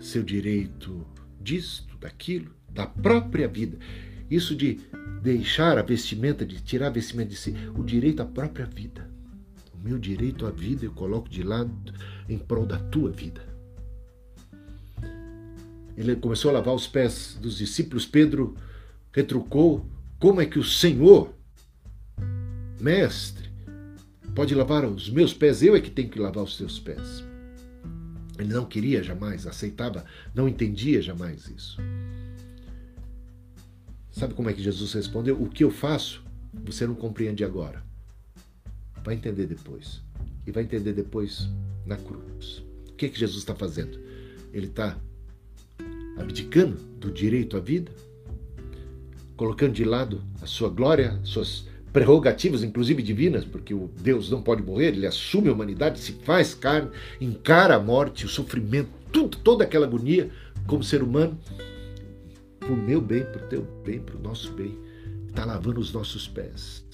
seu 0.00 0.22
direito 0.22 1.06
disto, 1.40 1.96
daquilo, 1.98 2.54
da 2.68 2.86
própria 2.86 3.48
vida. 3.48 3.78
Isso 4.30 4.54
de 4.54 4.80
deixar 5.22 5.78
a 5.78 5.82
vestimenta, 5.82 6.44
de 6.44 6.60
tirar 6.60 6.88
a 6.88 6.90
vestimenta 6.90 7.30
de 7.30 7.36
si, 7.36 7.54
o 7.76 7.82
direito 7.82 8.22
à 8.22 8.24
própria 8.24 8.66
vida. 8.66 9.08
O 9.74 9.78
meu 9.78 9.98
direito 9.98 10.46
à 10.46 10.50
vida 10.50 10.84
eu 10.84 10.92
coloco 10.92 11.28
de 11.28 11.42
lado 11.42 11.92
em 12.28 12.38
prol 12.38 12.66
da 12.66 12.78
tua 12.78 13.10
vida. 13.10 13.42
Ele 15.96 16.14
começou 16.16 16.50
a 16.50 16.54
lavar 16.54 16.74
os 16.74 16.86
pés 16.86 17.38
dos 17.40 17.56
discípulos. 17.56 18.04
Pedro 18.04 18.56
retrucou: 19.12 19.88
Como 20.18 20.40
é 20.40 20.46
que 20.46 20.58
o 20.58 20.64
Senhor, 20.64 21.34
mestre, 22.78 23.48
pode 24.34 24.54
lavar 24.54 24.84
os 24.84 25.08
meus 25.08 25.32
pés? 25.32 25.62
Eu 25.62 25.74
é 25.74 25.80
que 25.80 25.90
tenho 25.90 26.10
que 26.10 26.18
lavar 26.18 26.44
os 26.44 26.58
teus 26.58 26.78
pés. 26.78 27.24
Ele 28.38 28.52
não 28.52 28.66
queria 28.66 29.02
jamais, 29.02 29.46
aceitava, 29.46 30.04
não 30.34 30.46
entendia 30.46 31.00
jamais 31.00 31.48
isso. 31.48 31.80
Sabe 34.16 34.32
como 34.32 34.48
é 34.48 34.54
que 34.54 34.62
Jesus 34.62 34.94
respondeu? 34.94 35.36
O 35.38 35.46
que 35.46 35.62
eu 35.62 35.70
faço, 35.70 36.24
você 36.64 36.86
não 36.86 36.94
compreende 36.94 37.44
agora. 37.44 37.82
Vai 39.04 39.14
entender 39.14 39.44
depois. 39.44 40.00
E 40.46 40.50
vai 40.50 40.62
entender 40.62 40.94
depois 40.94 41.50
na 41.84 41.98
cruz. 41.98 42.64
O 42.88 42.94
que, 42.94 43.04
é 43.04 43.08
que 43.10 43.18
Jesus 43.18 43.40
está 43.40 43.54
fazendo? 43.54 44.00
Ele 44.54 44.68
está 44.68 44.96
abdicando 46.16 46.76
do 46.98 47.12
direito 47.12 47.58
à 47.58 47.60
vida, 47.60 47.92
colocando 49.36 49.74
de 49.74 49.84
lado 49.84 50.24
a 50.40 50.46
sua 50.46 50.70
glória, 50.70 51.20
suas 51.22 51.66
prerrogativas, 51.92 52.62
inclusive 52.62 53.02
divinas, 53.02 53.44
porque 53.44 53.74
o 53.74 53.90
Deus 54.00 54.30
não 54.30 54.40
pode 54.40 54.62
morrer, 54.62 54.94
ele 54.94 55.06
assume 55.06 55.50
a 55.50 55.52
humanidade, 55.52 56.00
se 56.00 56.12
faz 56.12 56.54
carne, 56.54 56.88
encara 57.20 57.74
a 57.74 57.80
morte, 57.80 58.24
o 58.24 58.30
sofrimento, 58.30 58.88
tudo, 59.12 59.36
toda 59.36 59.64
aquela 59.64 59.84
agonia 59.84 60.30
como 60.66 60.82
ser 60.82 61.02
humano, 61.02 61.38
por 62.66 62.76
meu 62.76 63.00
bem, 63.00 63.24
por 63.24 63.42
teu 63.42 63.62
bem, 63.84 64.00
para 64.00 64.16
o 64.16 64.20
nosso 64.20 64.52
bem. 64.52 64.78
Está 65.28 65.44
lavando 65.44 65.80
os 65.80 65.92
nossos 65.92 66.26
pés, 66.26 66.84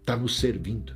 está 0.00 0.16
nos 0.16 0.38
servindo, 0.38 0.92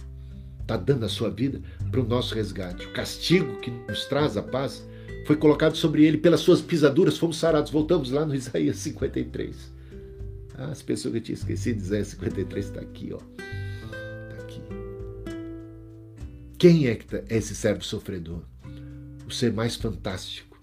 está 0.61 0.77
dando 0.77 1.05
a 1.05 1.09
sua 1.09 1.31
vida 1.31 1.61
para 1.91 2.01
o 2.01 2.07
nosso 2.07 2.35
resgate. 2.35 2.87
O 2.87 2.93
castigo 2.93 3.59
que 3.61 3.71
nos 3.71 4.05
traz 4.05 4.37
a 4.37 4.43
paz 4.43 4.87
foi 5.27 5.37
colocado 5.37 5.77
sobre 5.77 6.05
ele, 6.05 6.19
pelas 6.19 6.41
suas 6.41 6.61
pisaduras 6.61 7.19
fomos 7.19 7.39
sarados. 7.39 7.71
Voltamos 7.71 8.11
lá 8.11 8.25
no 8.25 8.35
Isaías 8.35 8.77
53. 8.77 9.73
Ah, 10.55 10.67
as 10.67 10.83
pessoas 10.83 11.13
que 11.13 11.19
eu 11.19 11.23
tinha 11.23 11.35
esquecido, 11.35 11.79
Isaías 11.79 12.09
53 12.09 12.67
está 12.67 12.81
aqui, 12.81 13.13
ó. 13.13 13.21
Está 13.39 14.43
aqui. 14.43 14.61
Quem 16.59 16.87
é 16.87 16.95
que 16.95 17.07
tá, 17.07 17.23
é 17.29 17.37
esse 17.37 17.55
servo 17.55 17.83
sofredor? 17.83 18.43
O 19.27 19.31
ser 19.31 19.53
mais 19.53 19.77
fantástico 19.77 20.63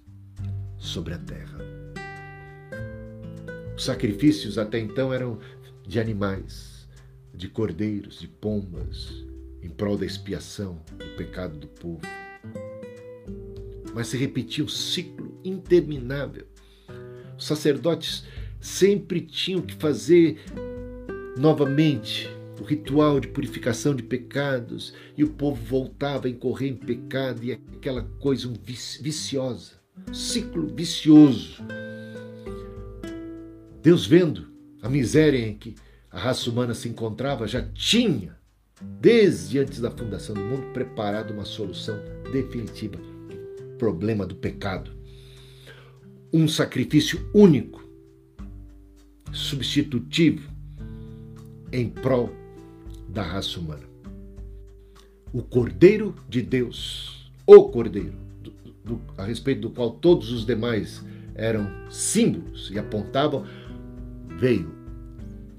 sobre 0.78 1.14
a 1.14 1.18
terra. 1.18 1.67
Os 3.78 3.84
sacrifícios 3.84 4.58
até 4.58 4.80
então 4.80 5.14
eram 5.14 5.38
de 5.86 6.00
animais, 6.00 6.90
de 7.32 7.48
cordeiros, 7.48 8.20
de 8.20 8.28
pombas, 8.28 9.24
em 9.62 9.70
prol 9.70 9.96
da 9.96 10.04
expiação 10.04 10.82
do 10.98 11.16
pecado 11.16 11.60
do 11.60 11.68
povo. 11.68 12.02
Mas 13.94 14.08
se 14.08 14.18
repetia 14.18 14.64
um 14.64 14.68
ciclo 14.68 15.40
interminável. 15.44 16.48
Os 17.38 17.46
sacerdotes 17.46 18.26
sempre 18.60 19.22
tinham 19.22 19.62
que 19.62 19.76
fazer 19.76 20.40
novamente 21.38 22.28
o 22.60 22.64
ritual 22.64 23.20
de 23.20 23.28
purificação 23.28 23.94
de 23.94 24.02
pecados 24.02 24.92
e 25.16 25.24
o 25.24 25.30
povo 25.30 25.64
voltava 25.64 26.26
a 26.26 26.32
incorrer 26.32 26.72
em 26.72 26.76
pecado 26.76 27.44
e 27.44 27.52
aquela 27.52 28.02
coisa 28.20 28.52
viciosa, 29.00 29.74
ciclo 30.12 30.66
vicioso. 30.66 31.64
Deus 33.88 34.06
vendo 34.06 34.50
a 34.82 34.90
miséria 34.90 35.48
em 35.48 35.56
que 35.56 35.74
a 36.12 36.20
raça 36.20 36.50
humana 36.50 36.74
se 36.74 36.90
encontrava 36.90 37.48
já 37.48 37.62
tinha, 37.62 38.38
desde 38.82 39.60
antes 39.60 39.80
da 39.80 39.90
fundação 39.90 40.36
do 40.36 40.42
mundo, 40.42 40.74
preparado 40.74 41.32
uma 41.32 41.46
solução 41.46 41.98
definitiva 42.30 42.98
do 42.98 43.78
problema 43.78 44.26
do 44.26 44.36
pecado. 44.36 44.92
Um 46.34 46.50
sacrifício 46.50 47.30
único 47.34 47.82
substitutivo 49.32 50.52
em 51.72 51.90
prol 51.90 52.30
da 53.08 53.24
raça 53.24 53.58
humana. 53.58 53.88
O 55.32 55.42
Cordeiro 55.42 56.14
de 56.28 56.42
Deus, 56.42 57.32
o 57.46 57.70
Cordeiro, 57.70 58.16
do, 58.44 58.52
do, 58.84 59.02
a 59.18 59.24
respeito 59.24 59.62
do 59.62 59.70
qual 59.70 59.92
todos 59.92 60.30
os 60.34 60.46
demais 60.46 61.02
eram 61.38 61.70
símbolos 61.90 62.70
e 62.72 62.80
apontavam, 62.80 63.46
veio. 64.38 64.72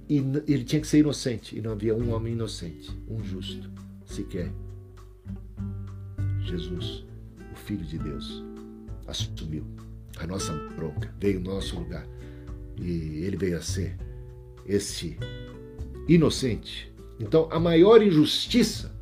E 0.09 0.19
ele 0.47 0.65
tinha 0.65 0.81
que 0.81 0.87
ser 0.87 1.01
inocente, 1.01 1.57
e 1.57 1.61
não 1.61 1.73
havia 1.73 1.95
um 1.95 2.13
homem 2.15 2.33
inocente, 2.33 2.91
um 3.09 3.23
justo, 3.23 3.71
sequer. 4.07 4.51
Jesus, 6.41 7.05
o 7.53 7.57
Filho 7.57 7.85
de 7.85 7.99
Deus, 7.99 8.43
assumiu 9.07 9.65
a 10.19 10.27
nossa 10.27 10.53
bronca, 10.75 11.15
veio 11.21 11.41
no 11.41 11.55
nosso 11.55 11.79
lugar 11.79 12.07
e 12.81 13.25
ele 13.25 13.37
veio 13.37 13.57
a 13.57 13.63
ser 13.63 13.97
esse 14.67 15.17
inocente. 16.07 16.93
Então, 17.19 17.49
a 17.51 17.59
maior 17.59 18.03
injustiça 18.03 18.95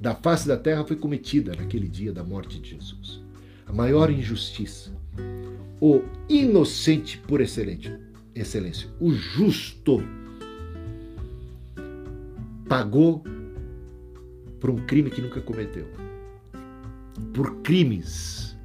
da 0.00 0.14
face 0.14 0.46
da 0.46 0.56
terra 0.56 0.84
foi 0.84 0.96
cometida 0.96 1.54
naquele 1.54 1.88
dia 1.88 2.12
da 2.12 2.22
morte 2.22 2.60
de 2.60 2.70
Jesus. 2.70 3.22
A 3.66 3.72
maior 3.72 4.10
injustiça. 4.10 4.94
O 5.80 6.02
inocente 6.28 7.18
por 7.26 7.40
excelente, 7.40 7.92
excelência, 8.40 8.88
o 9.00 9.12
justo, 9.12 10.02
pagou 12.68 13.24
por 14.60 14.70
um 14.70 14.84
crime 14.86 15.10
que 15.10 15.20
nunca 15.20 15.40
cometeu. 15.40 15.86
Por 17.32 17.62
crimes 17.62 18.56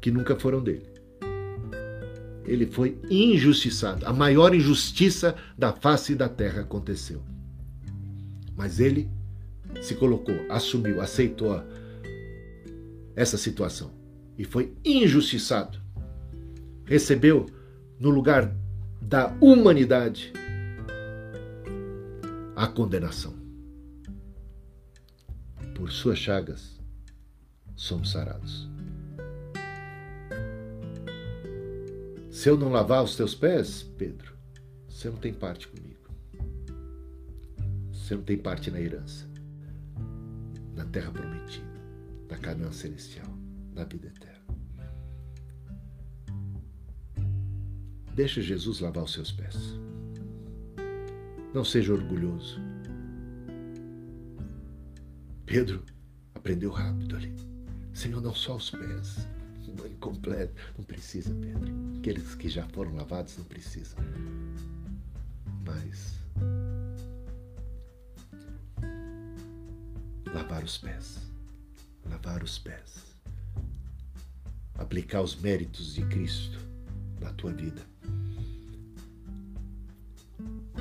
que 0.00 0.10
nunca 0.10 0.36
foram 0.36 0.62
dele 0.62 0.96
ele 2.46 2.66
foi 2.66 2.98
injustiçado. 3.10 4.06
A 4.06 4.12
maior 4.12 4.54
injustiça 4.54 5.34
da 5.58 5.72
face 5.72 6.14
da 6.14 6.28
terra 6.28 6.62
aconteceu. 6.62 7.22
Mas 8.56 8.80
ele 8.80 9.10
se 9.82 9.94
colocou, 9.94 10.34
assumiu, 10.48 11.00
aceitou 11.00 11.62
essa 13.14 13.36
situação 13.36 13.90
e 14.38 14.44
foi 14.44 14.72
injustiçado. 14.84 15.78
Recebeu 16.86 17.46
no 17.98 18.10
lugar 18.10 18.50
da 19.02 19.28
humanidade 19.40 20.32
a 22.54 22.66
condenação. 22.66 23.34
Por 25.74 25.92
suas 25.92 26.18
chagas 26.18 26.80
somos 27.74 28.10
sarados. 28.10 28.70
Se 32.30 32.48
eu 32.48 32.56
não 32.56 32.70
lavar 32.70 33.02
os 33.02 33.16
teus 33.16 33.34
pés, 33.34 33.82
Pedro, 33.82 34.32
você 34.88 35.10
não 35.10 35.16
tem 35.16 35.34
parte 35.34 35.68
comigo. 35.68 36.08
Você 37.92 38.14
não 38.14 38.22
tem 38.22 38.38
parte 38.38 38.70
na 38.70 38.80
herança, 38.80 39.28
na 40.74 40.84
terra 40.84 41.10
prometida, 41.10 41.66
na 42.30 42.38
Canaã 42.38 42.70
celestial, 42.70 43.26
na 43.74 43.84
vida 43.84 44.06
eterna. 44.06 44.25
Deixa 48.16 48.40
Jesus 48.40 48.80
lavar 48.80 49.04
os 49.04 49.12
seus 49.12 49.30
pés. 49.30 49.56
Não 51.52 51.62
seja 51.62 51.92
orgulhoso. 51.92 52.58
Pedro 55.44 55.84
aprendeu 56.34 56.70
rápido 56.70 57.14
ali. 57.14 57.36
Senhor, 57.92 58.22
não 58.22 58.34
só 58.34 58.56
os 58.56 58.70
pés, 58.70 59.28
banho 59.76 59.96
completo. 59.98 60.54
Não 60.78 60.84
precisa, 60.84 61.34
Pedro. 61.34 61.74
Aqueles 61.98 62.34
que 62.34 62.48
já 62.48 62.66
foram 62.68 62.94
lavados 62.94 63.36
não 63.36 63.44
precisam. 63.44 63.98
Mas 65.66 66.18
lavar 70.32 70.64
os 70.64 70.78
pés. 70.78 71.18
Lavar 72.08 72.42
os 72.42 72.58
pés. 72.58 73.14
Aplicar 74.76 75.20
os 75.20 75.36
méritos 75.36 75.94
de 75.94 76.04
Cristo 76.06 76.58
na 77.20 77.30
tua 77.34 77.52
vida. 77.52 77.95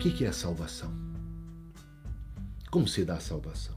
O 0.05 0.11
que 0.11 0.23
é 0.23 0.27
a 0.27 0.33
salvação? 0.33 0.93
Como 2.69 2.87
se 2.87 3.03
dá 3.03 3.15
a 3.15 3.19
salvação? 3.19 3.75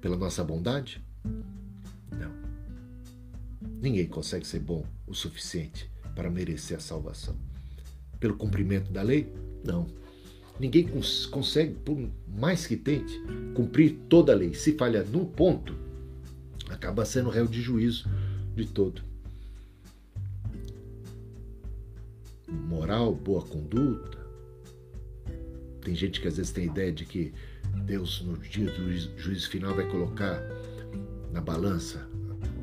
Pela 0.00 0.16
nossa 0.16 0.44
bondade? 0.44 1.04
Ninguém 3.82 4.06
consegue 4.06 4.46
ser 4.46 4.60
bom 4.60 4.86
o 5.04 5.14
suficiente 5.14 5.90
para 6.14 6.30
merecer 6.30 6.76
a 6.76 6.80
salvação. 6.80 7.36
Pelo 8.20 8.36
cumprimento 8.36 8.92
da 8.92 9.02
lei? 9.02 9.34
Não. 9.64 9.88
Ninguém 10.60 10.86
cons 10.86 11.26
consegue, 11.26 11.74
por 11.74 11.98
mais 12.28 12.68
que 12.68 12.76
tente, 12.76 13.20
cumprir 13.52 13.98
toda 14.08 14.32
a 14.32 14.36
lei. 14.36 14.54
Se 14.54 14.74
falha 14.74 15.02
num 15.02 15.24
ponto, 15.24 15.76
acaba 16.70 17.04
sendo 17.04 17.30
réu 17.30 17.48
de 17.48 17.60
juízo 17.60 18.08
de 18.54 18.64
todo. 18.64 19.02
Moral, 22.54 23.14
boa 23.14 23.42
conduta. 23.42 24.18
Tem 25.82 25.94
gente 25.94 26.20
que 26.20 26.28
às 26.28 26.36
vezes 26.36 26.52
tem 26.52 26.64
a 26.64 26.66
ideia 26.66 26.92
de 26.92 27.04
que 27.04 27.32
Deus, 27.84 28.22
no 28.22 28.38
dia 28.38 28.70
do 28.70 28.90
juízo 29.18 29.50
final, 29.50 29.74
vai 29.74 29.86
colocar 29.88 30.42
na 31.32 31.40
balança 31.40 32.08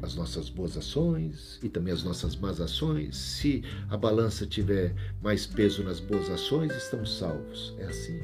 as 0.01 0.15
nossas 0.15 0.49
boas 0.49 0.75
ações 0.75 1.59
e 1.61 1.69
também 1.69 1.93
as 1.93 2.03
nossas 2.03 2.35
más 2.35 2.59
ações. 2.59 3.15
Se 3.15 3.63
a 3.89 3.97
balança 3.97 4.47
tiver 4.47 4.95
mais 5.21 5.45
peso 5.45 5.83
nas 5.83 5.99
boas 5.99 6.29
ações, 6.29 6.71
estamos 6.75 7.17
salvos. 7.17 7.75
É 7.77 7.85
assim? 7.85 8.19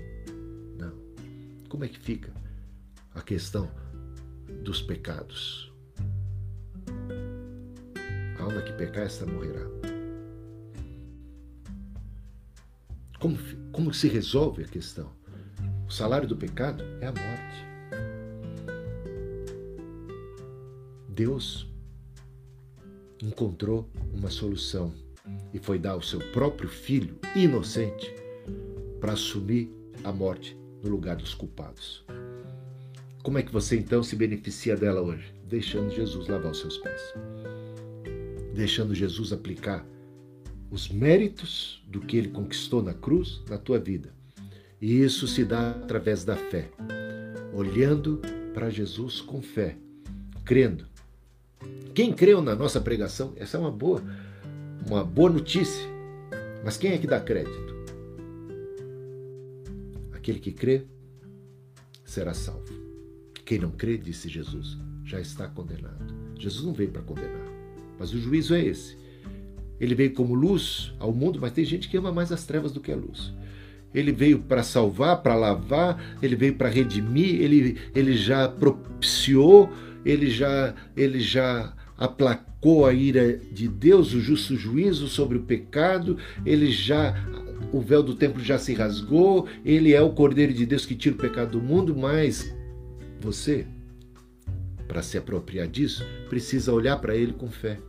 Não. 0.77 0.93
Como 1.69 1.83
é 1.83 1.87
que 1.87 1.99
fica 1.99 2.33
a 3.13 3.21
questão 3.21 3.69
dos 4.63 4.81
pecados? 4.81 5.71
A 8.39 8.43
alma 8.43 8.61
que 8.61 8.73
pecar, 8.73 9.03
esta 9.03 9.25
morrerá. 9.25 9.76
Como, 13.19 13.37
como 13.71 13.93
se 13.93 14.07
resolve 14.07 14.63
a 14.63 14.67
questão? 14.67 15.11
O 15.87 15.91
salário 15.91 16.27
do 16.27 16.37
pecado 16.37 16.83
é 17.01 17.07
a 17.07 17.11
morte. 17.11 17.67
Deus 21.09 21.67
encontrou 23.23 23.89
uma 24.13 24.29
solução 24.29 24.93
e 25.51 25.57
foi 25.57 25.79
dar 25.79 25.95
o 25.95 26.01
seu 26.01 26.19
próprio 26.31 26.69
filho 26.69 27.17
inocente 27.35 28.13
para 28.99 29.13
assumir 29.13 29.71
a 30.03 30.11
morte 30.11 30.55
no 30.83 30.89
lugar 30.91 31.15
dos 31.15 31.33
culpados. 31.33 32.05
Como 33.23 33.39
é 33.39 33.43
que 33.43 33.51
você 33.51 33.77
então 33.77 34.03
se 34.03 34.15
beneficia 34.15 34.77
dela 34.77 35.01
hoje? 35.01 35.33
Deixando 35.47 35.89
Jesus 35.89 36.27
lavar 36.27 36.51
os 36.51 36.59
seus 36.59 36.77
pés. 36.77 37.01
Deixando 38.53 38.93
Jesus 38.93 39.33
aplicar 39.33 39.83
os 40.69 40.89
méritos 40.89 41.81
do 41.87 42.01
que 42.01 42.17
ele 42.17 42.29
conquistou 42.29 42.81
na 42.83 42.93
cruz 42.93 43.41
na 43.49 43.57
tua 43.57 43.79
vida. 43.79 44.13
E 44.81 45.01
isso 45.01 45.27
se 45.27 45.43
dá 45.43 45.71
através 45.71 46.23
da 46.23 46.35
fé. 46.35 46.69
Olhando 47.53 48.21
para 48.53 48.69
Jesus 48.69 49.21
com 49.21 49.41
fé, 49.41 49.77
crendo. 50.45 50.85
Quem 51.93 52.13
creu 52.13 52.41
na 52.41 52.55
nossa 52.55 52.79
pregação, 52.79 53.33
essa 53.37 53.57
é 53.57 53.59
uma 53.59 53.71
boa, 53.71 54.03
uma 54.85 55.03
boa 55.03 55.29
notícia. 55.29 55.83
Mas 56.63 56.77
quem 56.77 56.91
é 56.91 56.97
que 56.97 57.07
dá 57.07 57.19
crédito? 57.19 57.75
Aquele 60.13 60.39
que 60.39 60.51
crê 60.51 60.85
será 62.05 62.33
salvo. 62.33 62.73
Quem 63.45 63.59
não 63.59 63.71
crê, 63.71 63.97
disse 63.97 64.27
Jesus, 64.27 64.77
já 65.05 65.19
está 65.19 65.47
condenado. 65.47 66.13
Jesus 66.37 66.65
não 66.65 66.73
veio 66.73 66.91
para 66.91 67.01
condenar, 67.01 67.47
mas 67.97 68.13
o 68.13 68.19
juízo 68.19 68.53
é 68.53 68.63
esse. 68.63 68.97
Ele 69.79 69.95
veio 69.95 70.13
como 70.13 70.33
luz 70.33 70.93
ao 70.99 71.13
mundo, 71.13 71.39
mas 71.41 71.51
tem 71.51 71.65
gente 71.65 71.87
que 71.87 71.97
ama 71.97 72.11
mais 72.11 72.31
as 72.31 72.45
trevas 72.45 72.71
do 72.71 72.79
que 72.79 72.91
a 72.91 72.95
luz. 72.95 73.33
Ele 73.93 74.11
veio 74.11 74.39
para 74.39 74.63
salvar, 74.63 75.21
para 75.21 75.35
lavar, 75.35 76.17
ele 76.21 76.35
veio 76.35 76.55
para 76.55 76.69
redimir, 76.69 77.41
ele, 77.41 77.77
ele 77.95 78.15
já 78.15 78.47
propiciou, 78.47 79.69
ele 80.05 80.29
já, 80.29 80.73
ele 80.95 81.19
já 81.19 81.73
aplacou 81.97 82.85
a 82.85 82.93
ira 82.93 83.39
de 83.51 83.67
Deus, 83.67 84.13
o 84.13 84.19
justo 84.19 84.55
juízo 84.55 85.07
sobre 85.07 85.37
o 85.37 85.43
pecado, 85.43 86.17
ele 86.45 86.71
já 86.71 87.15
o 87.71 87.81
véu 87.81 88.01
do 88.03 88.15
templo 88.15 88.43
já 88.43 88.57
se 88.57 88.73
rasgou, 88.73 89.47
ele 89.65 89.93
é 89.93 90.01
o 90.01 90.11
Cordeiro 90.11 90.53
de 90.53 90.65
Deus 90.65 90.85
que 90.85 90.95
tira 90.95 91.15
o 91.15 91.17
pecado 91.17 91.59
do 91.59 91.61
mundo, 91.61 91.95
mas 91.95 92.53
você, 93.19 93.65
para 94.87 95.01
se 95.01 95.17
apropriar 95.17 95.67
disso, 95.67 96.05
precisa 96.29 96.71
olhar 96.71 96.97
para 96.97 97.15
ele 97.15 97.33
com 97.33 97.49
fé. 97.49 97.79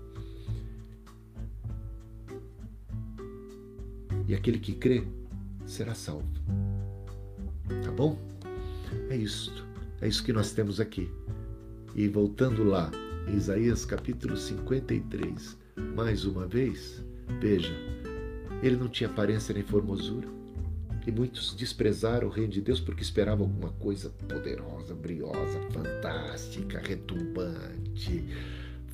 E 4.29 4.35
aquele 4.35 4.59
que 4.59 4.75
crê 4.75 5.03
será 5.65 5.95
salvo. 5.95 6.29
Tá 7.83 7.91
bom? 7.91 8.19
É 9.09 9.17
isso. 9.17 9.67
É 10.03 10.07
isso 10.07 10.23
que 10.23 10.33
nós 10.33 10.53
temos 10.53 10.79
aqui. 10.81 11.11
E 11.95 12.07
voltando 12.07 12.63
lá, 12.63 12.91
Isaías 13.35 13.87
capítulo 13.87 14.37
53, 14.37 15.57
mais 15.97 16.27
uma 16.27 16.47
vez, 16.47 17.03
veja, 17.41 17.75
ele 18.63 18.77
não 18.77 18.89
tinha 18.89 19.09
aparência 19.09 19.55
nem 19.55 19.63
formosura. 19.63 20.29
E 21.07 21.11
muitos 21.11 21.55
desprezaram 21.55 22.29
o 22.29 22.31
reino 22.31 22.53
de 22.53 22.61
Deus 22.61 22.81
porque 22.81 23.03
esperavam 23.03 23.47
alguma 23.47 23.73
coisa 23.73 24.11
poderosa, 24.11 24.95
briosa, 24.95 25.59
fantástica, 25.71 26.81
retumbante, 26.81 28.25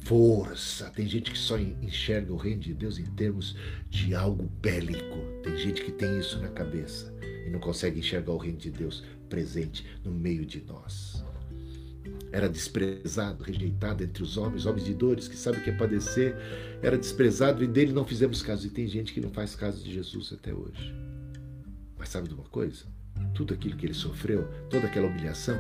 força. 0.05 0.91
Tem 0.91 1.07
gente 1.07 1.31
que 1.31 1.39
só 1.39 1.59
enxerga 1.59 2.33
o 2.33 2.37
reino 2.37 2.61
de 2.61 2.75
Deus 2.75 2.99
em 2.99 3.07
termos 3.07 3.57
de 3.89 4.15
algo 4.15 4.45
bélico. 4.61 5.19
Tem 5.43 5.57
gente 5.57 5.83
que 5.83 5.93
tem 5.93 6.19
isso 6.19 6.39
na 6.41 6.49
cabeça 6.49 7.15
e 7.47 7.51
não 7.51 7.61
consegue 7.61 7.99
enxergar 7.99 8.33
o 8.33 8.39
reino 8.39 8.59
de 8.59 8.71
Deus 8.71 9.05
presente 9.29 9.87
no 10.05 10.13
meio 10.13 10.45
de 10.45 10.63
nós 10.63 11.25
era 12.35 12.49
desprezado, 12.49 13.45
rejeitado 13.45 14.03
entre 14.03 14.21
os 14.21 14.37
homens, 14.37 14.67
homens 14.67 14.85
de 14.85 14.93
dores, 14.93 15.29
que 15.29 15.37
sabe 15.37 15.59
o 15.59 15.63
que 15.63 15.71
é 15.71 15.73
padecer, 15.73 16.35
era 16.83 16.99
desprezado 16.99 17.63
e 17.63 17.67
dele 17.69 17.93
não 17.93 18.05
fizemos 18.05 18.43
caso. 18.43 18.67
E 18.67 18.71
tem 18.71 18.89
gente 18.89 19.13
que 19.13 19.21
não 19.21 19.31
faz 19.31 19.55
caso 19.55 19.85
de 19.85 19.93
Jesus 19.93 20.33
até 20.33 20.53
hoje. 20.53 20.93
Mas 21.97 22.09
sabe 22.09 22.27
de 22.27 22.35
uma 22.35 22.43
coisa? 22.43 22.87
Tudo 23.35 23.55
aquilo 23.55 23.77
que 23.77 23.87
ele 23.87 23.95
sofreu, 23.95 24.49
toda 24.69 24.89
aquela 24.89 25.07
humilhação, 25.07 25.57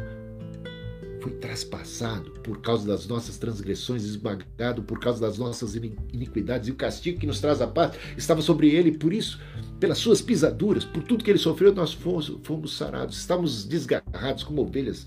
foi 1.24 1.32
traspassado 1.32 2.32
por 2.42 2.60
causa 2.60 2.86
das 2.86 3.06
nossas 3.06 3.38
transgressões, 3.38 4.04
esmagado 4.04 4.82
por 4.82 5.00
causa 5.00 5.22
das 5.22 5.38
nossas 5.38 5.74
iniquidades, 5.74 6.68
e 6.68 6.70
o 6.70 6.74
castigo 6.74 7.18
que 7.18 7.26
nos 7.26 7.40
traz 7.40 7.62
a 7.62 7.66
paz 7.66 7.96
estava 8.14 8.42
sobre 8.42 8.68
ele, 8.68 8.92
por 8.92 9.10
isso, 9.10 9.40
pelas 9.80 9.96
suas 9.96 10.20
pisaduras, 10.20 10.84
por 10.84 11.02
tudo 11.02 11.24
que 11.24 11.30
ele 11.30 11.38
sofreu, 11.38 11.74
nós 11.74 11.94
fomos, 11.94 12.30
fomos 12.42 12.76
sarados, 12.76 13.16
estávamos 13.16 13.64
desgarrados 13.64 14.44
como 14.44 14.60
ovelhas 14.60 15.06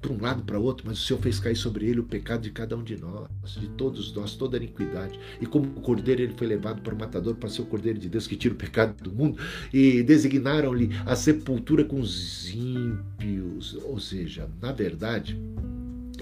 para 0.00 0.12
um 0.12 0.20
lado 0.20 0.42
para 0.42 0.58
outro, 0.58 0.86
mas 0.86 0.98
o 0.98 1.02
Senhor 1.06 1.20
fez 1.20 1.40
cair 1.40 1.56
sobre 1.56 1.86
ele 1.86 2.00
o 2.00 2.04
pecado 2.04 2.42
de 2.42 2.50
cada 2.50 2.76
um 2.76 2.82
de 2.82 2.96
nós, 2.96 3.28
de 3.58 3.68
todos 3.70 4.12
nós, 4.12 4.34
toda 4.34 4.56
a 4.56 4.60
iniquidade. 4.60 5.18
E 5.40 5.46
como 5.46 5.68
cordeiro, 5.80 6.22
ele 6.22 6.34
foi 6.34 6.46
levado 6.46 6.80
para 6.82 6.94
o 6.94 6.98
matador, 6.98 7.34
para 7.34 7.48
ser 7.48 7.62
o 7.62 7.66
cordeiro 7.66 7.98
de 7.98 8.08
Deus 8.08 8.26
que 8.26 8.36
tira 8.36 8.54
o 8.54 8.56
pecado 8.56 9.02
do 9.02 9.12
mundo. 9.12 9.38
E 9.72 10.02
designaram-lhe 10.02 10.90
a 11.04 11.16
sepultura 11.16 11.84
com 11.84 12.00
os 12.00 12.48
ímpios. 12.48 13.74
Ou 13.84 13.98
seja, 13.98 14.48
na 14.62 14.70
verdade, 14.70 15.36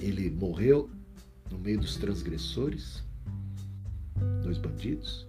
ele 0.00 0.30
morreu 0.30 0.88
no 1.50 1.58
meio 1.58 1.78
dos 1.78 1.96
transgressores, 1.96 3.02
dois 4.42 4.56
bandidos. 4.56 5.26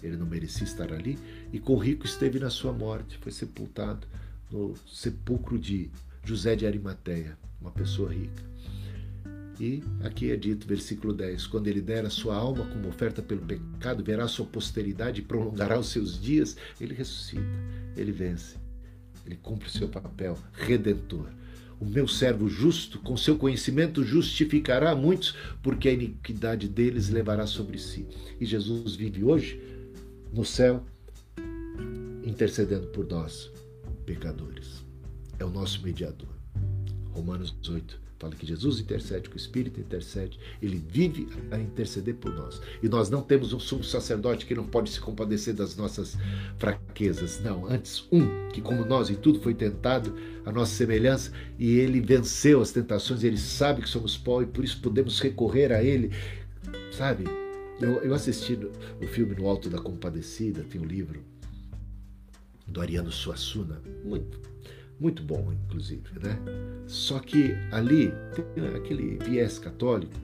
Ele 0.00 0.16
não 0.16 0.26
merecia 0.26 0.64
estar 0.64 0.92
ali. 0.92 1.18
E 1.52 1.58
com 1.58 1.74
o 1.74 1.78
rico 1.78 2.06
esteve 2.06 2.38
na 2.38 2.50
sua 2.50 2.72
morte, 2.72 3.18
foi 3.18 3.32
sepultado 3.32 4.06
no 4.50 4.74
sepulcro 4.86 5.58
de 5.58 5.90
José 6.24 6.54
de 6.54 6.66
Arimateia 6.66 7.36
uma 7.64 7.70
pessoa 7.70 8.12
rica. 8.12 8.44
E 9.58 9.82
aqui 10.02 10.30
é 10.30 10.36
dito, 10.36 10.66
versículo 10.66 11.14
10: 11.14 11.46
quando 11.46 11.68
ele 11.68 11.80
der 11.80 12.04
a 12.04 12.10
sua 12.10 12.36
alma 12.36 12.66
como 12.66 12.88
oferta 12.88 13.22
pelo 13.22 13.40
pecado, 13.40 14.04
verá 14.04 14.28
sua 14.28 14.44
posteridade 14.44 15.20
e 15.20 15.24
prolongará 15.24 15.78
os 15.78 15.88
seus 15.88 16.20
dias, 16.20 16.56
ele 16.80 16.92
ressuscita, 16.92 17.42
ele 17.96 18.12
vence, 18.12 18.56
ele 19.24 19.36
cumpre 19.36 19.68
o 19.68 19.70
seu 19.70 19.88
papel 19.88 20.36
redentor. 20.52 21.28
O 21.80 21.84
meu 21.84 22.06
servo 22.06 22.48
justo, 22.48 22.98
com 23.00 23.16
seu 23.16 23.36
conhecimento, 23.36 24.04
justificará 24.04 24.94
muitos, 24.94 25.36
porque 25.62 25.88
a 25.88 25.92
iniquidade 25.92 26.68
deles 26.68 27.08
levará 27.08 27.46
sobre 27.46 27.78
si. 27.78 28.06
E 28.40 28.46
Jesus 28.46 28.94
vive 28.94 29.24
hoje 29.24 29.60
no 30.32 30.44
céu, 30.44 30.84
intercedendo 32.24 32.86
por 32.88 33.06
nós, 33.06 33.50
pecadores. 34.06 34.84
É 35.38 35.44
o 35.44 35.50
nosso 35.50 35.82
mediador. 35.82 36.33
Romanos 37.14 37.54
8 37.66 38.04
fala 38.18 38.34
que 38.34 38.46
Jesus 38.46 38.80
intercede, 38.80 39.28
que 39.28 39.36
o 39.36 39.38
Espírito 39.38 39.80
intercede, 39.80 40.38
ele 40.62 40.82
vive 40.88 41.28
a 41.50 41.58
interceder 41.58 42.14
por 42.14 42.32
nós. 42.32 42.60
E 42.82 42.88
nós 42.88 43.10
não 43.10 43.22
temos 43.22 43.52
um 43.52 43.60
sumo 43.60 43.84
sacerdote 43.84 44.46
que 44.46 44.54
não 44.54 44.66
pode 44.66 44.90
se 44.90 45.00
compadecer 45.00 45.52
das 45.52 45.76
nossas 45.76 46.16
fraquezas. 46.58 47.40
Não, 47.40 47.66
antes 47.66 48.06
um 48.10 48.48
que, 48.48 48.60
como 48.60 48.84
nós 48.84 49.10
em 49.10 49.14
tudo, 49.14 49.40
foi 49.40 49.54
tentado 49.54 50.14
a 50.44 50.52
nossa 50.52 50.74
semelhança 50.74 51.32
e 51.58 51.78
ele 51.78 52.00
venceu 52.00 52.60
as 52.60 52.72
tentações, 52.72 53.22
ele 53.22 53.38
sabe 53.38 53.82
que 53.82 53.88
somos 53.88 54.16
pó 54.16 54.42
e 54.42 54.46
por 54.46 54.64
isso 54.64 54.80
podemos 54.80 55.20
recorrer 55.20 55.72
a 55.72 55.82
ele. 55.82 56.10
Sabe, 56.92 57.24
eu, 57.80 58.02
eu 58.02 58.14
assisti 58.14 58.58
o 59.02 59.06
filme 59.06 59.34
No 59.34 59.48
Alto 59.48 59.68
da 59.68 59.78
Compadecida, 59.78 60.64
tem 60.64 60.80
um 60.80 60.86
livro 60.86 61.22
do 62.66 62.80
Ariano 62.80 63.12
Suassuna, 63.12 63.82
muito 64.04 64.53
muito 64.98 65.22
bom, 65.22 65.52
inclusive, 65.52 66.18
né? 66.20 66.38
Só 66.86 67.18
que 67.18 67.54
ali 67.70 68.12
tem 68.54 68.66
aquele 68.68 69.18
viés 69.18 69.58
católico 69.58 70.14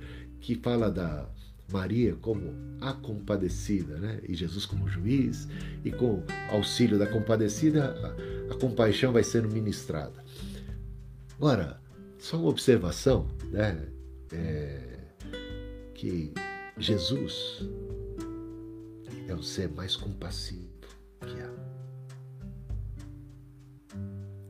que 0.40 0.54
fala 0.54 0.90
da 0.90 1.28
Maria 1.72 2.16
como 2.16 2.54
a 2.80 2.92
compadecida, 2.92 3.98
né? 3.98 4.20
E 4.28 4.34
Jesus 4.34 4.66
como 4.66 4.88
juiz, 4.88 5.48
e 5.84 5.90
com 5.90 6.22
auxílio 6.50 6.98
da 6.98 7.06
compadecida, 7.06 7.94
a, 8.50 8.54
a 8.54 8.58
compaixão 8.58 9.12
vai 9.12 9.22
sendo 9.22 9.48
ministrada. 9.48 10.24
Agora, 11.36 11.80
só 12.18 12.36
uma 12.38 12.48
observação, 12.48 13.28
né? 13.50 13.86
É, 14.32 14.98
que 15.94 16.32
Jesus 16.78 17.62
é 19.28 19.34
o 19.34 19.42
ser 19.42 19.68
mais 19.68 19.96
compassivo 19.96 20.59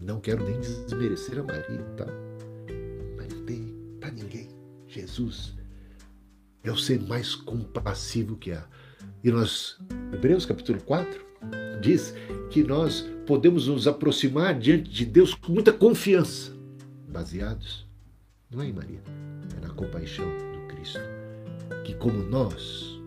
Não 0.01 0.19
quero 0.19 0.45
nem 0.45 0.59
desmerecer 0.59 1.39
a 1.39 1.43
Maria, 1.43 1.83
tá? 1.97 2.07
Mas 3.17 3.29
não 3.29 3.45
tem 3.45 3.75
para 4.01 4.11
ninguém. 4.11 4.49
Jesus 4.89 5.55
é 6.65 6.71
o 6.71 6.77
ser 6.77 7.01
mais 7.01 7.35
compassivo 7.35 8.37
que 8.37 8.53
há. 8.53 8.67
E 9.23 9.31
nós, 9.31 9.79
Hebreus 10.13 10.47
capítulo 10.47 10.81
4, 10.83 11.27
diz 11.83 12.15
que 12.51 12.63
nós 12.63 13.07
podemos 13.27 13.67
nos 13.67 13.87
aproximar 13.87 14.59
diante 14.59 14.91
de 14.91 15.05
Deus 15.05 15.35
com 15.35 15.53
muita 15.53 15.73
confiança, 15.73 16.53
baseados, 17.09 17.87
não 18.51 18.63
é 18.63 18.67
em 18.67 18.73
Maria, 18.73 19.03
é 19.57 19.61
na 19.61 19.73
compaixão 19.73 20.27
do 20.27 20.75
Cristo, 20.75 21.01
que 21.85 21.95
como 21.95 22.23
nós, 22.25 23.01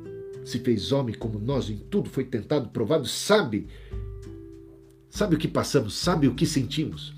se 0.45 0.59
fez 0.59 0.91
homem 0.91 1.15
como 1.15 1.39
nós, 1.39 1.69
em 1.69 1.77
tudo 1.77 2.09
foi 2.09 2.23
tentado, 2.23 2.69
provado, 2.69 3.07
sabe 3.07 3.67
sabe 5.13 5.35
o 5.35 5.39
que 5.39 5.47
passamos, 5.47 5.93
sabe 5.93 6.27
o 6.27 6.33
que 6.33 6.45
sentimos 6.45 7.13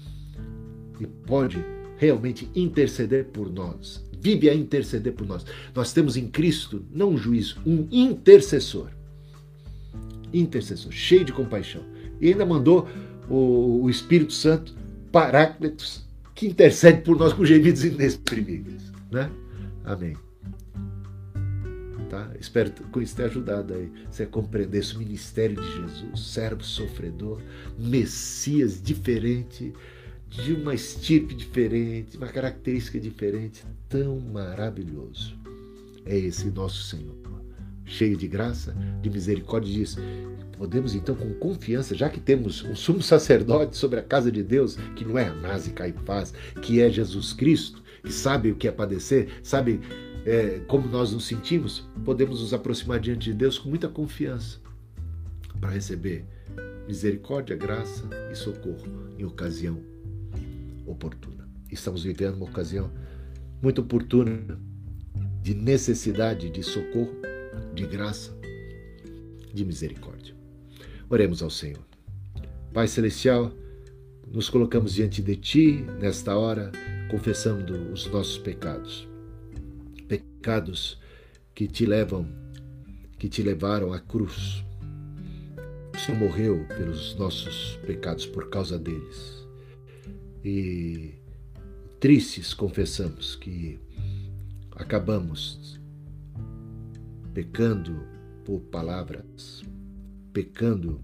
e 1.00 1.06
pode 1.06 1.64
realmente 1.98 2.50
interceder 2.56 3.26
por 3.26 3.52
nós 3.52 4.06
vive 4.26 4.50
a 4.50 4.56
interceder 4.56 5.14
por 5.14 5.28
nós. 5.28 5.46
Nós 5.76 5.94
temos 5.94 6.18
em 6.18 6.28
Cristo, 6.28 6.84
não 6.92 7.12
um 7.12 7.18
juiz, 7.18 7.56
um 7.64 7.88
intercessor. 7.92 8.90
Intercessor, 10.34 10.92
cheio 10.92 11.24
de 11.24 11.32
compaixão. 11.32 11.84
E 12.20 12.30
ainda 12.30 12.44
mandou 12.44 12.88
o, 13.30 13.84
o 13.84 13.90
Espírito 13.90 14.34
Santo, 14.34 14.74
Paráclitos, 15.12 16.04
que 16.34 16.48
intercede 16.48 17.02
por 17.02 17.16
nós 17.16 17.34
com 17.34 17.46
gemidos 17.46 17.86
inexprimíveis. 17.86 18.92
Né? 19.12 19.30
Amém. 19.84 20.25
Tá? 22.16 22.32
Espero 22.40 22.72
com 22.94 23.02
isso 23.02 23.14
ter 23.14 23.24
ajudado 23.24 23.74
aí 23.74 23.92
você 24.10 24.26
compreender 24.26 24.78
esse 24.78 24.98
ministério 24.98 25.62
de 25.62 25.76
Jesus, 25.76 26.28
servo 26.32 26.64
sofredor, 26.64 27.42
Messias 27.78 28.82
diferente, 28.82 29.74
de 30.30 30.54
uma 30.54 30.74
estirpe 30.74 31.36
diferente, 31.36 32.16
uma 32.16 32.28
característica 32.28 32.98
diferente, 33.02 33.66
tão 33.90 34.18
maravilhoso. 34.18 35.38
É 36.06 36.18
esse 36.18 36.50
nosso 36.52 36.84
Senhor, 36.84 37.18
cheio 37.84 38.16
de 38.16 38.30
graça, 38.30 38.74
de 39.02 39.10
misericórdia, 39.10 39.74
diz: 39.74 39.98
podemos 40.58 40.96
então 40.96 41.16
com 41.16 41.34
confiança, 41.34 41.94
já 41.94 42.08
que 42.08 42.22
temos 42.22 42.64
um 42.64 42.78
sumo 42.78 43.02
sacerdote 43.02 43.76
sobre 43.76 44.00
a 44.00 44.04
casa 44.04 44.32
de 44.32 44.42
Deus, 44.42 44.78
que 44.96 45.04
não 45.04 45.20
é 45.20 45.28
Anás 45.28 45.68
e 45.68 45.72
Caifás, 45.72 46.34
que 46.62 46.80
é 46.80 46.90
Jesus 46.90 47.34
Cristo, 47.34 47.84
que 48.02 48.14
sabe 48.14 48.52
o 48.52 48.56
que 48.56 48.70
é 48.70 48.72
padecer, 48.72 49.28
sabe 49.44 49.82
é, 50.26 50.60
como 50.68 50.88
nós 50.88 51.12
nos 51.12 51.26
sentimos, 51.26 51.88
podemos 52.04 52.42
nos 52.42 52.54
aproximar 52.54 53.00
diante 53.00 53.26
de 53.26 53.34
Deus 53.34 53.60
com 53.60 53.70
muita 53.70 53.88
confiança 53.88 54.60
para 55.62 55.70
receber 55.70 56.26
misericórdia, 56.88 57.56
graça 57.56 58.10
e 58.32 58.36
socorro 58.36 58.88
em 59.18 59.24
ocasião 59.24 59.80
oportuna. 60.86 61.48
Estamos 61.72 62.04
vivendo 62.04 62.36
uma 62.36 62.46
ocasião 62.46 62.92
muito 63.62 63.82
oportuna 63.82 64.60
de 65.42 65.54
necessidade 65.54 66.50
de 66.50 66.64
socorro, 66.64 67.14
de 67.76 67.86
graça, 67.86 68.36
de 69.54 69.64
misericórdia. 69.64 70.34
Oremos 71.08 71.44
ao 71.44 71.52
Senhor. 71.52 71.86
Pai 72.74 72.88
Celestial, 72.88 73.52
nos 74.28 74.50
colocamos 74.50 74.94
diante 74.96 75.22
de 75.22 75.36
Ti 75.36 75.86
nesta 76.00 76.36
hora, 76.36 76.72
confessando 77.10 77.92
os 77.94 78.08
nossos 78.08 78.38
pecados 78.40 79.08
pecados 80.08 81.00
que 81.54 81.68
te 81.68 81.86
levam, 81.86 82.28
que 83.18 83.30
te 83.30 83.42
levaram 83.42 83.94
à 83.94 84.00
cruz. 84.00 84.64
O 85.94 85.98
Senhor 85.98 86.20
morreu 86.20 86.66
pelos 86.68 87.16
nossos 87.16 87.80
pecados 87.86 88.26
por 88.26 88.50
causa 88.50 88.78
deles. 88.78 89.48
E 90.44 91.16
tristes 92.00 92.54
confessamos 92.54 93.36
que 93.36 93.80
acabamos 94.72 95.80
pecando 97.34 98.06
por 98.44 98.62
palavras, 98.62 99.64
pecando 100.32 101.02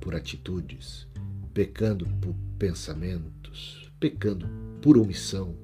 por 0.00 0.14
atitudes, 0.14 1.08
pecando 1.52 2.06
por 2.20 2.34
pensamentos, 2.58 3.90
pecando 3.98 4.46
por 4.80 4.98
omissão, 4.98 5.56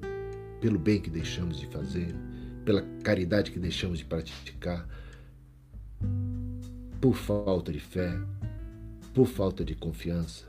pelo 0.59 0.79
bem 0.79 0.99
que 0.99 1.09
deixamos 1.09 1.59
de 1.59 1.67
fazer 1.67 2.13
pela 2.63 2.81
caridade 3.03 3.51
que 3.51 3.59
deixamos 3.59 3.99
de 3.99 4.05
praticar, 4.05 4.87
por 6.99 7.15
falta 7.15 7.71
de 7.71 7.79
fé, 7.79 8.19
por 9.13 9.27
falta 9.27 9.65
de 9.65 9.75
confiança, 9.75 10.45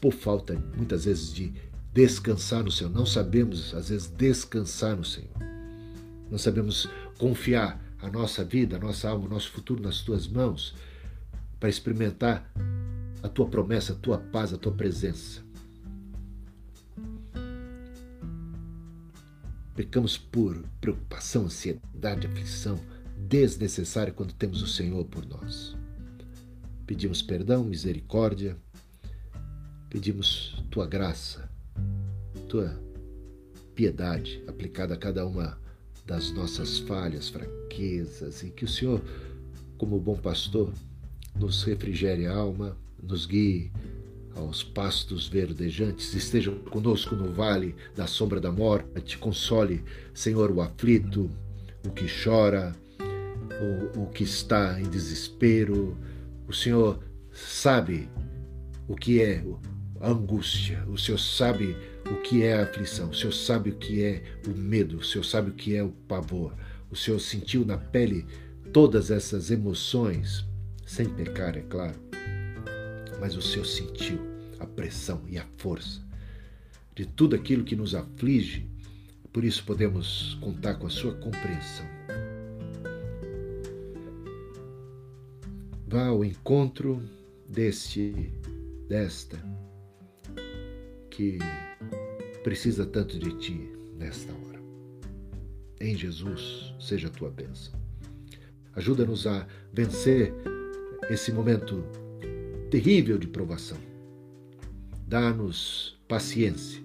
por 0.00 0.12
falta 0.12 0.54
muitas 0.76 1.04
vezes 1.04 1.32
de 1.32 1.52
descansar 1.92 2.64
no 2.64 2.70
Senhor. 2.70 2.90
Não 2.90 3.06
sabemos, 3.06 3.72
às 3.74 3.88
vezes, 3.88 4.08
descansar 4.08 4.96
no 4.96 5.04
Senhor. 5.04 5.30
Não 6.30 6.38
sabemos 6.38 6.88
confiar 7.18 7.80
a 8.02 8.10
nossa 8.10 8.44
vida, 8.44 8.76
a 8.76 8.80
nossa 8.80 9.08
alma, 9.08 9.26
o 9.26 9.30
nosso 9.30 9.50
futuro 9.52 9.80
nas 9.80 10.00
tuas 10.00 10.26
mãos 10.26 10.74
para 11.60 11.68
experimentar 11.68 12.50
a 13.22 13.28
tua 13.28 13.46
promessa, 13.46 13.92
a 13.92 13.96
tua 13.96 14.18
paz, 14.18 14.52
a 14.52 14.58
tua 14.58 14.72
presença. 14.72 15.43
Pecamos 19.74 20.16
por 20.16 20.64
preocupação, 20.80 21.46
ansiedade, 21.46 22.26
aflição 22.26 22.78
desnecessária 23.16 24.12
quando 24.12 24.32
temos 24.32 24.62
o 24.62 24.66
Senhor 24.66 25.04
por 25.06 25.26
nós. 25.26 25.76
Pedimos 26.86 27.22
perdão, 27.22 27.64
misericórdia, 27.64 28.56
pedimos 29.88 30.62
tua 30.70 30.86
graça, 30.86 31.50
tua 32.48 32.78
piedade 33.74 34.42
aplicada 34.46 34.94
a 34.94 34.96
cada 34.96 35.26
uma 35.26 35.58
das 36.06 36.30
nossas 36.30 36.78
falhas, 36.80 37.28
fraquezas 37.28 38.42
e 38.42 38.50
que 38.50 38.64
o 38.64 38.68
Senhor, 38.68 39.02
como 39.78 39.98
bom 39.98 40.16
pastor, 40.16 40.72
nos 41.34 41.64
refrigere 41.64 42.26
a 42.26 42.34
alma, 42.34 42.76
nos 43.02 43.26
guie 43.26 43.72
aos 44.34 44.62
pastos 44.62 45.28
verdejantes, 45.28 46.14
esteja 46.14 46.50
conosco 46.70 47.14
no 47.14 47.32
vale 47.32 47.74
da 47.94 48.06
sombra 48.06 48.40
da 48.40 48.50
morte, 48.50 49.18
console, 49.18 49.84
Senhor, 50.12 50.50
o 50.50 50.60
aflito, 50.60 51.30
o 51.86 51.90
que 51.90 52.06
chora, 52.06 52.74
o, 53.94 54.02
o 54.02 54.06
que 54.06 54.24
está 54.24 54.80
em 54.80 54.88
desespero. 54.88 55.96
O 56.48 56.52
Senhor 56.52 57.02
sabe 57.32 58.08
o 58.88 58.94
que 58.94 59.20
é 59.20 59.42
a 60.00 60.10
angústia, 60.10 60.84
o 60.88 60.98
Senhor 60.98 61.18
sabe 61.18 61.76
o 62.10 62.20
que 62.20 62.42
é 62.42 62.54
a 62.54 62.64
aflição, 62.64 63.10
o 63.10 63.14
Senhor 63.14 63.32
sabe 63.32 63.70
o 63.70 63.76
que 63.76 64.02
é 64.02 64.22
o 64.46 64.50
medo, 64.50 64.98
o 64.98 65.04
Senhor 65.04 65.24
sabe 65.24 65.50
o 65.50 65.54
que 65.54 65.74
é 65.74 65.82
o 65.82 65.90
pavor. 65.90 66.54
O 66.90 66.96
Senhor 66.96 67.18
sentiu 67.18 67.64
na 67.64 67.78
pele 67.78 68.26
todas 68.72 69.10
essas 69.10 69.50
emoções, 69.50 70.44
sem 70.84 71.08
pecar, 71.08 71.56
é 71.56 71.62
claro 71.62 72.03
mas 73.20 73.36
o 73.36 73.42
Senhor 73.42 73.64
sentiu 73.64 74.18
a 74.58 74.66
pressão 74.66 75.22
e 75.28 75.38
a 75.38 75.46
força 75.56 76.04
de 76.94 77.04
tudo 77.04 77.34
aquilo 77.34 77.64
que 77.64 77.74
nos 77.74 77.94
aflige, 77.94 78.68
por 79.32 79.44
isso 79.44 79.64
podemos 79.64 80.34
contar 80.40 80.74
com 80.74 80.86
a 80.86 80.90
sua 80.90 81.12
compreensão. 81.14 81.86
Vá 85.88 86.06
ao 86.06 86.24
encontro 86.24 87.02
deste, 87.48 88.32
desta, 88.88 89.38
que 91.10 91.38
precisa 92.42 92.86
tanto 92.86 93.18
de 93.18 93.36
ti 93.38 93.72
nesta 93.96 94.32
hora. 94.32 94.60
Em 95.80 95.96
Jesus, 95.96 96.74
seja 96.80 97.08
a 97.08 97.10
tua 97.10 97.30
bênção. 97.30 97.74
Ajuda-nos 98.74 99.26
a 99.26 99.46
vencer 99.72 100.32
esse 101.10 101.32
momento 101.32 101.84
terrível 102.70 103.18
de 103.18 103.26
provação. 103.26 103.78
Dá-nos 105.06 105.98
paciência, 106.08 106.82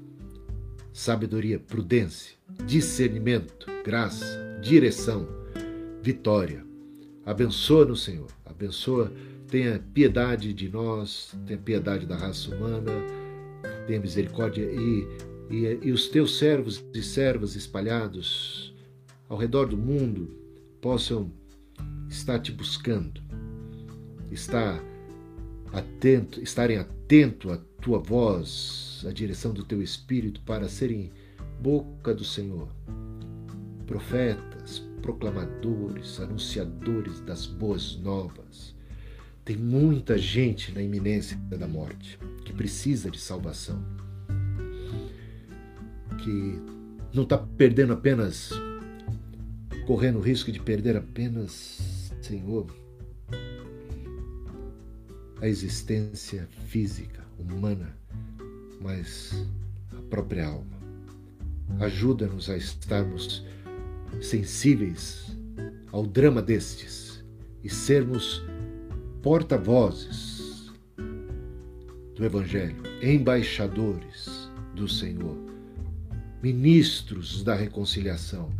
sabedoria, 0.91 1.59
prudência, 1.59 2.35
discernimento, 2.65 3.67
graça, 3.83 4.59
direção, 4.61 5.27
vitória. 6.01 6.65
Abençoa-nos, 7.25 8.03
Senhor. 8.03 8.27
Abençoa, 8.45 9.11
tenha 9.47 9.79
piedade 9.93 10.53
de 10.53 10.69
nós, 10.69 11.35
tenha 11.45 11.59
piedade 11.59 12.05
da 12.05 12.17
raça 12.17 12.53
humana, 12.53 12.91
tenha 13.87 13.99
misericórdia 13.99 14.63
e, 14.63 15.07
e, 15.49 15.87
e 15.87 15.91
os 15.91 16.07
teus 16.07 16.37
servos 16.37 16.83
e 16.93 17.01
servas 17.01 17.55
espalhados 17.55 18.75
ao 19.29 19.37
redor 19.37 19.67
do 19.67 19.77
mundo 19.77 20.35
possam 20.81 21.31
estar 22.09 22.39
te 22.39 22.51
buscando, 22.51 23.21
estar 24.31 24.83
atento, 25.71 26.41
estarem 26.41 26.77
atento 26.77 27.51
à 27.51 27.57
tua 27.81 27.99
voz, 27.99 29.03
à 29.07 29.11
direção 29.11 29.53
do 29.53 29.63
teu 29.63 29.81
espírito 29.81 30.41
para 30.41 30.67
serem 30.67 31.11
boca 31.61 32.13
do 32.13 32.23
Senhor, 32.23 32.69
profetas, 33.85 34.79
proclamadores, 35.01 36.19
anunciadores 36.19 37.19
das 37.21 37.45
boas 37.45 37.95
novas. 37.97 38.75
Tem 39.43 39.57
muita 39.57 40.17
gente 40.17 40.71
na 40.71 40.81
iminência 40.81 41.37
da 41.37 41.67
morte 41.67 42.19
que 42.45 42.53
precisa 42.53 43.09
de 43.09 43.19
salvação, 43.19 43.83
que 46.23 46.61
não 47.13 47.23
está 47.23 47.37
perdendo 47.37 47.93
apenas, 47.93 48.51
correndo 49.87 50.19
o 50.19 50.21
risco 50.21 50.51
de 50.51 50.59
perder 50.59 50.95
apenas, 50.95 52.11
Senhor, 52.21 52.67
a 55.41 55.47
existência 55.47 56.47
física, 56.67 57.23
humana, 57.37 57.95
mas 58.81 59.45
a 59.97 60.01
própria 60.09 60.47
alma. 60.47 60.79
Ajuda-nos 61.79 62.49
a 62.49 62.57
estarmos 62.57 63.45
sensíveis 64.21 65.37
ao 65.91 66.05
drama 66.05 66.41
destes 66.41 67.23
e 67.63 67.69
sermos 67.69 68.43
porta-vozes 69.21 70.71
do 72.15 72.25
Evangelho, 72.25 72.83
embaixadores 73.01 74.49
do 74.75 74.87
Senhor, 74.87 75.37
ministros 76.41 77.43
da 77.43 77.55
reconciliação. 77.55 78.51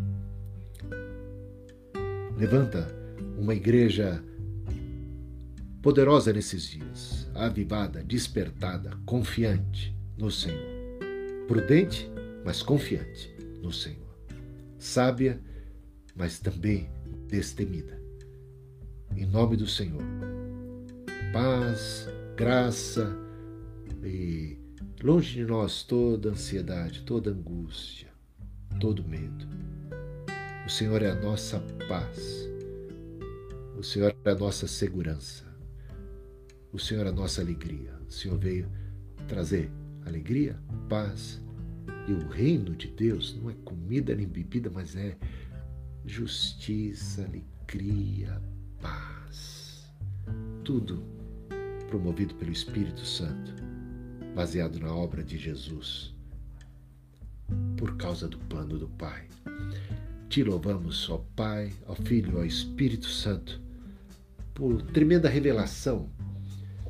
Levanta 2.38 2.88
uma 3.38 3.54
igreja 3.54 4.24
poderosa 5.82 6.34
nesses 6.34 6.64
dias, 6.64 7.30
avivada, 7.34 8.04
despertada, 8.04 8.98
confiante 9.06 9.96
no 10.18 10.30
Senhor. 10.30 10.80
Prudente, 11.48 12.10
mas 12.44 12.62
confiante 12.62 13.34
no 13.62 13.72
Senhor. 13.72 14.10
Sábia, 14.78 15.42
mas 16.16 16.40
também 16.40 16.90
destemida. 17.28 18.00
Em 19.16 19.26
nome 19.26 19.56
do 19.56 19.68
Senhor. 19.68 20.04
Paz, 21.34 22.08
graça 22.36 23.16
e 24.04 24.58
longe 25.04 25.36
de 25.36 25.46
nós 25.46 25.84
toda 25.84 26.30
ansiedade, 26.30 27.04
toda 27.04 27.32
angústia, 27.32 28.10
todo 28.80 29.04
medo. 29.04 29.48
O 30.66 30.70
Senhor 30.70 31.02
é 31.02 31.10
a 31.10 31.16
nossa 31.16 31.60
paz. 31.88 32.48
O 33.78 33.84
Senhor 33.84 34.16
é 34.24 34.30
a 34.30 34.36
nossa 34.36 34.68
segurança. 34.68 35.49
O 36.72 36.78
Senhor 36.78 37.05
é 37.05 37.09
a 37.09 37.13
nossa 37.13 37.41
alegria. 37.41 37.93
O 38.07 38.11
Senhor 38.11 38.38
veio 38.38 38.70
trazer 39.28 39.72
alegria, 40.05 40.59
paz. 40.88 41.41
E 42.07 42.13
o 42.13 42.28
reino 42.28 42.76
de 42.76 42.88
Deus 42.88 43.36
não 43.41 43.49
é 43.49 43.53
comida 43.65 44.15
nem 44.15 44.28
bebida, 44.28 44.70
mas 44.70 44.95
é 44.95 45.17
justiça, 46.05 47.24
alegria, 47.24 48.41
paz. 48.82 49.91
Tudo 50.63 51.03
promovido 51.88 52.36
pelo 52.36 52.51
Espírito 52.51 53.03
Santo, 53.03 53.53
baseado 54.36 54.80
na 54.80 54.93
obra 54.93 55.24
de 55.24 55.38
Jesus, 55.38 56.15
por 57.78 57.97
causa 57.97 58.28
do 58.28 58.38
plano 58.38 58.78
do 58.78 58.88
Pai. 58.89 59.28
Te 60.30 60.43
louvamos, 60.43 61.09
ó 61.09 61.17
Pai, 61.36 61.74
ó 61.88 61.95
Filho, 61.95 62.38
ó 62.38 62.43
Espírito 62.43 63.07
Santo, 63.07 63.59
por 64.53 64.84
tremenda 64.84 65.28
revelação 65.28 66.07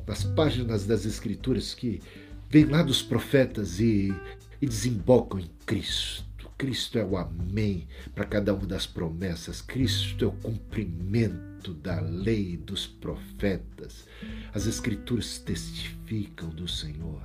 nas 0.09 0.23
páginas 0.23 0.87
das 0.87 1.05
Escrituras 1.05 1.75
que 1.75 2.01
vem 2.49 2.65
lá 2.65 2.81
dos 2.81 2.99
profetas 2.99 3.79
e, 3.79 4.11
e 4.59 4.65
desembocam 4.65 5.39
em 5.39 5.47
Cristo. 5.67 6.49
Cristo 6.57 6.97
é 6.97 7.05
o 7.05 7.15
Amém 7.15 7.87
para 8.15 8.25
cada 8.25 8.55
uma 8.55 8.65
das 8.65 8.87
promessas. 8.87 9.61
Cristo 9.61 10.25
é 10.25 10.27
o 10.27 10.31
cumprimento 10.31 11.75
da 11.75 11.99
lei 11.99 12.57
dos 12.57 12.87
profetas. 12.87 14.07
As 14.51 14.65
Escrituras 14.65 15.37
testificam 15.37 16.49
do 16.49 16.67
Senhor 16.67 17.21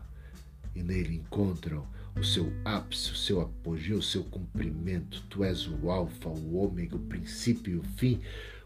e 0.77 0.83
nele 0.83 1.17
encontram 1.17 1.87
o 2.15 2.23
seu 2.23 2.53
ápice, 2.67 3.13
o 3.13 3.17
seu 3.17 3.41
apogeu, 3.41 3.97
o 3.97 4.03
seu 4.03 4.25
cumprimento. 4.25 5.23
Tu 5.31 5.43
és 5.43 5.67
o 5.67 5.91
Alfa, 5.91 6.29
o 6.29 6.57
Ômega, 6.57 6.97
o 6.97 7.01
princípio 7.01 7.73
e 7.73 7.77
o 7.77 7.83
fim, 7.97 8.21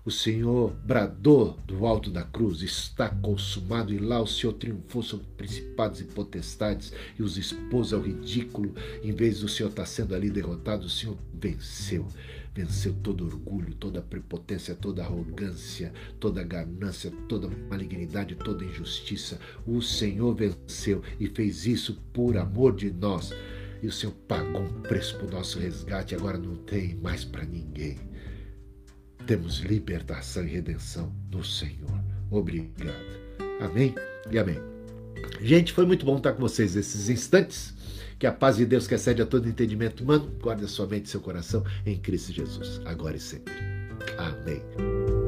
o 0.09 0.11
Senhor 0.11 0.73
bradou 0.87 1.59
do 1.67 1.85
alto 1.85 2.11
da 2.11 2.23
cruz: 2.23 2.63
está 2.63 3.11
consumado, 3.11 3.93
e 3.93 3.99
lá 3.99 4.21
o 4.21 4.27
Senhor 4.27 4.55
triunfou 4.55 5.03
sobre 5.03 5.27
principados 5.37 6.01
e 6.01 6.05
potestades 6.05 6.95
e 7.19 7.23
os 7.23 7.37
expôs 7.37 7.93
ao 7.93 8.01
ridículo. 8.01 8.75
Em 9.03 9.13
vez 9.13 9.41
do 9.41 9.49
Senhor 9.49 9.69
estar 9.69 9.85
sendo 9.85 10.15
ali 10.15 10.31
derrotado, 10.31 10.87
o 10.87 10.91
Senhor 10.91 11.17
venceu. 11.35 12.09
Venceu 12.55 12.95
todo 13.03 13.27
orgulho, 13.27 13.75
toda 13.75 14.01
prepotência, 14.01 14.75
toda 14.75 15.03
arrogância, 15.05 15.93
toda 16.19 16.43
ganância, 16.43 17.13
toda 17.29 17.49
malignidade, 17.69 18.35
toda 18.35 18.65
injustiça. 18.65 19.39
O 19.67 19.83
Senhor 19.83 20.35
venceu 20.35 21.03
e 21.21 21.29
fez 21.29 21.67
isso 21.67 22.01
por 22.15 22.39
amor 22.39 22.75
de 22.75 22.91
nós. 22.91 23.31
E 23.83 23.87
o 23.87 23.93
Senhor 23.93 24.15
pagou 24.27 24.63
um 24.63 24.81
preço 24.81 25.19
para 25.19 25.27
o 25.27 25.31
nosso 25.31 25.59
resgate, 25.59 26.15
agora 26.15 26.39
não 26.39 26.57
tem 26.57 26.97
mais 26.97 27.25
para 27.25 27.45
ninguém 27.45 28.09
temos 29.29 29.59
libertação 29.59 30.43
e 30.43 30.49
redenção 30.49 31.13
no 31.31 31.45
Senhor. 31.45 32.03
Obrigado. 32.31 32.97
Amém 33.61 33.95
e 34.31 34.39
amém. 34.39 34.59
Gente, 35.43 35.75
foi 35.75 35.85
muito 35.85 36.07
bom 36.07 36.17
estar 36.17 36.33
com 36.33 36.41
vocês 36.41 36.75
nesses 36.75 37.11
instantes. 37.11 37.77
Que 38.19 38.27
a 38.27 38.33
paz 38.33 38.57
de 38.57 38.65
Deus, 38.65 38.89
que 38.89 38.95
excede 38.95 39.23
a 39.23 39.27
todo 39.27 39.49
entendimento 39.49 40.03
humano, 40.03 40.33
guarde 40.41 40.65
a 40.65 40.69
sua 40.69 40.87
mente 40.87 41.07
e 41.07 41.09
seu 41.11 41.21
coração 41.21 41.63
em 41.87 41.97
Cristo 41.97 42.33
Jesus, 42.33 42.81
agora 42.85 43.17
e 43.17 43.21
sempre. 43.21 43.55
Amém. 44.17 45.28